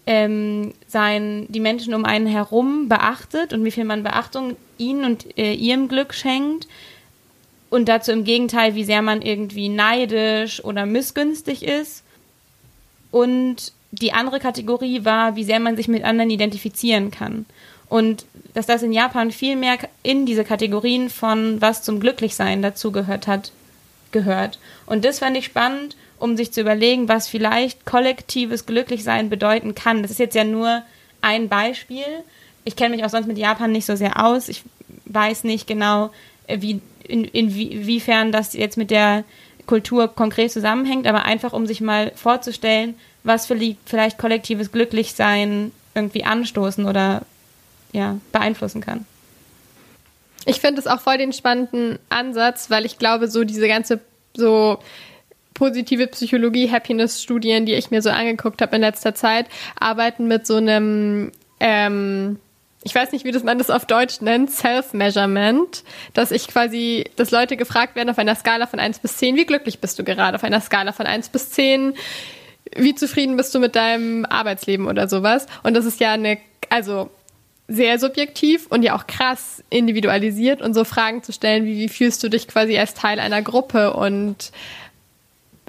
ähm, 0.07 0.73
sein, 0.87 1.47
die 1.49 1.61
Menschen 1.61 1.95
um 1.95 2.05
einen 2.05 2.27
herum 2.27 2.89
beachtet 2.89 3.53
und 3.53 3.65
wie 3.65 3.71
viel 3.71 3.85
man 3.85 4.03
Beachtung 4.03 4.57
ihnen 4.77 5.05
und 5.05 5.39
äh, 5.39 5.55
ihrem 5.55 5.89
Glück 5.89 6.15
schenkt. 6.15 6.67
Und 7.71 7.89
dazu 7.89 8.11
im 8.11 8.25
Gegenteil, 8.25 8.75
wie 8.75 8.85
sehr 8.85 9.01
man 9.01 9.23
irgendwie 9.23 9.69
neidisch 9.69 10.65
oder 10.65 10.87
missgünstig 10.87 11.63
ist. 11.63 12.03
Und 13.11 13.73
die 13.93 14.13
andere 14.13 14.39
Kategorie 14.39 15.05
war, 15.05 15.37
wie 15.37 15.45
sehr 15.45 15.61
man 15.61 15.77
sich 15.77 15.89
mit 15.89 16.05
anderen 16.05 16.31
identifizieren 16.31 17.11
kann. 17.11 17.47
Und 17.89 18.25
dass 18.55 18.67
das 18.67 18.83
in 18.83 18.93
Japan 18.93 19.33
viel 19.33 19.57
mehr 19.57 19.79
in 20.03 20.27
diese 20.27 20.45
Kategorien 20.45 21.11
von 21.11 21.61
was 21.61 21.83
zum 21.83 21.99
Glücklichsein 21.99 22.63
dazugehört 22.63 23.27
hat, 23.27 23.51
gehört. 24.13 24.59
Und 24.87 25.05
das 25.05 25.19
fand 25.19 25.37
ich 25.37 25.47
spannend, 25.47 25.97
um 26.19 26.37
sich 26.37 26.53
zu 26.53 26.61
überlegen, 26.61 27.09
was 27.09 27.29
vielleicht 27.29 27.85
kollektives 27.87 28.67
Glücklichsein 28.67 29.29
bedeuten 29.29 29.75
kann. 29.75 30.03
Das 30.03 30.11
ist 30.11 30.19
jetzt 30.19 30.35
ja 30.35 30.45
nur 30.45 30.83
ein 31.21 31.49
Beispiel. 31.49 32.05
Ich 32.65 32.77
kenne 32.77 32.95
mich 32.95 33.05
auch 33.05 33.11
sonst 33.11 33.27
mit 33.27 33.39
Japan 33.39 33.73
nicht 33.73 33.87
so 33.87 33.97
sehr 33.97 34.25
aus. 34.25 34.49
Ich 34.49 34.63
weiß 35.07 35.45
nicht 35.45 35.67
genau, 35.67 36.11
wie, 36.49 36.81
in, 37.03 37.25
inwiefern 37.25 38.33
das 38.33 38.53
jetzt 38.53 38.77
mit 38.77 38.91
der 38.91 39.25
Kultur 39.71 40.09
konkret 40.09 40.51
zusammenhängt, 40.51 41.07
aber 41.07 41.25
einfach 41.27 41.53
um 41.53 41.65
sich 41.65 41.81
mal 41.81 42.11
vorzustellen, 42.17 42.97
was 43.23 43.47
für 43.47 43.57
vielleicht 43.87 44.19
kollektives 44.19 44.73
Glücklichsein 44.73 45.71
irgendwie 45.95 46.25
anstoßen 46.25 46.87
oder 46.87 47.23
ja, 47.93 48.19
beeinflussen 48.33 48.81
kann. 48.81 49.07
Ich 50.45 50.61
finde 50.61 50.81
es 50.81 50.89
auch 50.89 51.01
voll 51.01 51.19
den 51.19 51.33
spannenden 51.33 52.01
Ansatz, 52.09 52.69
weil 52.71 52.85
ich 52.85 52.99
glaube, 52.99 53.29
so 53.29 53.45
diese 53.45 53.69
ganze 53.69 54.01
so 54.35 54.81
positive 55.55 56.09
Psychologie, 56.09 56.69
Happiness-Studien, 56.69 57.65
die 57.65 57.75
ich 57.75 57.93
mir 57.93 58.03
so 58.03 58.11
angeguckt 58.11 58.61
habe 58.63 58.75
in 58.75 58.83
letzter 58.83 59.15
Zeit, 59.15 59.47
arbeiten 59.79 60.27
mit 60.27 60.49
so 60.49 60.57
einem, 60.57 61.31
ähm, 61.61 62.41
ich 62.83 62.95
weiß 62.95 63.13
nicht, 63.13 63.25
wie 63.25 63.33
das 63.33 63.43
man 63.43 63.59
das 63.59 63.69
auf 63.69 63.85
Deutsch 63.85 64.23
nennt, 64.23 64.51
Self-Measurement, 64.51 65.85
dass 66.15 66.31
ich 66.31 66.49
quasi, 66.49 67.05
dass 67.17 67.31
Leute 67.31 67.57
gefragt 67.57 67.95
werden 67.95 68.09
auf 68.09 68.19
einer 68.19 68.35
Skala 68.35 68.67
von 68.67 68.81
1 68.81 69.01
bis 69.01 69.19
10, 69.19 69.37
wie 69.37 69.45
glücklich 69.45 69.81
bist 69.81 69.99
du 69.99 70.05
gerade? 70.05 70.37
Auf 70.37 70.45
einer 70.45 70.61
Skala 70.61 70.93
von 70.93 71.07
1 71.07 71.29
bis 71.29 71.51
10, 71.51 71.95
wie 72.75 72.95
zufrieden 72.95 73.37
bist 73.37 73.55
du 73.55 73.59
mit 73.59 73.77
deinem 73.77 74.25
Arbeitsleben 74.25 74.87
oder 74.87 75.09
sowas? 75.09 75.47
Und 75.63 75.75
das 75.75 75.85
ist 75.85 76.01
ja 76.01 76.13
eine, 76.13 76.39
also 76.71 77.11
sehr 77.69 77.99
subjektiv 77.99 78.67
und 78.69 78.83
ja 78.83 78.97
auch 78.97 79.07
krass 79.07 79.63
individualisiert 79.69 80.63
und 80.63 80.73
so 80.73 80.85
Fragen 80.85 81.23
zu 81.23 81.33
stellen, 81.33 81.67
wie, 81.67 81.77
wie 81.77 81.89
fühlst 81.89 82.23
du 82.25 82.31
dich 82.31 82.49
quasi 82.49 82.79
als 82.79 82.95
Teil 82.95 83.21
einer 83.21 83.43
Gruppe 83.43 83.93
und 83.93 84.53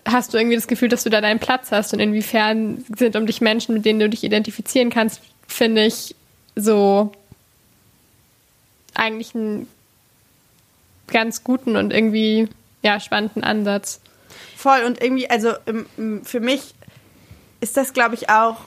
hast 0.05 0.33
du 0.33 0.37
irgendwie 0.37 0.55
das 0.55 0.67
Gefühl, 0.67 0.89
dass 0.89 1.03
du 1.03 1.09
da 1.09 1.21
deinen 1.21 1.39
Platz 1.39 1.71
hast 1.71 1.93
und 1.93 1.99
inwiefern 1.99 2.83
sind 2.97 3.15
um 3.15 3.27
dich 3.27 3.41
Menschen, 3.41 3.75
mit 3.75 3.85
denen 3.85 3.99
du 3.99 4.09
dich 4.09 4.23
identifizieren 4.23 4.89
kannst, 4.89 5.21
finde 5.47 5.85
ich 5.85 6.15
so 6.55 7.11
eigentlich 8.93 9.35
einen 9.35 9.67
ganz 11.07 11.43
guten 11.43 11.75
und 11.75 11.91
irgendwie 11.93 12.47
ja 12.81 12.99
spannenden 12.99 13.43
Ansatz. 13.43 13.99
Voll 14.55 14.83
und 14.85 15.01
irgendwie, 15.01 15.29
also 15.29 15.53
im, 15.65 16.23
für 16.23 16.39
mich 16.39 16.73
ist 17.59 17.77
das, 17.77 17.93
glaube 17.93 18.15
ich, 18.15 18.29
auch 18.29 18.57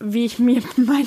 wie 0.00 0.24
ich 0.24 0.38
mir 0.38 0.62
mein 0.76 1.06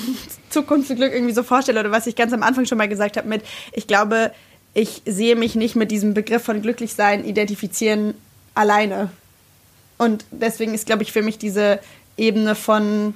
Zukunftsglück 0.50 1.14
irgendwie 1.14 1.34
so 1.34 1.44
vorstelle 1.44 1.80
oder 1.80 1.92
was 1.92 2.08
ich 2.08 2.16
ganz 2.16 2.34
am 2.34 2.44
Anfang 2.44 2.66
schon 2.66 2.78
mal 2.78 2.88
gesagt 2.88 3.18
habe 3.18 3.28
mit, 3.28 3.44
ich 3.74 3.88
glaube, 3.88 4.32
ich 4.74 5.02
sehe 5.06 5.36
mich 5.36 5.56
nicht 5.56 5.76
mit 5.76 5.92
diesem 5.92 6.14
Begriff 6.14 6.44
von 6.44 6.62
Glücklichsein 6.62 7.26
identifizieren 7.26 8.14
alleine. 8.54 9.10
Und 9.98 10.26
deswegen 10.32 10.74
ist, 10.74 10.86
glaube 10.86 11.04
ich, 11.04 11.12
für 11.12 11.24
mich 11.24 11.38
diese 11.38 11.80
Ebene 12.16 12.54
von 12.54 13.16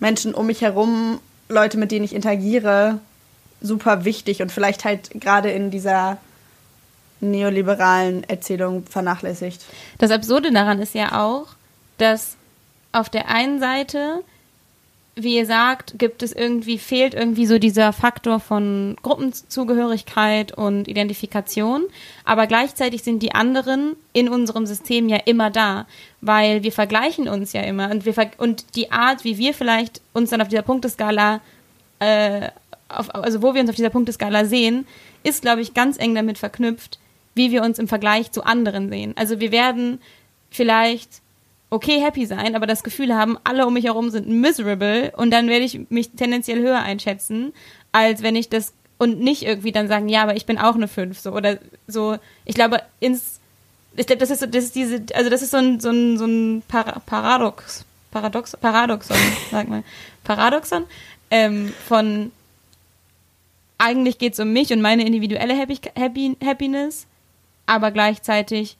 Menschen 0.00 0.34
um 0.34 0.46
mich 0.46 0.60
herum, 0.60 1.20
Leute, 1.52 1.78
mit 1.78 1.92
denen 1.92 2.04
ich 2.04 2.14
interagiere, 2.14 2.98
super 3.60 4.04
wichtig 4.04 4.42
und 4.42 4.50
vielleicht 4.50 4.84
halt 4.84 5.10
gerade 5.20 5.50
in 5.50 5.70
dieser 5.70 6.18
neoliberalen 7.20 8.24
Erzählung 8.24 8.84
vernachlässigt. 8.86 9.64
Das 9.98 10.10
Absurde 10.10 10.52
daran 10.52 10.80
ist 10.80 10.94
ja 10.94 11.22
auch, 11.22 11.46
dass 11.98 12.36
auf 12.90 13.08
der 13.08 13.28
einen 13.28 13.60
Seite, 13.60 14.22
wie 15.14 15.36
ihr 15.36 15.44
sagt, 15.44 15.98
gibt 15.98 16.22
es 16.22 16.32
irgendwie, 16.32 16.78
fehlt 16.78 17.12
irgendwie 17.12 17.44
so 17.44 17.58
dieser 17.58 17.92
Faktor 17.92 18.40
von 18.40 18.96
Gruppenzugehörigkeit 19.02 20.52
und 20.52 20.88
Identifikation, 20.88 21.84
aber 22.24 22.46
gleichzeitig 22.46 23.02
sind 23.02 23.22
die 23.22 23.34
anderen 23.34 23.96
in 24.14 24.30
unserem 24.30 24.64
System 24.64 25.10
ja 25.10 25.18
immer 25.26 25.50
da, 25.50 25.86
weil 26.22 26.62
wir 26.62 26.72
vergleichen 26.72 27.28
uns 27.28 27.52
ja 27.52 27.60
immer 27.60 27.90
und 27.90 28.06
wir 28.06 28.14
und 28.38 28.74
die 28.74 28.90
Art, 28.90 29.24
wie 29.24 29.36
wir 29.36 29.52
vielleicht 29.52 30.00
uns 30.14 30.30
dann 30.30 30.40
auf 30.40 30.48
dieser 30.48 30.62
Punkteskala 30.62 31.40
äh, 31.98 32.48
auf, 32.88 33.14
also 33.14 33.42
wo 33.42 33.54
wir 33.54 33.60
uns 33.60 33.70
auf 33.70 33.76
dieser 33.76 33.90
Punkteskala 33.90 34.44
sehen, 34.44 34.86
ist, 35.22 35.42
glaube 35.42 35.60
ich, 35.60 35.74
ganz 35.74 35.98
eng 35.98 36.14
damit 36.14 36.38
verknüpft, 36.38 36.98
wie 37.34 37.50
wir 37.50 37.62
uns 37.62 37.78
im 37.78 37.88
Vergleich 37.88 38.32
zu 38.32 38.44
anderen 38.44 38.88
sehen. 38.88 39.12
Also 39.16 39.40
wir 39.40 39.52
werden 39.52 40.00
vielleicht 40.50 41.21
okay 41.72 42.00
happy 42.00 42.26
sein, 42.26 42.54
aber 42.54 42.66
das 42.66 42.82
Gefühl 42.82 43.14
haben, 43.14 43.38
alle 43.44 43.66
um 43.66 43.74
mich 43.74 43.86
herum 43.86 44.10
sind 44.10 44.28
miserable 44.28 45.12
und 45.16 45.30
dann 45.30 45.48
werde 45.48 45.64
ich 45.64 45.90
mich 45.90 46.10
tendenziell 46.10 46.60
höher 46.60 46.80
einschätzen, 46.80 47.52
als 47.92 48.22
wenn 48.22 48.36
ich 48.36 48.48
das 48.48 48.74
und 48.98 49.20
nicht 49.20 49.42
irgendwie 49.42 49.72
dann 49.72 49.88
sagen, 49.88 50.08
ja, 50.08 50.22
aber 50.22 50.36
ich 50.36 50.46
bin 50.46 50.58
auch 50.58 50.74
eine 50.74 50.86
5 50.86 51.18
so 51.18 51.32
oder 51.32 51.58
so. 51.88 52.18
Ich 52.44 52.54
glaube, 52.54 52.82
ins 53.00 53.40
ich 53.96 54.06
glaube, 54.06 54.20
das 54.20 54.30
ist 54.30 54.42
das 54.42 54.64
ist 54.64 54.74
diese, 54.74 55.02
also 55.14 55.28
das 55.28 55.42
ist 55.42 55.50
so 55.50 55.56
ein, 55.56 55.80
so 55.80 55.90
ein, 55.90 56.18
so 56.18 56.24
ein 56.26 56.62
Paradox, 56.68 57.84
Paradox, 58.10 58.56
Paradoxon, 58.56 59.16
sag 59.50 59.68
mal, 59.68 59.82
Paradoxon 60.24 60.84
ähm, 61.30 61.72
von 61.88 62.30
eigentlich 63.78 64.18
geht 64.18 64.34
es 64.34 64.40
um 64.40 64.52
mich 64.52 64.72
und 64.72 64.82
meine 64.82 65.04
individuelle 65.04 65.54
Happy, 65.54 65.78
Happy, 65.96 66.36
Happiness, 66.44 67.06
aber 67.66 67.90
gleichzeitig 67.90 68.76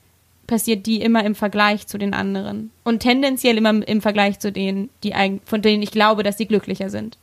passiert 0.52 0.84
die 0.84 1.00
immer 1.00 1.24
im 1.24 1.34
Vergleich 1.34 1.86
zu 1.86 1.96
den 1.96 2.12
anderen 2.12 2.72
und 2.84 3.00
tendenziell 3.00 3.56
immer 3.56 3.70
im 3.88 4.02
Vergleich 4.02 4.38
zu 4.38 4.52
denen, 4.52 4.90
die 5.02 5.14
von 5.46 5.62
denen 5.62 5.82
ich 5.82 5.92
glaube, 5.92 6.22
dass 6.22 6.36
sie 6.36 6.44
glücklicher 6.44 6.90
sind. 6.90 7.16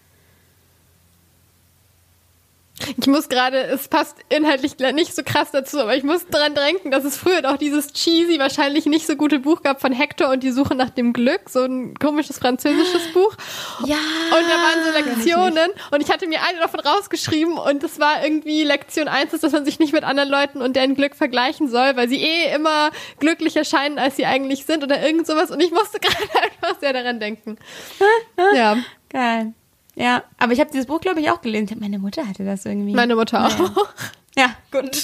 Ich 2.98 3.08
muss 3.08 3.30
gerade, 3.30 3.62
es 3.64 3.88
passt 3.88 4.18
inhaltlich 4.30 4.78
nicht 4.94 5.16
so 5.16 5.24
krass 5.24 5.52
dazu, 5.52 5.80
aber 5.80 5.96
ich 5.96 6.04
muss 6.04 6.26
dran 6.28 6.56
denken, 6.56 6.92
dass 6.92 7.04
es 7.04 7.18
früher 7.18 7.50
auch 7.50 7.58
dieses 7.58 7.94
cheesy, 7.94 8.40
wahrscheinlich 8.40 8.86
nicht 8.86 9.06
so 9.08 9.16
gute 9.16 9.40
Buch 9.40 9.62
gab 9.62 9.82
von 9.82 9.92
Hector 9.92 10.30
und 10.30 10.44
die 10.44 10.52
Suche 10.52 10.76
nach 10.76 10.90
dem 10.90 11.14
Glück, 11.14 11.50
so 11.50 11.64
ein 11.64 11.96
komisches 11.96 12.40
französisches 12.40 13.14
Buch. 13.14 13.36
Ja. 13.86 13.96
Und 13.96 14.46
da 14.48 14.56
waren 14.56 14.86
so 14.86 14.92
Lektionen 14.92 15.70
und 15.92 16.02
ich 16.02 16.12
hatte 16.12 16.28
mir 16.28 16.40
eine 16.44 16.60
davon 16.60 16.80
rausgeschrieben 16.80 17.58
und 17.58 17.84
das 17.84 18.00
war 18.00 18.24
irgendwie 18.24 18.64
Lektion 18.64 19.08
1 19.08 19.34
ist, 19.34 19.44
dass 19.44 19.52
man 19.52 19.66
sich 19.66 19.80
nicht 19.80 19.94
mit 19.94 20.04
anderen 20.04 20.30
Leuten 20.30 20.62
und 20.62 20.76
deren 20.76 20.96
Glück 20.96 21.16
vergleichen 21.16 21.70
soll, 21.70 21.96
weil 21.96 22.10
sie 22.10 22.22
eh 22.22 22.54
immer 22.54 22.92
glücklicher 23.20 23.66
scheinen, 23.66 24.00
als 24.00 24.16
sie 24.16 24.26
eigentlich 24.26 24.66
sind 24.66 24.84
oder 24.84 25.02
irgend 25.02 25.28
sowas 25.28 25.52
und 25.52 25.62
ich 25.62 25.72
musste 25.72 26.00
gerade 26.02 26.30
einfach 26.44 26.80
sehr 26.80 26.94
daran 26.94 27.20
denken. 27.20 27.58
ja. 28.56 28.78
Geil. 29.12 29.54
Ja, 30.00 30.24
aber 30.38 30.54
ich 30.54 30.62
habe 30.62 30.72
dieses 30.72 30.86
Buch, 30.86 31.02
glaube 31.02 31.20
ich, 31.20 31.30
auch 31.30 31.42
gelesen. 31.42 31.76
Meine 31.82 32.00
Mutter 32.00 32.26
hatte 32.26 32.46
das 32.46 32.64
irgendwie. 32.66 32.94
Meine 32.94 33.16
Mutter 33.16 33.42
naja. 33.42 33.74
auch. 33.76 33.90
Ja, 34.38 34.56
gut. 34.72 35.04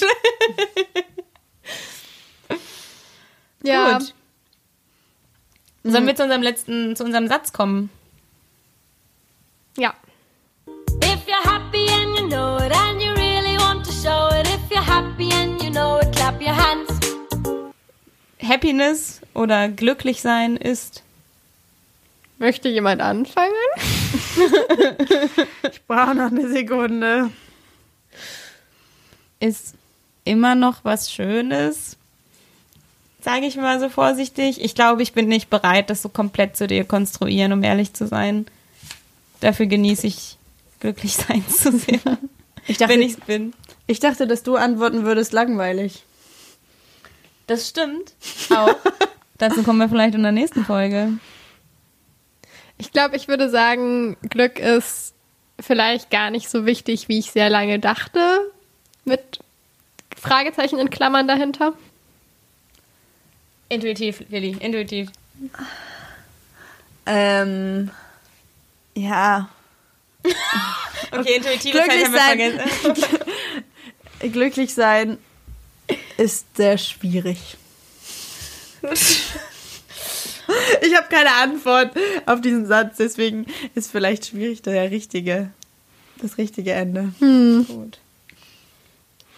ja. 3.62 3.98
Gut. 3.98 4.14
Sollen 5.84 6.06
wir 6.06 6.16
zu 6.16 6.22
unserem 6.22 6.40
letzten, 6.40 6.96
zu 6.96 7.04
unserem 7.04 7.28
Satz 7.28 7.52
kommen? 7.52 7.90
Ja. 9.76 9.94
If 11.04 11.26
you're 11.26 11.44
happy 11.44 11.86
and 11.90 12.18
you 12.18 12.28
know 12.28 12.56
it 12.56 12.72
and 12.74 13.02
you 13.02 13.12
really 13.12 13.58
want 13.58 13.84
to 13.84 13.92
show 13.92 14.28
it, 14.34 14.48
if 14.48 14.70
you're 14.70 14.80
happy 14.80 15.30
and 15.30 15.62
you 15.62 15.70
know 15.70 16.00
it, 16.00 16.10
clap 16.16 16.40
your 16.40 16.56
hands. 16.56 16.88
Happiness 18.42 19.20
oder 19.34 19.68
glücklich 19.68 20.22
sein 20.22 20.56
ist. 20.56 21.02
Möchte 22.38 22.68
jemand 22.68 23.00
anfangen? 23.00 23.52
ich 25.72 25.82
brauche 25.86 26.14
noch 26.14 26.30
eine 26.30 26.48
Sekunde. 26.48 27.30
Ist 29.40 29.74
immer 30.24 30.54
noch 30.54 30.84
was 30.84 31.10
Schönes, 31.10 31.96
sage 33.20 33.46
ich 33.46 33.56
mal 33.56 33.80
so 33.80 33.88
vorsichtig. 33.88 34.62
Ich 34.62 34.74
glaube, 34.74 35.02
ich 35.02 35.12
bin 35.12 35.28
nicht 35.28 35.48
bereit, 35.48 35.88
das 35.88 36.02
so 36.02 36.08
komplett 36.08 36.56
zu 36.56 36.66
dekonstruieren, 36.66 37.52
um 37.52 37.62
ehrlich 37.62 37.94
zu 37.94 38.06
sein. 38.06 38.46
Dafür 39.40 39.66
genieße 39.66 40.06
ich 40.06 40.36
glücklich 40.80 41.14
sein 41.28 41.44
zu 41.48 41.72
sehr. 41.72 42.18
Ich 42.66 42.78
dachte, 42.78 42.94
wenn 42.94 43.02
ich 43.02 43.16
bin. 43.18 43.54
Ich 43.86 44.00
dachte, 44.00 44.26
dass 44.26 44.42
du 44.42 44.56
antworten 44.56 45.04
würdest 45.04 45.32
langweilig. 45.32 46.02
Das 47.46 47.68
stimmt. 47.68 48.12
Auch. 48.50 48.74
Dazu 49.38 49.62
kommen 49.62 49.78
wir 49.78 49.88
vielleicht 49.88 50.14
in 50.14 50.22
der 50.22 50.32
nächsten 50.32 50.64
Folge. 50.64 51.12
Ich 52.78 52.92
glaube, 52.92 53.16
ich 53.16 53.28
würde 53.28 53.48
sagen, 53.48 54.16
Glück 54.28 54.58
ist 54.58 55.14
vielleicht 55.58 56.10
gar 56.10 56.30
nicht 56.30 56.50
so 56.50 56.66
wichtig, 56.66 57.08
wie 57.08 57.18
ich 57.18 57.30
sehr 57.30 57.48
lange 57.48 57.78
dachte. 57.78 58.52
Mit 59.04 59.38
Fragezeichen 60.16 60.78
in 60.78 60.90
Klammern 60.90 61.28
dahinter. 61.28 61.72
Intuitiv, 63.68 64.22
Lilly, 64.28 64.56
intuitiv. 64.60 65.10
Ähm, 67.06 67.90
ja. 68.94 69.48
okay, 71.12 71.36
intuitiv 71.36 71.72
glücklich 71.72 72.08
sein. 72.08 72.60
glücklich 74.32 74.74
sein 74.74 75.18
ist 76.16 76.56
sehr 76.56 76.78
schwierig. 76.78 77.56
Ich 80.82 80.94
habe 80.94 81.06
keine 81.08 81.34
Antwort 81.42 81.92
auf 82.26 82.40
diesen 82.40 82.66
Satz, 82.66 82.96
deswegen 82.96 83.46
ist 83.74 83.90
vielleicht 83.90 84.26
schwierig 84.26 84.62
der 84.62 84.90
richtige, 84.90 85.50
das 86.20 86.38
richtige 86.38 86.72
Ende. 86.72 87.12
Hm. 87.18 87.66
Gut. 87.68 87.98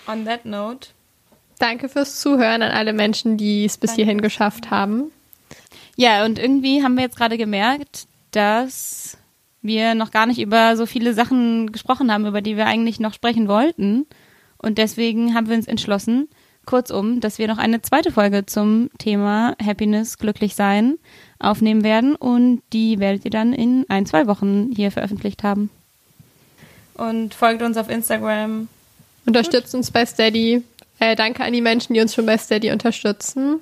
On 0.07 0.25
that 0.25 0.45
note. 0.45 0.89
Danke 1.59 1.89
fürs 1.89 2.21
Zuhören 2.21 2.63
an 2.63 2.71
alle 2.71 2.93
Menschen, 2.93 3.37
die 3.37 3.65
es 3.65 3.77
bis 3.77 3.91
Danke. 3.91 4.03
hierhin 4.03 4.21
geschafft 4.21 4.71
haben. 4.71 5.11
Ja, 5.97 6.25
und 6.25 6.39
irgendwie 6.39 6.83
haben 6.83 6.95
wir 6.95 7.03
jetzt 7.03 7.17
gerade 7.17 7.37
gemerkt, 7.37 8.07
dass 8.31 9.19
wir 9.61 9.95
noch 9.95 10.13
gar 10.13 10.27
nicht 10.27 10.41
über 10.41 10.77
so 10.77 10.87
viele 10.87 11.15
Sachen 11.15 11.73
gesprochen 11.73 12.13
haben, 12.13 12.27
über 12.27 12.41
die 12.41 12.57
wir 12.57 12.67
eigentlich 12.67 13.01
noch 13.01 13.13
sprechen 13.13 13.49
wollten. 13.49 14.07
Und 14.59 14.79
deswegen 14.79 15.35
haben 15.35 15.49
wir 15.49 15.57
uns 15.57 15.67
entschlossen, 15.67 16.29
kurzum, 16.69 17.21
dass 17.21 17.39
wir 17.39 17.49
noch 17.49 17.57
eine 17.57 17.81
zweite 17.81 18.13
Folge 18.13 18.45
zum 18.45 18.91
Thema 18.99 19.57
Happiness, 19.65 20.19
glücklich 20.19 20.55
sein 20.55 20.99
aufnehmen 21.39 21.83
werden 21.83 22.15
und 22.15 22.61
die 22.75 22.99
werdet 22.99 23.25
ihr 23.25 23.31
dann 23.31 23.55
in 23.55 23.87
ein, 23.89 24.05
zwei 24.05 24.27
Wochen 24.27 24.71
hier 24.77 24.91
veröffentlicht 24.91 25.43
haben. 25.43 25.71
Und 26.95 27.33
folgt 27.33 27.63
uns 27.63 27.79
auf 27.79 27.89
Instagram. 27.89 28.69
Unterstützt 29.25 29.75
uns 29.75 29.91
bei 29.91 30.05
Steady. 30.05 30.63
Äh, 30.99 31.17
danke 31.17 31.43
an 31.43 31.55
die 31.55 31.63
Menschen, 31.63 31.95
die 31.95 32.01
uns 32.01 32.15
schon 32.15 32.27
bei 32.27 32.37
Steady 32.37 32.71
unterstützen. 32.71 33.61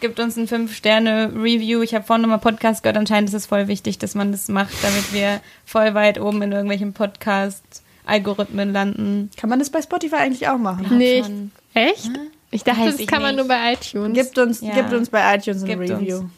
Gibt 0.00 0.20
uns 0.20 0.36
ein 0.36 0.46
5-Sterne-Review. 0.46 1.80
Ich 1.80 1.94
habe 1.94 2.04
vorhin 2.04 2.22
nochmal 2.22 2.38
Podcast 2.38 2.82
gehört. 2.82 2.98
Anscheinend 2.98 3.30
ist 3.30 3.34
es 3.34 3.46
voll 3.46 3.68
wichtig, 3.68 3.98
dass 3.98 4.14
man 4.14 4.30
das 4.30 4.48
macht, 4.48 4.74
damit 4.82 5.12
wir 5.14 5.40
voll 5.64 5.94
weit 5.94 6.20
oben 6.20 6.42
in 6.42 6.52
irgendwelchen 6.52 6.92
Podcast-Algorithmen 6.92 8.72
landen. 8.72 9.30
Kann 9.38 9.48
man 9.48 9.58
das 9.58 9.70
bei 9.70 9.80
Spotify 9.80 10.16
eigentlich 10.16 10.48
auch 10.48 10.58
machen? 10.58 10.98
Nee. 10.98 11.24
Echt? 11.72 12.06
Ja? 12.06 12.22
Ich 12.54 12.64
dachte, 12.64 12.82
Weiß 12.82 12.98
das 12.98 13.06
kann 13.06 13.22
man 13.22 13.34
nur 13.34 13.48
bei 13.48 13.72
iTunes. 13.72 14.12
Gibt 14.12 14.36
uns, 14.36 14.60
ja. 14.60 14.74
gibt 14.74 14.92
uns 14.92 15.08
bei 15.08 15.36
iTunes 15.36 15.64
ein 15.64 15.78
Review. 15.78 16.18
Uns. 16.18 16.30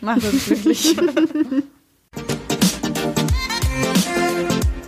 Macht 0.00 0.22
uns 0.22 0.44
glücklich. 0.46 0.94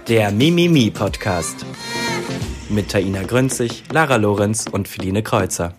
Der 0.07 0.31
Mimimi 0.31 0.93
Podcast 0.93 1.67
mit 2.69 2.93
Taina 2.93 3.25
Grünzig, 3.25 3.83
Lara 3.91 4.15
Lorenz 4.15 4.67
und 4.71 4.87
Feline 4.87 5.25
Kreuzer. 5.25 5.75